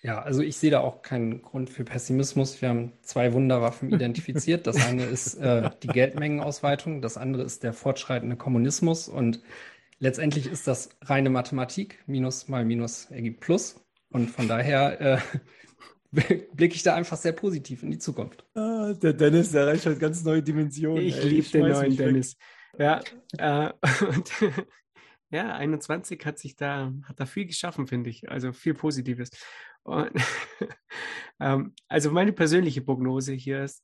[0.00, 2.62] Ja, also ich sehe da auch keinen Grund für Pessimismus.
[2.62, 4.66] Wir haben zwei Wunderwaffen identifiziert.
[4.66, 9.06] Das eine ist äh, die Geldmengenausweitung, das andere ist der fortschreitende Kommunismus.
[9.06, 9.42] Und
[9.98, 12.02] letztendlich ist das reine Mathematik.
[12.06, 13.84] Minus mal Minus ergibt Plus.
[14.08, 15.18] Und von daher äh,
[16.54, 18.44] blicke ich da einfach sehr positiv in die Zukunft.
[18.54, 21.02] Ah, der Dennis, der erreicht halt ganz neue Dimensionen.
[21.02, 22.06] Ich liebe den neuen mich weg.
[22.06, 22.36] Dennis.
[22.78, 23.00] Ja,
[23.38, 23.72] äh,
[24.08, 24.30] und,
[25.30, 28.30] ja, 21 hat sich da, hat da viel geschaffen, finde ich.
[28.30, 29.30] Also viel Positives.
[29.84, 30.10] Und,
[31.40, 33.82] ähm, also meine persönliche Prognose hier ist,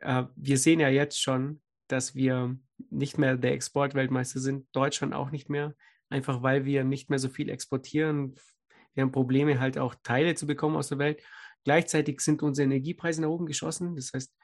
[0.00, 2.56] äh, wir sehen ja jetzt schon, dass wir
[2.90, 5.74] nicht mehr der Exportweltmeister sind, Deutschland auch nicht mehr,
[6.10, 8.34] einfach weil wir nicht mehr so viel exportieren.
[8.94, 11.22] Wir haben Probleme, halt auch Teile zu bekommen aus der Welt.
[11.64, 13.96] Gleichzeitig sind unsere Energiepreise nach oben geschossen.
[13.96, 14.34] Das heißt,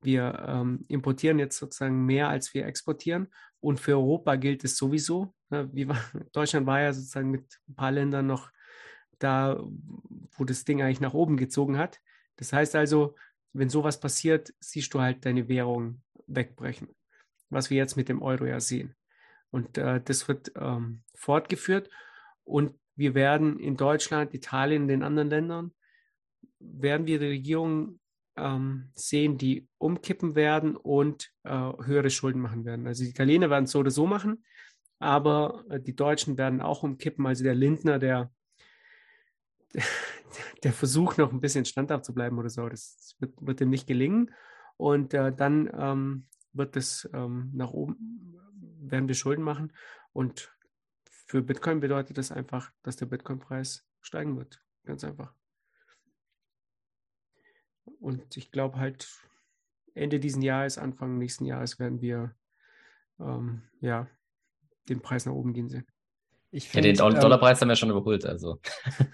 [0.00, 3.28] wir ähm, importieren jetzt sozusagen mehr, als wir exportieren.
[3.60, 5.34] Und für Europa gilt es sowieso.
[5.50, 5.68] Ne?
[5.88, 5.98] War,
[6.32, 8.50] Deutschland war ja sozusagen mit ein paar Ländern noch
[9.18, 9.60] da,
[10.36, 12.00] wo das Ding eigentlich nach oben gezogen hat.
[12.36, 13.16] Das heißt also,
[13.52, 16.88] wenn sowas passiert, siehst du halt deine Währung wegbrechen,
[17.50, 18.94] was wir jetzt mit dem Euro ja sehen.
[19.50, 21.90] Und äh, das wird ähm, fortgeführt.
[22.44, 25.72] Und wir werden in Deutschland, Italien, den anderen Ländern,
[26.60, 28.00] werden wir die Regierung
[28.36, 32.86] ähm, sehen, die umkippen werden und äh, höhere Schulden machen werden.
[32.86, 34.44] Also die Italiener werden es so oder so machen,
[34.98, 37.26] aber äh, die Deutschen werden auch umkippen.
[37.26, 38.30] Also der Lindner, der,
[40.62, 43.86] der versucht noch ein bisschen standhaft zu bleiben oder so, das wird, wird ihm nicht
[43.86, 44.30] gelingen.
[44.76, 48.38] Und äh, dann ähm, wird es ähm, nach oben,
[48.80, 49.72] werden wir Schulden machen.
[50.12, 50.54] Und
[51.26, 54.62] für Bitcoin bedeutet das einfach, dass der Bitcoin-Preis steigen wird.
[54.84, 55.37] Ganz einfach.
[58.00, 59.08] Und ich glaube halt,
[59.94, 62.34] Ende diesen Jahres, Anfang nächsten Jahres werden wir
[63.20, 64.08] ähm, ja,
[64.88, 65.86] den Preis nach oben gehen sehen.
[66.50, 68.60] Ich Ja, den find, ähm, Dollarpreis haben wir schon überholt, also.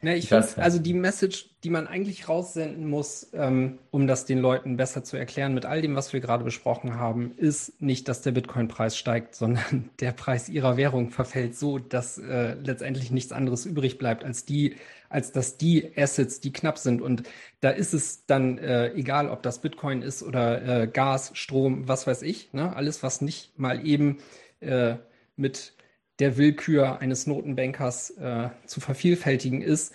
[0.00, 4.38] Ne, ich finde, also die Message, die man eigentlich raussenden muss, ähm, um das den
[4.38, 8.20] Leuten besser zu erklären, mit all dem, was wir gerade besprochen haben, ist nicht, dass
[8.22, 13.66] der Bitcoin-Preis steigt, sondern der Preis ihrer Währung verfällt so, dass äh, letztendlich nichts anderes
[13.66, 14.76] übrig bleibt, als die,
[15.08, 17.00] als dass die Assets, die knapp sind.
[17.00, 17.22] Und
[17.60, 22.06] da ist es dann äh, egal, ob das Bitcoin ist oder äh, Gas, Strom, was
[22.06, 22.74] weiß ich, ne?
[22.76, 24.18] Alles, was nicht mal eben
[24.60, 24.96] äh,
[25.36, 25.73] mit
[26.18, 29.94] der Willkür eines Notenbankers äh, zu vervielfältigen ist,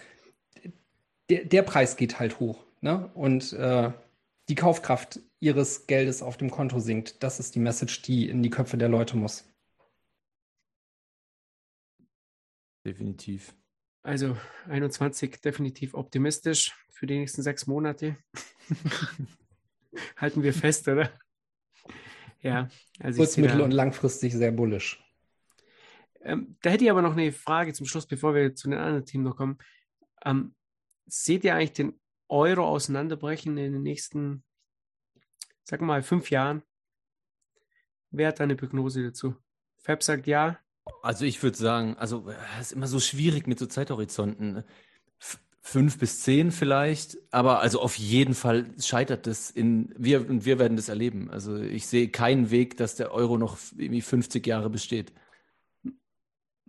[1.29, 2.65] der, der Preis geht halt hoch.
[2.81, 3.09] Ne?
[3.13, 3.91] Und äh,
[4.49, 7.23] die Kaufkraft ihres Geldes auf dem Konto sinkt.
[7.23, 9.45] Das ist die Message, die in die Köpfe der Leute muss.
[12.85, 13.53] Definitiv.
[14.01, 14.37] Also
[14.67, 18.17] 21 definitiv optimistisch für die nächsten sechs Monate.
[20.17, 21.11] Halten wir fest, oder?
[22.41, 22.69] Ja,
[22.99, 25.03] also Kurz-, mittel- und langfristig sehr bullisch.
[26.21, 29.05] Ähm, da hätte ich aber noch eine Frage zum Schluss, bevor wir zu den anderen
[29.05, 29.57] Themen noch kommen.
[30.25, 30.55] Ähm,
[31.05, 34.43] seht ihr eigentlich den Euro auseinanderbrechen in den nächsten,
[35.63, 36.61] sag mal, fünf Jahren?
[38.11, 39.35] Wer hat da eine Prognose dazu?
[39.77, 40.59] Fab sagt ja.
[41.03, 42.29] Also ich würde sagen, also
[42.59, 44.63] es ist immer so schwierig mit so Zeithorizonten.
[45.19, 50.45] F fünf bis zehn vielleicht, aber also auf jeden Fall scheitert das in, wir, und
[50.45, 51.29] wir werden das erleben.
[51.29, 55.13] Also ich sehe keinen Weg, dass der Euro noch irgendwie 50 Jahre besteht.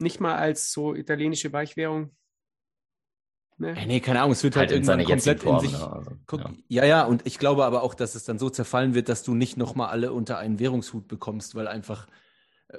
[0.00, 2.10] Nicht mal als so italienische Weichwährung.
[3.58, 3.74] Ne?
[3.86, 5.60] Nee, keine Ahnung, es wird halt, Halt in irgendwann komplett in Form.
[5.60, 5.72] sich.
[5.72, 5.92] ne?
[5.92, 6.54] Also, ja.
[6.68, 6.84] ja.
[6.84, 9.58] ja, und ich glaube aber auch, dass es dann so zerfallen wird, dass du nicht
[9.58, 12.06] nochmal alle unter einen Währungshut bekommst, weil einfach,
[12.68, 12.78] äh,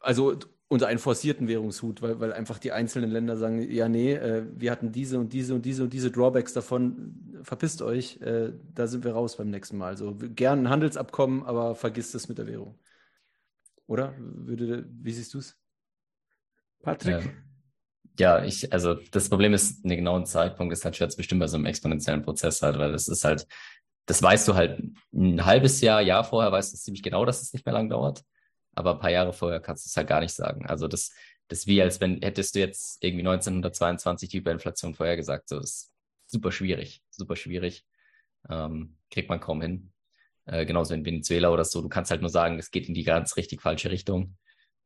[0.00, 0.36] also
[0.68, 4.70] unter einen forcierten Währungshut, weil, weil einfach die einzelnen Länder sagen, ja, nee, äh, wir
[4.70, 9.04] hatten diese und diese und diese und diese Drawbacks davon, verpisst euch, äh, da sind
[9.04, 9.88] wir raus beim nächsten Mal.
[9.88, 12.78] Also gern ein Handelsabkommen, aber vergisst es mit der Währung.
[13.86, 14.14] Oder?
[14.18, 15.56] Würde, wie siehst du es?
[16.82, 17.24] Patrick?
[17.24, 17.30] Ja.
[18.18, 21.46] Ja, ich, also das Problem ist, einen genauen Zeitpunkt ist halt schwer zu bestimmen bei
[21.46, 23.46] so einem exponentiellen Prozess halt, weil das ist halt,
[24.06, 24.82] das weißt du halt
[25.12, 28.24] ein halbes Jahr, Jahr vorher weißt du ziemlich genau, dass es nicht mehr lang dauert.
[28.74, 30.66] Aber ein paar Jahre vorher kannst du es halt gar nicht sagen.
[30.66, 31.12] Also das,
[31.46, 35.48] das ist wie, als wenn, hättest du jetzt irgendwie 1922 die Überinflation vorhergesagt.
[35.48, 35.92] So, ist
[36.26, 37.84] super schwierig, super schwierig.
[38.48, 39.92] Ähm, kriegt man kaum hin.
[40.46, 41.82] Äh, genauso in Venezuela oder so.
[41.82, 44.36] Du kannst halt nur sagen, es geht in die ganz richtig falsche Richtung.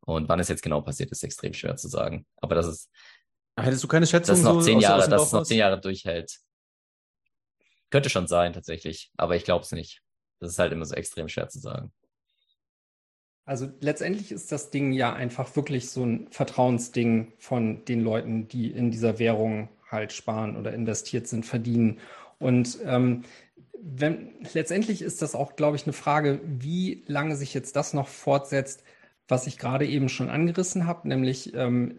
[0.04, 2.26] Und wann es jetzt genau passiert, ist extrem schwer zu sagen.
[2.36, 2.90] Aber das ist,
[3.58, 4.34] Hättest du keine Schätzung?
[4.34, 6.38] dass noch so zehn aus- Jahre, dass es noch zehn Jahre durchhält.
[7.90, 9.12] Könnte schon sein, tatsächlich.
[9.16, 10.02] Aber ich glaube es nicht.
[10.40, 11.92] Das ist halt immer so extrem schwer zu sagen.
[13.44, 18.70] Also letztendlich ist das Ding ja einfach wirklich so ein Vertrauensding von den Leuten, die
[18.70, 22.00] in dieser Währung halt sparen oder investiert sind, verdienen.
[22.38, 23.24] Und ähm,
[23.78, 28.08] wenn, letztendlich ist das auch, glaube ich, eine Frage, wie lange sich jetzt das noch
[28.08, 28.84] fortsetzt,
[29.32, 31.96] was ich gerade eben schon angerissen habe, nämlich ähm,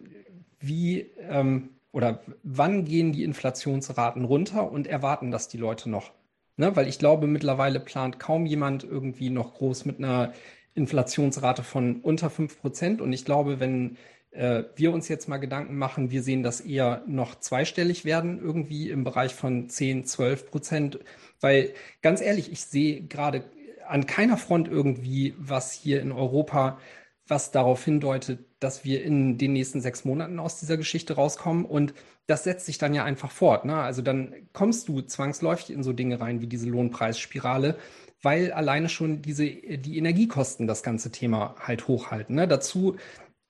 [0.60, 6.12] wie ähm, oder wann gehen die Inflationsraten runter und erwarten das die Leute noch?
[6.56, 6.74] Ne?
[6.76, 10.32] Weil ich glaube, mittlerweile plant kaum jemand irgendwie noch groß mit einer
[10.74, 13.00] Inflationsrate von unter 5%.
[13.00, 13.96] Und ich glaube, wenn
[14.30, 18.90] äh, wir uns jetzt mal Gedanken machen, wir sehen das eher noch zweistellig werden, irgendwie
[18.90, 20.98] im Bereich von 10, 12 Prozent.
[21.40, 23.44] Weil ganz ehrlich, ich sehe gerade
[23.86, 26.78] an keiner Front irgendwie, was hier in Europa,
[27.26, 31.64] was darauf hindeutet, dass wir in den nächsten sechs Monaten aus dieser Geschichte rauskommen.
[31.64, 31.94] Und
[32.26, 33.64] das setzt sich dann ja einfach fort.
[33.64, 33.76] Ne?
[33.76, 37.76] Also dann kommst du zwangsläufig in so Dinge rein wie diese Lohnpreisspirale,
[38.22, 42.36] weil alleine schon diese, die Energiekosten das ganze Thema halt hochhalten.
[42.36, 42.46] Ne?
[42.46, 42.96] Dazu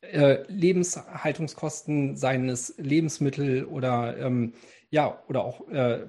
[0.03, 4.53] äh, Lebenshaltungskosten, seien es Lebensmittel oder ähm,
[4.91, 6.05] ja, oder auch äh,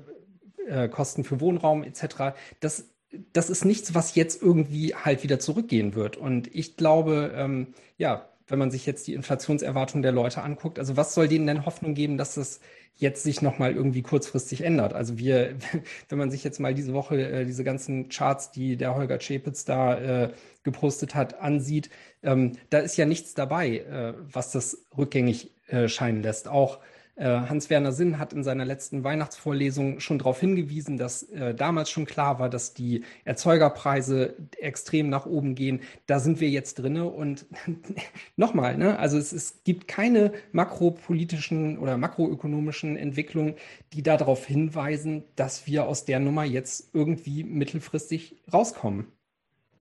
[0.68, 2.36] äh, Kosten für Wohnraum etc.
[2.60, 2.95] Das,
[3.34, 6.18] das ist nichts, was jetzt irgendwie halt wieder zurückgehen wird.
[6.18, 10.98] Und ich glaube, ähm, ja, wenn man sich jetzt die Inflationserwartung der Leute anguckt, also
[10.98, 12.60] was soll denen denn Hoffnung geben, dass das
[12.98, 14.94] jetzt sich nochmal irgendwie kurzfristig ändert?
[14.94, 15.56] Also wir,
[16.10, 19.66] wenn man sich jetzt mal diese Woche äh, diese ganzen Charts, die der Holger Czepitz
[19.66, 20.34] da äh,
[20.64, 21.90] gepostet hat, ansieht,
[22.24, 26.48] ähm, da ist ja nichts dabei, äh, was das rückgängig äh, scheinen lässt.
[26.48, 26.80] Auch
[27.24, 32.40] Hans-Werner Sinn hat in seiner letzten Weihnachtsvorlesung schon darauf hingewiesen, dass äh, damals schon klar
[32.40, 35.82] war, dass die Erzeugerpreise extrem nach oben gehen.
[36.08, 37.46] Da sind wir jetzt drinne und
[38.36, 39.00] nochmal, ne?
[39.00, 43.56] Also es, es gibt keine makropolitischen oder makroökonomischen Entwicklungen,
[43.94, 49.08] die darauf hinweisen, dass wir aus der Nummer jetzt irgendwie mittelfristig rauskommen.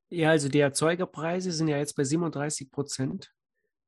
[0.08, 3.32] Ja, also die Erzeugerpreise sind ja jetzt bei 37 Prozent,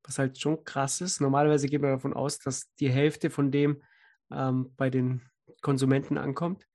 [0.07, 1.21] was halt schon krass ist.
[1.21, 3.83] Normalerweise geht man davon aus, dass die Hälfte von dem
[4.31, 5.23] ähm, bei den
[5.63, 6.67] Konsumenten ankommt.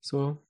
[0.00, 0.44] So,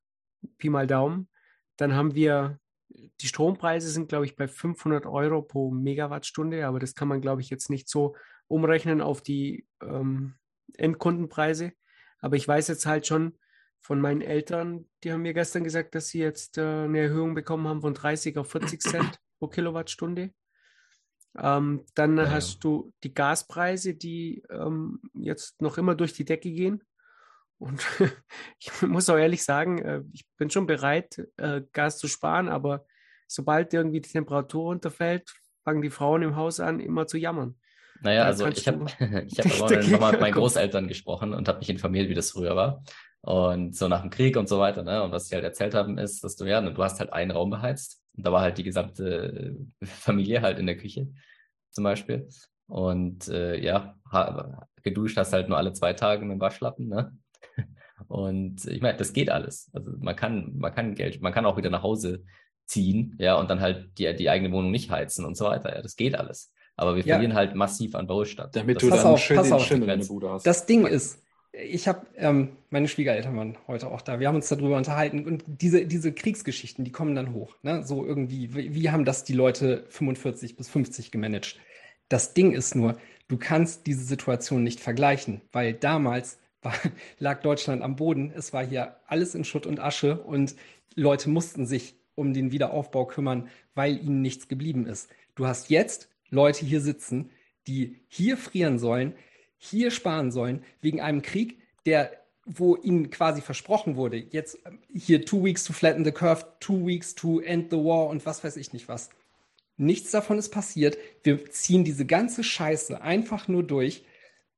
[0.59, 1.29] Pi mal Daumen.
[1.77, 6.95] Dann haben wir, die Strompreise sind, glaube ich, bei 500 Euro pro Megawattstunde, aber das
[6.95, 8.15] kann man, glaube ich, jetzt nicht so
[8.47, 10.35] umrechnen auf die ähm,
[10.75, 11.73] Endkundenpreise.
[12.21, 13.37] Aber ich weiß jetzt halt schon,
[13.85, 17.69] von meinen Eltern, die haben mir gestern gesagt, dass sie jetzt äh, eine Erhöhung bekommen
[17.69, 20.33] haben von 30 auf 40 Cent pro Kilowattstunde.
[21.36, 26.51] Ähm, dann Ja, hast du die Gaspreise, die ähm, jetzt noch immer durch die Decke
[26.51, 26.82] gehen.
[27.59, 27.85] Und
[28.59, 32.85] ich muss auch ehrlich sagen, äh, ich bin schon bereit, äh, Gas zu sparen, aber
[33.27, 35.32] sobald irgendwie die Temperatur runterfällt,
[35.65, 37.56] fangen die Frauen im Haus an, immer zu jammern.
[38.01, 38.86] Naja, Da also ich habe
[39.27, 40.35] ich hab aber nochmal mit meinen.
[40.35, 42.85] Großeltern gesprochen und habe mich informiert, wie das früher war.
[43.23, 45.02] Und so nach dem Krieg und so weiter, ne?
[45.02, 47.48] Und was sie halt erzählt haben, ist, dass du ja, du hast halt einen Raum
[47.48, 48.04] beheizt.
[48.16, 51.09] Und da war halt die gesamte Familie halt in der Küche,
[51.70, 52.28] zum Beispiel.
[52.66, 57.16] Und äh, ja, ha- geduscht hast halt nur alle zwei Tage mit dem Waschlappen, ne?
[58.09, 59.70] Und ich meine, das geht alles.
[59.73, 62.24] Also man kann, man kann Geld, man kann auch wieder nach Hause
[62.66, 65.74] ziehen, ja, und dann halt die, die eigene Wohnung nicht heizen und so weiter.
[65.74, 66.53] Ja, das geht alles.
[66.77, 67.15] Aber wir Ja.
[67.16, 68.57] verlieren halt massiv an Wohlstand.
[68.57, 69.65] Damit Das du dann auf, schön pass den auf.
[69.66, 70.47] Schimmel in der Bude hast.
[70.47, 71.23] Das Ding ist,
[71.63, 74.19] ich habe, ähm, meine Schwiegereltern waren heute auch da.
[74.19, 77.57] Wir haben uns darüber unterhalten und diese, diese Kriegsgeschichten, die kommen dann hoch.
[77.63, 77.83] Ne?
[77.85, 81.59] So irgendwie, wie, wie haben das die Leute 45 bis 50 gemanagt?
[82.09, 82.97] Das Ding ist nur,
[83.29, 86.75] du kannst diese Situation nicht vergleichen, weil damals war,
[87.19, 88.33] lag Deutschland am Boden.
[88.35, 90.57] Es war hier alles in Schutt und Asche und
[90.97, 95.11] Leute mussten sich um den Wiederaufbau kümmern, weil ihnen nichts geblieben ist.
[95.35, 97.31] Du hast jetzt Leute hier sitzen,
[97.67, 99.15] die hier frieren sollen,
[99.65, 102.12] hier sparen sollen, wegen einem Krieg, der,
[102.45, 106.86] wo ihnen quasi versprochen wurde, jetzt ähm, hier two weeks to flatten the curve, two
[106.86, 109.11] weeks to end the war und was weiß ich nicht was.
[109.77, 110.99] Nichts davon ist passiert.
[111.23, 114.05] Wir ziehen diese ganze Scheiße einfach nur durch,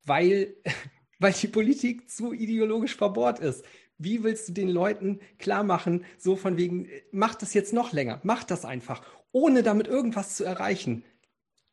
[0.05, 0.55] weil,
[1.19, 3.65] weil die Politik zu ideologisch verbohrt ist.
[3.99, 7.93] Wie willst du den Leuten klar machen, so von wegen, äh, mach das jetzt noch
[7.93, 9.03] länger, mach das einfach,
[9.33, 11.05] ohne damit irgendwas zu erreichen?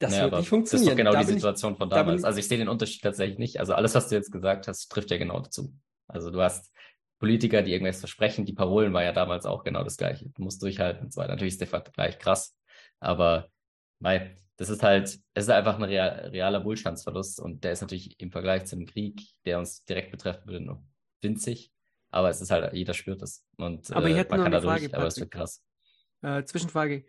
[0.03, 0.85] Das Naja, wird aber nicht funktionieren.
[0.85, 2.21] Das ist doch genau Da die bin ich- Situation von da damals.
[2.21, 3.59] ich- also ich sehe den Unterschied tatsächlich nicht.
[3.59, 5.73] Also alles, was du jetzt gesagt hast, trifft ja genau dazu.
[6.07, 6.71] Also du hast
[7.19, 8.45] Politiker, die irgendwas versprechen.
[8.45, 10.29] Die Parolen war ja damals auch genau das Gleiche.
[10.29, 11.31] Du musst durchhalten und so weiter.
[11.31, 12.55] Natürlich ist der Vergleich krass,
[12.99, 13.49] aber
[13.99, 18.19] mei, das ist halt, es ist einfach ein real, realer Wohlstandsverlust und der ist natürlich
[18.19, 20.83] im Vergleich zum Krieg, der uns direkt betreffen würde, nur
[21.21, 21.71] winzig.
[22.11, 23.45] Aber es ist halt, jeder spürt es.
[23.57, 25.31] Und Aber ich äh, hätte man noch kann eine da durch, Frage, aber es wird
[25.31, 25.63] krass.
[26.21, 27.05] Äh, Zwischenfrage.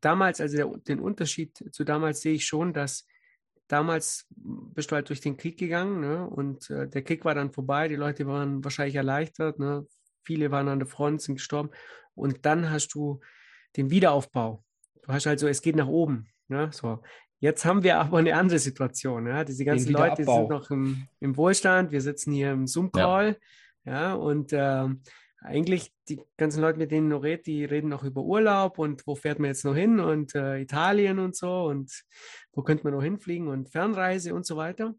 [0.00, 3.06] Damals, also der, den Unterschied zu damals sehe ich schon, dass
[3.68, 6.26] damals bist du halt durch den Krieg gegangen ne?
[6.26, 9.86] und äh, der Krieg war dann vorbei, die Leute waren wahrscheinlich erleichtert, ne?
[10.24, 11.70] viele waren an der Front, sind gestorben
[12.14, 13.20] und dann hast du
[13.76, 14.64] den Wiederaufbau.
[15.02, 16.28] Du hast also, es geht nach oben.
[16.48, 16.70] Ne?
[16.72, 17.02] So.
[17.40, 19.26] Jetzt haben wir aber eine andere Situation.
[19.26, 19.44] Ja?
[19.44, 23.38] Diese ganzen Leute sind noch im, im Wohlstand, wir sitzen hier im Zoom-Call
[23.84, 24.14] ja.
[24.14, 25.02] und ähm,
[25.40, 29.14] eigentlich die ganzen Leute, mit denen du redest, die reden noch über Urlaub und wo
[29.14, 32.04] fährt man jetzt noch hin und äh, Italien und so und
[32.52, 34.94] wo könnte man noch hinfliegen und Fernreise und so weiter.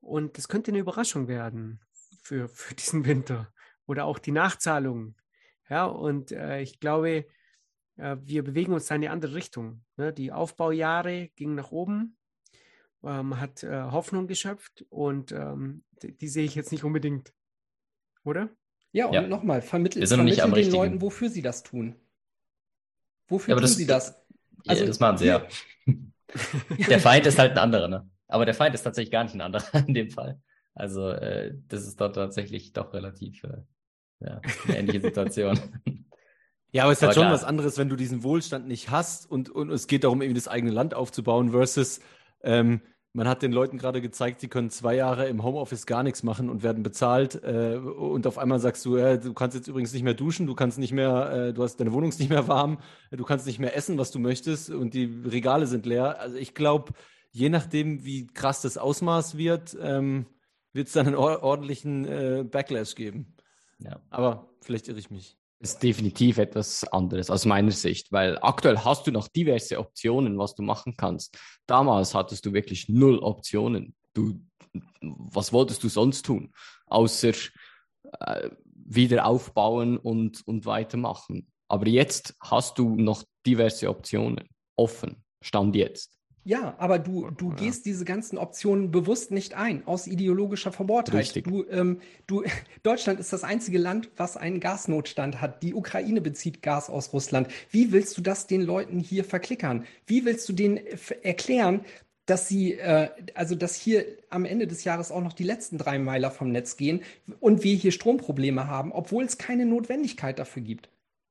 [0.00, 1.80] Und das könnte eine Überraschung werden
[2.22, 3.52] für, für diesen Winter
[3.86, 5.16] oder auch die Nachzahlungen.
[5.68, 7.26] Ja, und äh, ich glaube,
[7.96, 9.84] äh, wir bewegen uns da in eine andere Richtung.
[9.96, 10.12] Ne?
[10.12, 12.18] Die Aufbaujahre gingen nach oben.
[13.04, 17.34] Man hat äh, Hoffnung geschöpft und ähm, die, die sehe ich jetzt nicht unbedingt.
[18.22, 18.48] Oder?
[18.92, 19.22] Ja, und Ja.
[19.22, 21.96] nochmal, vermitteln, vermitteln den Leuten, wofür sie das tun.
[23.28, 24.22] Wofür Ja, aber tun das- sie das?
[24.66, 25.46] Also ja, das machen sie ja.
[26.88, 28.08] Der Feind ist halt ein anderer, ne?
[28.28, 30.40] Aber der Feind ist tatsächlich gar nicht ein anderer in dem Fall.
[30.74, 33.58] Also äh, das ist dort tatsächlich doch relativ äh,
[34.20, 35.58] ja, eine ähnliche Situation.
[36.74, 37.34] Ja, aber es ist halt schon klar.
[37.34, 40.48] was anderes, wenn du diesen Wohlstand nicht hast und, und es geht darum, irgendwie das
[40.48, 42.00] eigene Land aufzubauen, versus
[42.42, 42.80] ähm,
[43.14, 46.48] man hat den Leuten gerade gezeigt, sie können zwei Jahre im Homeoffice gar nichts machen
[46.48, 50.02] und werden bezahlt äh, und auf einmal sagst du, äh, du kannst jetzt übrigens nicht
[50.02, 52.78] mehr duschen, du kannst nicht mehr, äh, du hast deine Wohnung ist nicht mehr warm,
[53.10, 56.20] du kannst nicht mehr essen, was du möchtest und die Regale sind leer.
[56.20, 56.92] Also ich glaube,
[57.30, 60.26] je nachdem, wie krass das Ausmaß wird, ähm,
[60.72, 63.34] wird es dann einen or ordentlichen äh, Backlash geben.
[63.78, 64.00] Ja.
[64.08, 65.36] Aber vielleicht irre ich mich.
[65.62, 70.56] Ist definitiv etwas anderes aus meiner Sicht, weil aktuell hast du noch diverse Optionen, was
[70.56, 71.38] du machen kannst.
[71.66, 73.94] Damals hattest du wirklich null Optionen.
[74.12, 74.40] Du,
[75.00, 76.52] was wolltest du sonst tun,
[76.86, 77.32] außer
[78.20, 81.46] äh, wieder aufbauen und, und weitermachen?
[81.68, 86.18] Aber jetzt hast du noch diverse Optionen offen, stand jetzt.
[86.44, 87.56] Ja, aber du, du Ja.
[87.56, 91.20] gehst diese ganzen Optionen bewusst nicht ein, aus ideologischer Verbohrtheit.
[91.20, 91.44] Richtig.
[91.44, 92.42] Du, ähm, du,
[92.82, 95.62] Deutschland ist das einzige Land, was einen Gasnotstand hat.
[95.62, 97.48] Die Ukraine bezieht Gas aus Russland.
[97.70, 99.84] Wie willst du das den Leuten hier verklickern?
[100.06, 100.80] Wie willst du denen
[101.22, 101.84] erklären,
[102.26, 105.98] dass sie, äh, also dass hier am Ende des Jahres auch noch die letzten drei
[105.98, 107.02] Meiler vom Netz gehen
[107.40, 110.88] und wir hier Stromprobleme haben, obwohl es keine Notwendigkeit dafür gibt?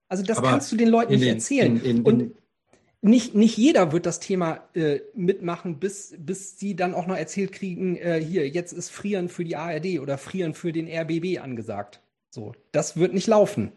[0.10, 1.78] Also das Aber kannst du den Leuten in nicht erzählen.
[1.82, 2.36] in- in- und
[3.02, 7.52] nicht, nicht jeder wird das Thema äh, mitmachen, bis, bis sie dann auch noch erzählt
[7.52, 12.02] kriegen, äh, hier, jetzt ist Frieren für die ARD oder Frieren für den RBB angesagt.
[12.30, 13.72] So, das wird nicht laufen.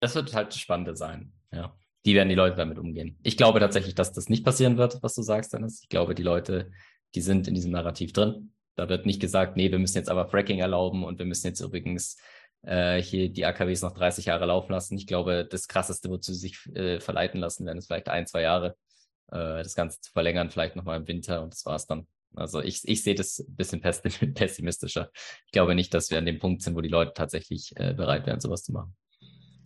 [0.00, 1.32] Das wird halt das Spannende sein.
[1.52, 1.76] Ja.
[2.02, 3.18] Wie werden die Leute damit umgehen?
[3.22, 5.80] Ich glaube tatsächlich, dass das nicht passieren wird, was du sagst, Dennis.
[5.82, 6.70] Ich glaube, die Leute,
[7.14, 8.52] die sind in diesem Narrativ drin.
[8.74, 11.60] Da wird nicht gesagt, nee, wir müssen jetzt aber Fracking erlauben und wir müssen jetzt
[11.60, 12.18] übrigens
[12.66, 14.96] äh, hier die AKWs noch 30 Jahre laufen lassen.
[14.96, 18.42] Ich glaube, das Krasseste, wozu sie sich äh, verleiten lassen werden, ist vielleicht ein, zwei
[18.42, 18.76] Jahre,
[19.30, 22.06] äh, das Ganze zu verlängern, vielleicht nochmal im Winter und das war's dann.
[22.36, 25.10] Also ich, ich sehe das ein bisschen pessi- pessimistischer.
[25.46, 28.26] Ich glaube nicht, dass wir an dem Punkt sind, wo die Leute tatsächlich äh, bereit
[28.26, 28.96] wären, sowas zu machen.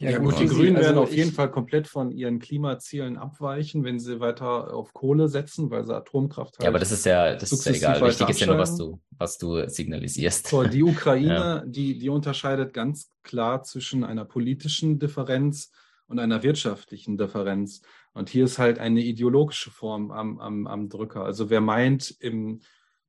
[0.00, 3.82] Ja, gut, die also Grünen ich- werden auf jeden Fall komplett von ihren Klimazielen abweichen,
[3.82, 6.64] wenn sie weiter auf Kohle setzen, weil sie Atomkraft halt.
[6.64, 8.00] Ja, aber das ist ja, das ist ja egal.
[8.02, 10.46] Wichtig ist ja nur, was du, was du signalisierst.
[10.46, 15.72] So, die Ukraine, die, die unterscheidet ganz klar zwischen einer politischen Differenz
[16.06, 17.82] und einer wirtschaftlichen Differenz.
[18.12, 21.24] Und hier ist halt eine ideologische Form am, am, am Drücker.
[21.24, 22.60] Also wer meint, im,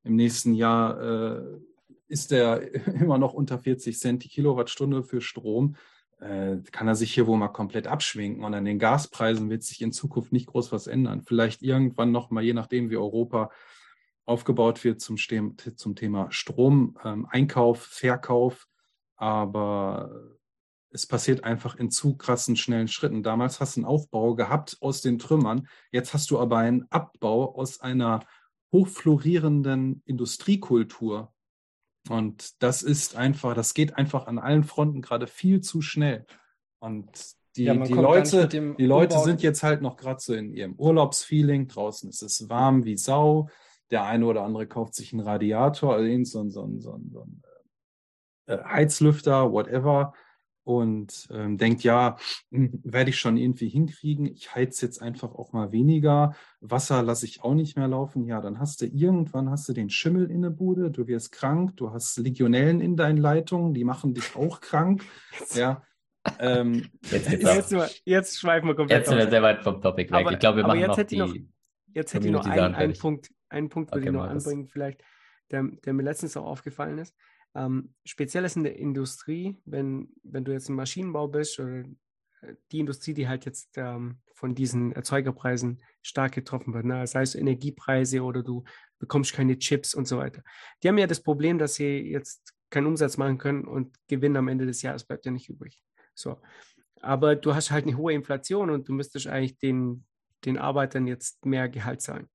[0.03, 1.41] im nächsten Jahr äh,
[2.07, 5.75] ist der immer noch unter 40 Cent die Kilowattstunde für Strom,
[6.19, 8.43] kann er sich hier wohl mal komplett abschwenken.
[8.43, 11.21] Und an den Gaspreisen wird sich in Zukunft nicht groß was ändern.
[11.21, 13.49] Vielleicht irgendwann noch mal, je nachdem, wie Europa
[14.25, 18.67] aufgebaut wird zum, zum Thema Strom, ähm, Einkauf, Verkauf,
[19.15, 20.37] aber
[20.91, 23.23] es passiert einfach in zu krassen, schnellen Schritten.
[23.23, 27.55] Damals hast du einen Aufbau gehabt aus den Trümmern, jetzt hast du aber einen Abbau
[27.55, 28.21] aus einer
[28.71, 31.33] hochflorierenden Industriekultur.
[32.09, 36.25] Und das ist einfach, das geht einfach an allen Fronten gerade viel zu schnell.
[36.79, 37.07] Und
[37.55, 40.75] die, Ja, die Leute, die Leute Umbau- sind jetzt halt noch gerade so in ihrem
[40.75, 41.67] Urlaubsfeeling.
[41.67, 43.49] Draußen ist es warm wie Sau.
[43.91, 47.09] Der eine oder andere kauft sich einen Radiator, also so ein, so ein, so ein,
[47.11, 47.41] so ein
[48.47, 50.13] äh, Heizlüfter, whatever,
[50.63, 52.17] und ähm, denkt, ja,
[52.51, 54.25] hm, werde ich schon irgendwie hinkriegen.
[54.25, 56.35] Ich heiz jetzt einfach auch mal weniger.
[56.61, 58.25] Wasser lasse ich auch nicht mehr laufen.
[58.25, 61.75] Ja, dann hast du irgendwann hast du den Schimmel in der Bude, du wirst krank,
[61.77, 65.03] du hast Legionellen in deinen Leitungen, die machen dich auch krank.
[65.55, 65.81] Ja.
[66.39, 70.11] Ähm, Jetzt, Jetzt, jetzt, jetzt schweifen wir komplett jetzt sind wir sehr weit vom Topic
[70.11, 70.19] weg.
[70.19, 71.49] Aber- ich glaube, wir aber machen jetzt noch hätte ich die.
[71.93, 72.93] Jetzt hätte ich noch einen, einen.
[72.97, 75.01] Punkt, einen Punkt würde Okay, ich noch anbringen, vielleicht,
[75.49, 77.15] der, der mir letztens auch aufgefallen ist.
[77.55, 81.79] Ähm, speziell ist in der Industrie, wenn, wenn du jetzt im Maschinenbau bist oder
[82.41, 87.05] äh, die Industrie, die halt jetzt ähm, von diesen Erzeugerpreisen stark getroffen wird, ne?
[87.07, 88.63] sei es Energiepreise oder du
[88.99, 90.43] bekommst keine Chips und so weiter.
[90.81, 94.47] Die haben ja das Problem, dass sie jetzt keinen Umsatz machen können und Gewinn am
[94.47, 95.81] Ende des Jahres bleibt ja nicht übrig.
[96.13, 96.39] So.
[97.01, 100.05] Aber du hast halt eine hohe Inflation und du müsstest eigentlich den,
[100.45, 102.29] den Arbeitern jetzt mehr Gehalt zahlen.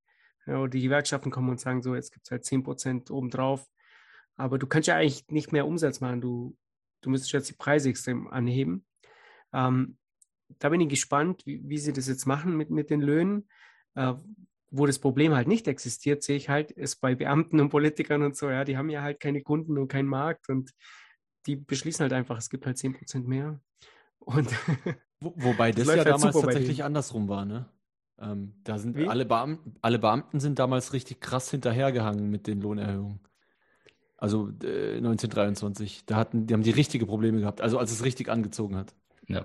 [0.46, 3.66] Ja, oder die Gewerkschaften kommen und sagen so, jetzt gibt es halt 10% obendrauf.
[4.36, 6.20] Aber du kannst ja eigentlich nicht mehr Umsatz machen.
[6.20, 6.56] Du,
[7.00, 8.84] du müsstest jetzt die Preise extrem anheben.
[9.52, 9.96] Ähm,
[10.58, 13.48] da bin ich gespannt, wie, wie sie das jetzt machen mit, mit den Löhnen.
[13.94, 14.14] Äh,
[14.76, 18.36] wo das Problem halt nicht existiert, sehe ich halt, ist bei Beamten und Politikern und
[18.36, 20.72] so, ja, die haben ja halt keine Kunden und keinen Markt und
[21.46, 23.60] die beschließen halt einfach, es gibt halt 10% mehr.
[24.18, 24.48] Und
[25.20, 27.66] Wo, wobei Das das, ja halt damals tatsächlich andersrum war, ne?
[28.18, 29.08] Ähm, da sind Wie?
[29.08, 33.20] alle Beamten, alle Beamten sind damals richtig krass hinterhergehangen mit den Lohnerhöhungen.
[34.24, 36.06] Also äh, 1923.
[36.06, 38.94] Da hatten, die haben die richtige Probleme gehabt, also als es richtig angezogen hat.
[39.28, 39.44] Ja.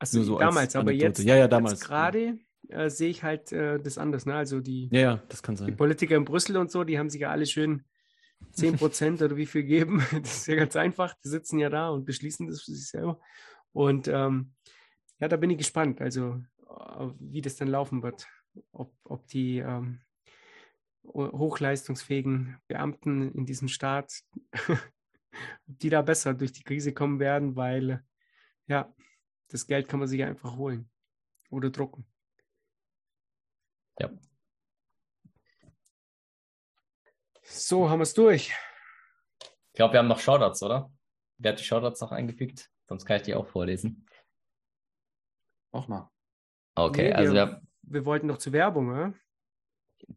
[0.00, 3.22] Also Nur so als damals, aber jetzt, Ja, ja, damals, jetzt gerade äh, sehe ich
[3.22, 4.26] halt äh, das anders.
[4.26, 4.34] Ne?
[4.34, 5.76] Also die, Ja, ja, das kann die sein.
[5.76, 7.84] Politiker in Brüssel und so, die haben sich ja alle schön
[8.52, 10.02] 10% oder wie viel geben.
[10.20, 11.14] Das ist ja ganz einfach.
[11.24, 13.20] Die sitzen ja da und beschließen das für sich selber.
[13.70, 14.54] Und ähm,
[15.20, 18.26] ja, da bin ich gespannt, also äh, wie das dann laufen wird.
[18.72, 20.00] Ob, ob die ähm,
[21.08, 24.22] hochleistungsfähigen Beamten in diesem Staat,
[25.66, 28.04] die da besser durch die Krise kommen werden, weil
[28.66, 28.94] ja,
[29.48, 30.90] das Geld kann man sich einfach holen
[31.50, 32.06] oder drucken.
[33.98, 34.10] Ja.
[37.42, 38.52] So, haben wir es durch.
[39.40, 40.90] Ich glaube, wir haben noch Shoutouts, oder?
[41.38, 42.70] Wer hat die Shoutouts noch eingefügt?
[42.88, 44.06] Sonst kann ich die auch vorlesen.
[45.72, 46.10] Mach mal.
[46.74, 49.14] Okay, Nee, also wir- wir, Wir wollten noch zur Werbung, oder?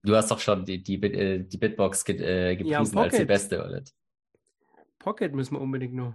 [0.03, 3.17] Du hast doch schon die, die, äh, die Bitbox ge äh, Ja, gepriesen als die
[3.17, 3.27] Pocket.
[3.27, 3.93] beste Wallet.
[4.99, 6.13] Pocket müssen wir unbedingt noch.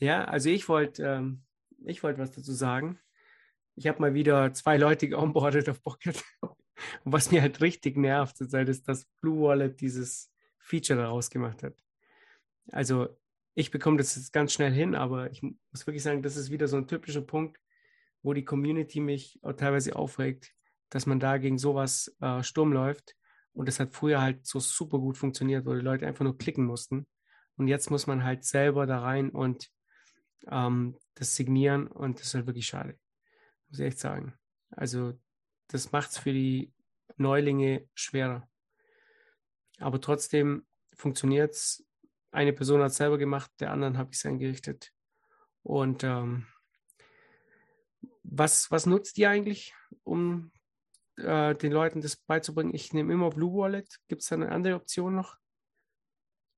[0.00, 1.44] Ja, also ich wollte ähm,
[1.84, 2.98] ich wollte was dazu sagen.
[3.74, 6.22] Ich habe mal wieder zwei Leute geonboardet auf Pocket.
[6.40, 6.52] Und
[7.04, 11.74] was mir halt richtig nervt zurzeit ist, dass Blue Wallet dieses Feature daraus gemacht hat.
[12.70, 13.08] Also
[13.54, 16.68] ich bekomme das jetzt ganz schnell hin, aber ich muss wirklich sagen, das ist wieder
[16.68, 17.58] so ein typischer Punkt,
[18.22, 20.54] wo die Community mich auch teilweise aufregt,
[20.92, 23.16] dass man da gegen sowas äh, Sturm läuft.
[23.54, 26.66] Und das hat früher halt so super gut funktioniert, wo die Leute einfach nur klicken
[26.66, 27.06] mussten.
[27.56, 29.70] Und jetzt muss man halt selber da rein und
[30.48, 32.98] ähm, das signieren und das ist halt wirklich schade.
[33.68, 34.34] Muss ich echt sagen.
[34.70, 35.18] Also
[35.68, 36.74] das macht es für die
[37.16, 38.46] Neulinge schwerer.
[39.78, 41.86] Aber trotzdem funktioniert es.
[42.32, 44.92] Eine Person hat es selber gemacht, der anderen habe ich es eingerichtet.
[45.62, 46.46] Und ähm,
[48.24, 49.74] was, was nutzt ihr eigentlich,
[50.04, 50.52] um
[51.16, 52.74] äh, den Leuten das beizubringen?
[52.74, 53.98] Ich nehme immer Blue Wallet.
[54.08, 55.36] Gibt es da eine andere Option noch?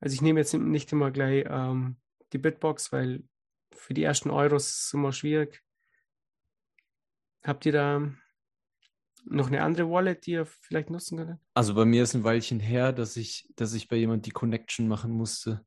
[0.00, 1.96] Also ich nehme jetzt nicht immer gleich ähm,
[2.32, 3.24] die Bitbox, weil
[3.72, 5.62] für die ersten Euros ist es immer schwierig.
[7.42, 8.12] Habt ihr da
[9.26, 11.38] noch eine andere Wallet, die ihr vielleicht nutzen könntet?
[11.54, 14.88] Also bei mir ist ein Weilchen her, dass ich, dass ich bei jemand die Connection
[14.88, 15.64] machen musste.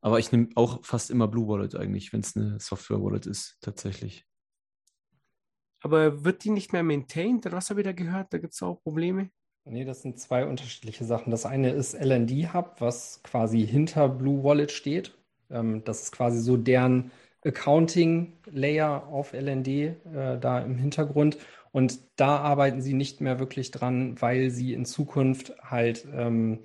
[0.00, 4.27] Aber ich nehme auch fast immer Blue Wallet eigentlich, wenn es eine Software-Wallet ist, tatsächlich.
[5.80, 7.50] Aber wird die nicht mehr maintained?
[7.52, 8.32] Was habe ich da gehört?
[8.32, 9.30] Da gibt es auch Probleme.
[9.64, 11.30] Nee, das sind zwei unterschiedliche Sachen.
[11.30, 15.14] Das eine ist LND Hub, was quasi hinter Blue Wallet steht.
[15.50, 17.10] Ähm, das ist quasi so deren
[17.44, 19.94] Accounting-Layer auf LND äh,
[20.40, 21.38] da im Hintergrund.
[21.70, 26.60] Und da arbeiten sie nicht mehr wirklich dran, weil sie in Zukunft halt ähm,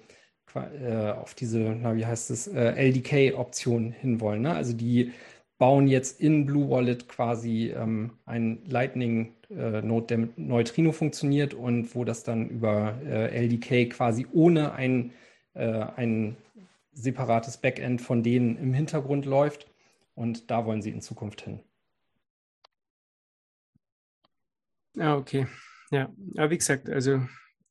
[0.55, 4.41] äh, auf diese, na, wie heißt es, äh, LDK-Option hinwollen.
[4.43, 4.53] Ne?
[4.55, 5.11] Also die
[5.63, 12.03] bauen jetzt in Blue Wallet quasi ähm, ein Lightning-Node, der mit Neutrino funktioniert und wo
[12.03, 15.13] das dann über äh, LDK quasi ohne ein,
[15.53, 16.35] äh, ein
[16.91, 19.71] separates Backend von denen im Hintergrund läuft.
[20.15, 21.61] Und da wollen sie in Zukunft hin.
[24.97, 25.47] Ja, okay.
[25.91, 27.21] Ja, aber wie gesagt, also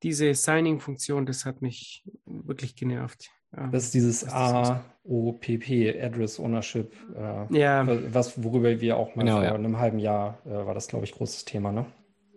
[0.02, 3.30] diese Signing-Funktion, das hat mich wirklich genervt.
[3.56, 9.36] Ähm, Das ist dieses AOPP, Address Ownership, äh, Ja, was, worüber wir auch mal Genau,
[9.36, 9.54] vor ja.
[9.54, 11.86] einem halben Jahr äh, war das, glaube ich, großes Thema, ne?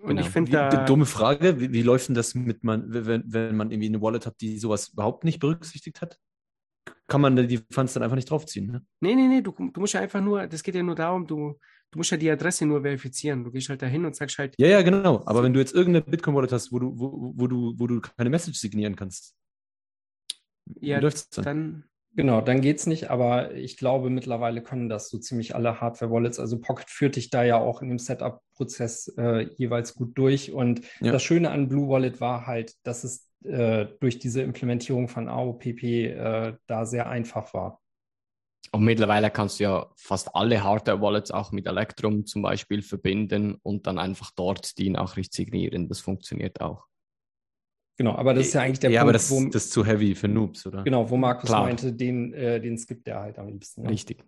[0.02, 0.22] und genau.
[0.22, 3.72] ich finde da, dumme Frage, wie, wie läuft denn das mit man, wenn, wenn man
[3.72, 6.20] irgendwie eine Wallet hat, die sowas überhaupt nicht berücksichtigt hat?
[7.08, 8.68] kann man die Funds dann einfach nicht draufziehen.
[8.68, 8.82] Ne?
[9.00, 11.60] Nee, nee, nee, du, du musst ja einfach nur, das geht ja nur darum, du,
[11.92, 13.44] du musst ja die Adresse nur verifizieren.
[13.44, 15.22] Du gehst halt dahin und sagst halt, Ja, ja, genau.
[15.26, 18.30] Aber wenn du jetzt irgendeine Bitcoin-Wallet hast, wo du, wo, wo, du, wo du keine
[18.30, 19.36] Message signieren kannst,
[20.82, 21.46] ja, läuft's dann?
[21.46, 21.84] dann,
[22.18, 26.40] Genau, dann geht's nicht, aber ich glaube, mittlerweile können das so ziemlich alle Hardware-Wallets.
[26.40, 30.54] Also Pocket führt dich da ja auch in dem Setup-Prozess äh, jeweils gut durch.
[30.54, 31.12] Und Ja.
[31.12, 35.84] das Schöne an Blue Wallet war halt, dass es äh, durch diese Implementierung von AOPP
[35.84, 37.82] äh, da sehr einfach war.
[38.72, 43.88] Und mittlerweile kannst du ja fast alle Hardware-Wallets auch mit Electrum zum Beispiel verbinden und
[43.88, 45.90] dann einfach dort die Nachricht signieren.
[45.90, 46.86] Das funktioniert auch.
[47.98, 49.86] Genau, aber das ist ja eigentlich der ja, Punkt, aber das, wo, das ist zu
[49.86, 50.84] heavy für Noobs, oder?
[50.84, 51.64] genau, wo Markus Klar.
[51.64, 53.84] meinte, den, äh, den skippt er halt am liebsten.
[53.84, 53.90] ne?
[53.90, 54.24] Richtig.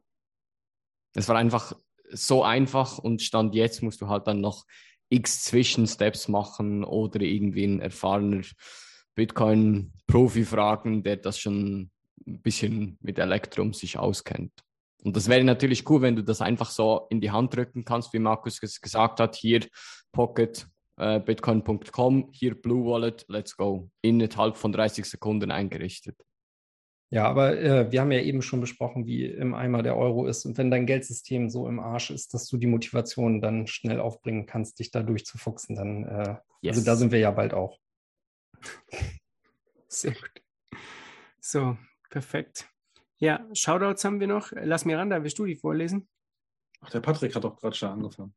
[1.14, 1.73] Es war einfach
[2.10, 4.65] so einfach und Stand jetzt musst du halt dann noch
[5.10, 8.44] x Zwischensteps machen oder irgendwie ein erfahrener
[9.15, 11.91] Bitcoin-Profi fragen, der das schon
[12.26, 14.52] ein bisschen mit Elektrum sich auskennt.
[15.03, 18.14] Und das wäre natürlich cool, wenn du das einfach so in die Hand drücken kannst,
[18.14, 19.65] wie Markus es gesagt hat, hier
[20.11, 20.68] Pocket,
[20.98, 23.90] äh, bitcoin.com, hier Blue Wallet, let's go.
[24.02, 26.24] Innerhalb von 30 Sekunden eingerichtet.
[27.10, 30.45] Ja, aber äh, wir haben ja eben schon besprochen, wie im Eimer der Euro ist.
[30.45, 34.45] Und wenn dein Geldsystem so im Arsch ist, dass du die Motivation dann schnell aufbringen
[34.45, 36.36] kannst, dich da durchzufuchsen, dann, äh,
[36.68, 37.80] also da sind wir ja bald auch.
[39.88, 40.44] sehr gut.
[41.40, 41.78] So,
[42.10, 42.68] perfekt.
[43.19, 44.52] Ja, Shoutouts haben wir noch.
[44.52, 46.10] Lass Miranda, willst du die vorlesen?
[46.82, 48.36] Ach, der Patrick hat doch gerade schon angefangen.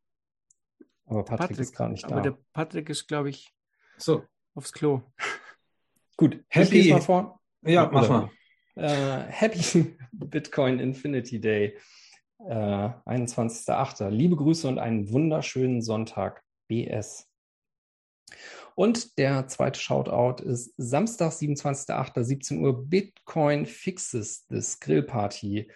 [1.11, 2.23] Aber Patrick, ist gar nicht aber da.
[2.23, 3.53] der Patrick ist, glaube ich,
[3.99, 4.25] So,
[4.55, 5.03] aufs Klo.
[6.17, 7.41] Gut, Happy- mal vor.
[7.63, 8.31] ja, mach mal.
[8.77, 11.77] Äh, Happy Bitcoin Infinity Day,
[12.39, 12.55] äh,
[13.05, 14.09] 21.08.
[14.11, 16.43] Liebe Grüße und einen wunderschönen Sonntag.
[16.69, 17.27] BS.
[18.77, 25.69] Und der zweite Shoutout ist Samstag, 27.08., 17 Uhr, Bitcoin Fixes, this Grill Party.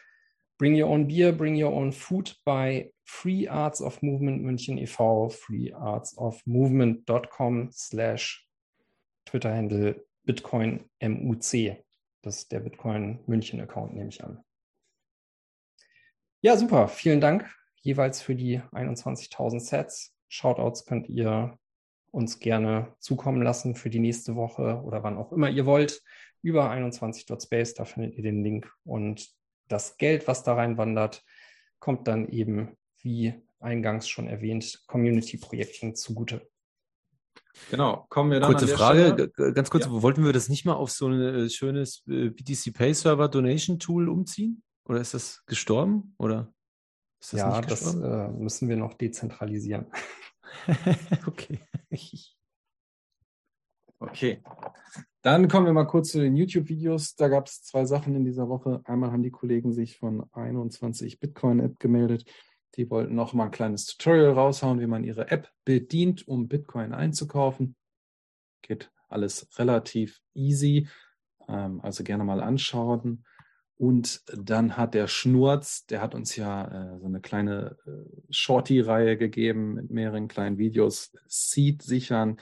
[0.65, 5.29] Bring your own beer, bring your own food bei Free Arts of Movement München e.V.,
[5.29, 8.47] freeartsofmovement.com slash
[9.27, 11.85] Twitter-Handle Bitcoin MUC.
[12.23, 14.43] Das ist der Bitcoin München Account, nehme ich an.
[16.41, 16.89] Ja, super.
[16.89, 20.17] Vielen Dank jeweils für die 21.000 Sets.
[20.29, 21.59] Shoutouts könnt ihr
[22.11, 26.03] uns gerne zukommen lassen für die nächste Woche oder wann auch immer ihr wollt
[26.41, 27.75] über 21.space.
[27.75, 29.29] Da findet ihr den Link und
[29.69, 31.23] das Geld, was da reinwandert,
[31.79, 36.49] kommt dann eben, wie eingangs schon erwähnt, Community-Projekten zugute.
[37.71, 39.53] Genau, kommen wir dann Kurze an der Frage, Stelle.
[39.53, 40.03] ganz kurz, Ja.
[40.03, 43.79] wollten wir das nicht mal auf so ein äh, schönes äh, BTC Pay Server Donation
[43.79, 44.63] Tool umziehen?
[44.87, 46.15] Oder ist das gestorben?
[46.19, 46.53] Oder
[47.21, 49.87] ist das ja, nicht das äh, müssen wir noch dezentralisieren.
[51.27, 51.61] okay.
[53.99, 54.43] Okay.
[55.25, 57.17] Dann kommen wir mal kurz zu den YouTube-Videos.
[57.17, 58.83] Da gab es zwei Sachen in dieser Woche.
[58.85, 62.27] Einmal haben die Kollegen sich von 21 Bitcoin App gemeldet.
[62.75, 66.93] Die wollten noch mal ein kleines Tutorial raushauen, wie man ihre App bedient, um Bitcoin
[66.93, 67.75] einzukaufen.
[68.61, 70.89] Geht alles relativ easy.
[71.49, 73.25] Ähm, also gerne mal anschauen.
[73.77, 79.17] Und dann hat der Schnurz, der hat uns ja äh, so eine kleine äh, Shorty-Reihe
[79.17, 81.13] gegeben mit mehreren kleinen Videos.
[81.27, 82.37] Seed sichern,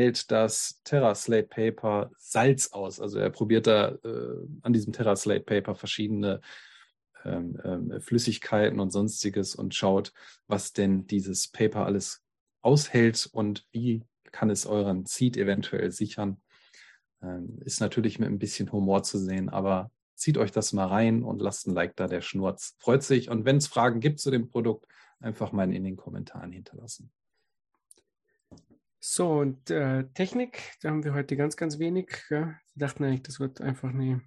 [0.00, 3.00] hält das TerraSlate Paper Salz aus.
[3.00, 6.40] Also er probiert da äh, an diesem TerraSlate Paper verschiedene
[7.24, 10.14] ähm, ähm, Flüssigkeiten und sonstiges und schaut,
[10.46, 12.22] was denn dieses Paper alles
[12.62, 14.02] aushält und wie
[14.32, 16.40] kann es euren Seed eventuell sichern.
[17.22, 21.22] Ähm, ist natürlich mit ein bisschen Humor zu sehen, aber zieht euch das mal rein
[21.22, 22.74] und lasst ein Like da, der Schnurz.
[22.78, 23.28] Freut sich.
[23.28, 24.86] Und wenn es Fragen gibt zu dem Produkt,
[25.18, 27.12] einfach mal in den Kommentaren hinterlassen.
[29.02, 32.22] So, und äh, Technik, da haben wir heute ganz, ganz wenig.
[32.28, 32.48] Ja.
[32.74, 34.20] Wir dachten eigentlich, das wird einfach eine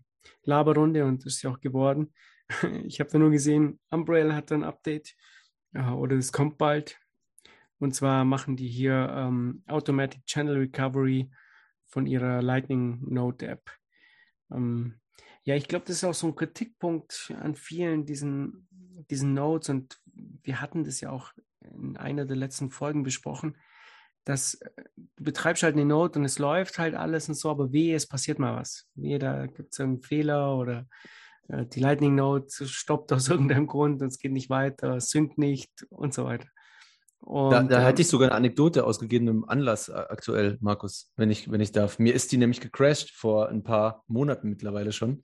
[0.45, 2.11] Laberrunde und das ist ja auch geworden.
[2.83, 5.15] Ich habe da nur gesehen, Umbrella hat ein Update
[5.73, 6.99] ja, oder es kommt bald.
[7.77, 11.29] Und zwar machen die hier ähm, Automatic Channel Recovery
[11.85, 13.69] von ihrer Lightning Node App.
[14.51, 14.99] Ähm,
[15.43, 18.67] ja, ich glaube, das ist auch so ein Kritikpunkt an vielen diesen,
[19.11, 21.31] diesen Nodes und wir hatten das ja auch
[21.61, 23.55] in einer der letzten Folgen besprochen
[24.25, 24.69] dass äh,
[25.17, 28.07] du betreibst halt eine Node und es läuft halt alles und so, aber wehe, es
[28.07, 28.87] passiert mal was.
[28.95, 30.87] Wehe, da gibt es einen Fehler oder
[31.49, 35.37] äh, die Lightning Node stoppt aus irgendeinem Grund und es geht nicht weiter, es synkt
[35.37, 36.47] nicht und so weiter.
[37.19, 41.11] Und, Da, da ähm, hätte ich sogar eine Anekdote aus gegebenem Anlass äh, aktuell, Markus,
[41.15, 41.97] wenn ich, wenn ich darf.
[41.97, 45.23] Mir ist die nämlich gecrashed vor ein paar Monaten mittlerweile schon,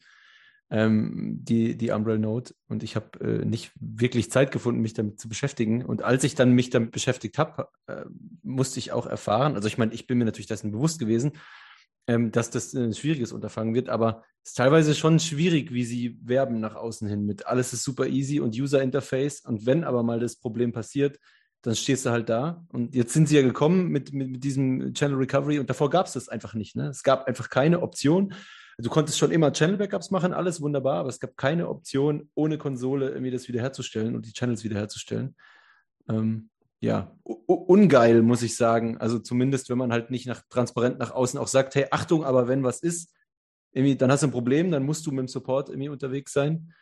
[0.71, 2.53] ähm, die, die Umbrella Note.
[2.67, 5.83] Und ich habe äh, nicht wirklich Zeit gefunden, mich damit zu beschäftigen.
[5.83, 8.05] Und als ich dann mich damit beschäftigt habe, äh,
[8.43, 11.33] musste ich auch erfahren, also ich meine, ich bin mir natürlich dessen bewusst gewesen,
[12.07, 16.17] ähm, dass das ein schwieriges Unterfangen wird, aber es ist teilweise schon schwierig, wie sie
[16.23, 20.01] werben nach außen hin mit alles ist super easy und User Interface und wenn aber
[20.01, 21.19] mal das Problem passiert,
[21.61, 24.93] dann stehst du halt da und jetzt sind sie ja gekommen mit, mit, mit diesem
[24.93, 26.75] Channel Recovery und davor gab es das einfach nicht.
[26.75, 26.87] Ne?
[26.87, 28.33] Es gab einfach keine Option.
[28.81, 32.57] Du konntest schon immer Channel Backups machen, alles wunderbar, aber es gab keine Option, ohne
[32.57, 35.35] Konsole irgendwie das wiederherzustellen und die Channels wiederherzustellen.
[36.07, 36.49] Ähm,
[36.79, 38.97] ja, ungeil, muss ich sagen.
[38.97, 42.47] Also zumindest, wenn man halt nicht nach, transparent nach außen auch sagt, hey, Achtung, aber
[42.47, 43.13] wenn was ist,
[43.73, 46.73] irgendwie, dann hast du ein Problem, dann musst du mit dem Support irgendwie unterwegs sein.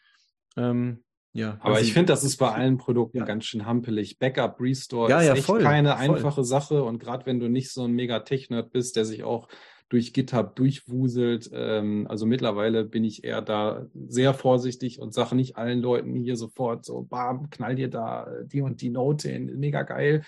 [0.55, 1.03] Ähm,
[1.33, 4.19] ja, Aber also- ich finde, das ist bei allen Produkten ganz schön hampelig.
[4.19, 5.97] Backup, Restore Ja, ist ja, echt voll, keine voll.
[6.15, 6.83] einfache Sache.
[6.83, 9.47] Und gerade wenn du nicht so ein mega Tech-Nerd bist, der sich auch
[9.89, 15.55] durch GitHub durchwuselt, ähm, also mittlerweile bin ich eher da sehr vorsichtig und sage nicht
[15.55, 19.57] allen Leuten hier sofort so, bam, knall dir da äh, die und die Note hin,
[19.57, 20.23] mega geil.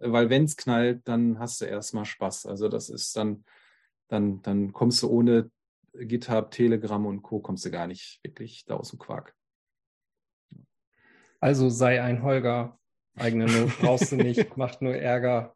[0.00, 2.46] Äh, Weil wenn es knallt, dann hast du erstmal Spaß.
[2.46, 3.44] Also das ist dann,
[4.08, 5.50] dann, dann kommst du ohne
[5.92, 7.38] GitHub, Telegram und Co.
[7.38, 9.34] kommst du gar nicht wirklich da aus dem Quark.
[11.38, 12.80] Also sei ein Holger.
[13.16, 15.54] Eigene Not brauchst du nicht, macht nur Ärger.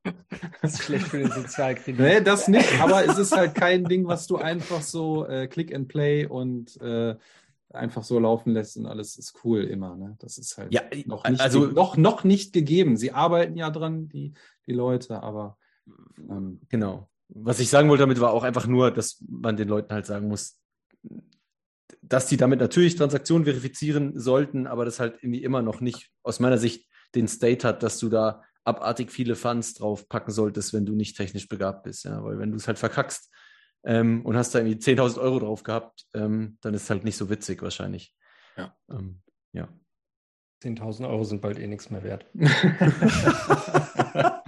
[0.63, 1.99] ist schlecht für den Sozialkredit.
[1.99, 5.75] Nee, das nicht, aber es ist halt kein Ding, was du einfach so äh, Click
[5.75, 7.17] and Play und äh,
[7.71, 9.97] einfach so laufen lässt und alles ist cool immer.
[9.97, 10.17] Ne?
[10.21, 12.97] Das ist halt Ja, noch, nicht also- noch, noch nicht gegeben.
[12.97, 14.33] Sie arbeiten ja dran, die,
[14.67, 15.59] die Leute, aber
[16.31, 17.09] ähm, Genau.
[17.31, 20.29] Was ich sagen wollte damit war auch einfach nur, dass man den Leuten halt sagen
[20.29, 20.59] muss,
[22.01, 26.41] dass die damit natürlich Transaktionen verifizieren sollten, aber das halt irgendwie immer noch nicht aus
[26.41, 30.87] meiner Sicht den State hat, dass du da abartig viele Funds drauf packen solltest, wenn
[30.87, 32.05] du nicht technisch begabt bist.
[32.05, 32.23] Ja?
[32.23, 33.33] Weil wenn du es halt verkackst
[33.85, 37.17] ähm, und hast da irgendwie 10.000 Euro drauf gehabt, ähm, dann ist es halt nicht
[37.17, 38.15] so witzig wahrscheinlich.
[38.57, 38.77] Ja.
[38.91, 39.23] Ähm,
[39.53, 39.69] ja.
[40.63, 42.27] 10.000 Euro sind bald eh nichts mehr wert.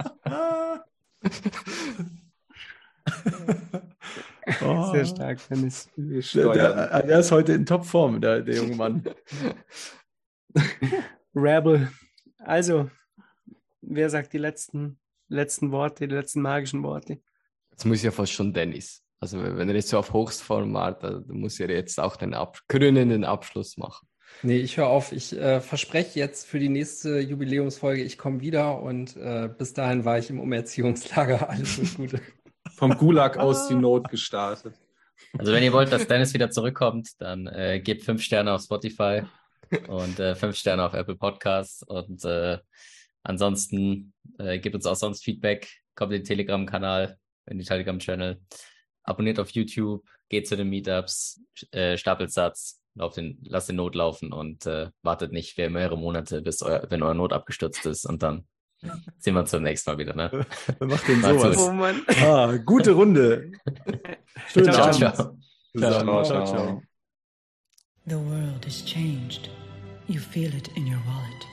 [4.63, 4.91] Oh.
[4.91, 5.89] Sehr stark, Dennis.
[5.95, 9.03] Der, der, der ist heute in Topform, der, der junge Mann.
[11.35, 11.89] Rebel.
[12.45, 12.89] Also,
[13.81, 17.19] wer sagt die letzten, letzten Worte, die letzten magischen Worte?
[17.71, 19.03] Jetzt muss ja fast schon Dennis.
[19.19, 22.59] Also wenn er jetzt so auf Höchstform war, dann muss er jetzt auch den Ab
[22.67, 24.07] krönenden Abschluss machen.
[24.41, 25.11] Nee, ich höre auf.
[25.11, 30.05] Ich äh, verspreche jetzt für die nächste Jubiläumsfolge, ich komme wieder und äh, bis dahin
[30.05, 31.49] war ich im Umerziehungslager.
[31.49, 32.21] Alles Gute.
[32.75, 34.73] vom Gulag aus die Not gestartet.
[35.37, 39.21] Also wenn ihr wollt, dass Dennis wieder zurückkommt, dann äh, gebt fünf Sterne auf Spotify
[39.87, 42.57] und äh, fünf Sterne auf Apple Podcasts und äh,
[43.23, 47.17] ansonsten äh, gebt uns auch sonst Feedback, kommt in den Telegram-Kanal,
[47.47, 48.41] in den Telegram-Channel,
[49.03, 51.41] abonniert auf YouTube, geht zu den Meetups,
[51.71, 55.97] äh, stapelt Satz, lauft den, lasst den Not laufen und äh, wartet nicht für mehrere
[55.97, 58.47] Monate, bis euer, wenn euer Not abgestürzt ist und dann
[59.19, 60.15] sehen wir uns zum nächsten Mal wieder.
[60.15, 60.29] Ne?
[60.79, 61.57] Wer macht denn Macht's sowas?
[61.59, 62.01] Oh Mann.
[62.21, 63.51] Ah, gute Runde.
[64.47, 64.95] Schönen Ciao, Abend.
[64.95, 65.37] ciao.
[65.73, 66.25] Zusammen.
[66.25, 66.81] Ciao, ciao.
[68.05, 69.49] The world has changed.
[70.11, 71.45] You feel it in your wallet.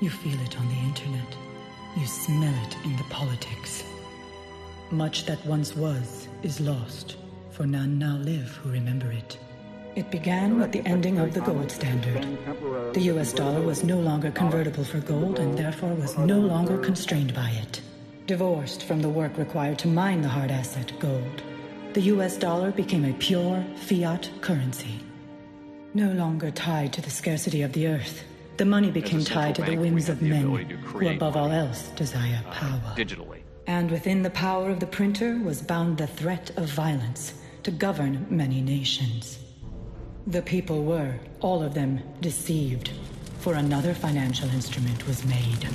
[0.00, 1.36] You feel it on the internet.
[1.94, 3.84] You smell it in the politics.
[4.90, 7.16] Much that once was is lost,
[7.50, 9.36] for none now live who remember it.
[9.94, 12.26] It began with the ending of the gold standard.
[12.94, 17.34] The US dollar was no longer convertible for gold and therefore was no longer constrained
[17.34, 17.82] by it.
[18.26, 21.42] Divorced from the work required to mine the hard asset gold,
[21.92, 24.98] the US dollar became a pure fiat currency.
[25.94, 28.22] No longer tied to the scarcity of the earth,
[28.58, 30.42] the money became tied to the whims of men
[30.82, 32.94] who, above all else, desire power.
[32.96, 33.40] digitally.
[33.66, 38.26] And within the power of the printer was bound the threat of violence to govern
[38.28, 39.38] many nations.
[40.26, 42.90] The people were, all of them, deceived,
[43.38, 45.68] for another financial instrument was made.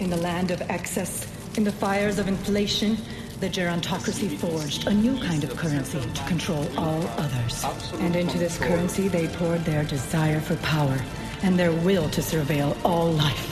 [0.00, 1.26] In the land of excess,
[1.56, 2.96] in the fires of inflation,
[3.42, 7.64] the gerontocracy forged a new kind of currency to control all others.
[7.94, 10.96] And into this currency they poured their desire for power
[11.42, 13.48] and their will to surveil all life.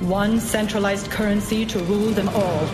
[0.00, 2.68] One centralized currency to rule them all.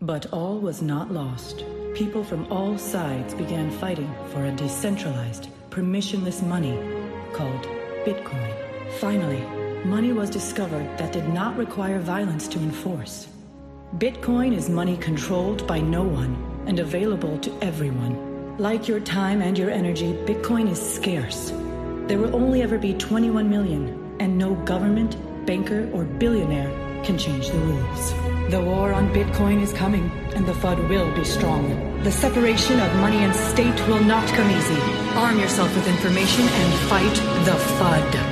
[0.00, 1.64] But all was not lost.
[1.92, 6.78] People from all sides began fighting for a decentralized, permissionless money
[7.32, 7.64] called
[8.04, 8.54] Bitcoin.
[9.00, 9.40] Finally,
[9.84, 13.26] money was discovered that did not require violence to enforce.
[13.98, 16.34] Bitcoin is money controlled by no one
[16.66, 18.56] and available to everyone.
[18.56, 21.50] Like your time and your energy, Bitcoin is scarce.
[22.06, 26.70] There will only ever be 21 million, and no government, banker, or billionaire
[27.04, 28.12] can change the rules.
[28.50, 32.02] The war on Bitcoin is coming, and the FUD will be strong.
[32.02, 34.80] The separation of money and state will not come easy.
[35.18, 37.14] Arm yourself with information and fight
[37.44, 38.31] the FUD.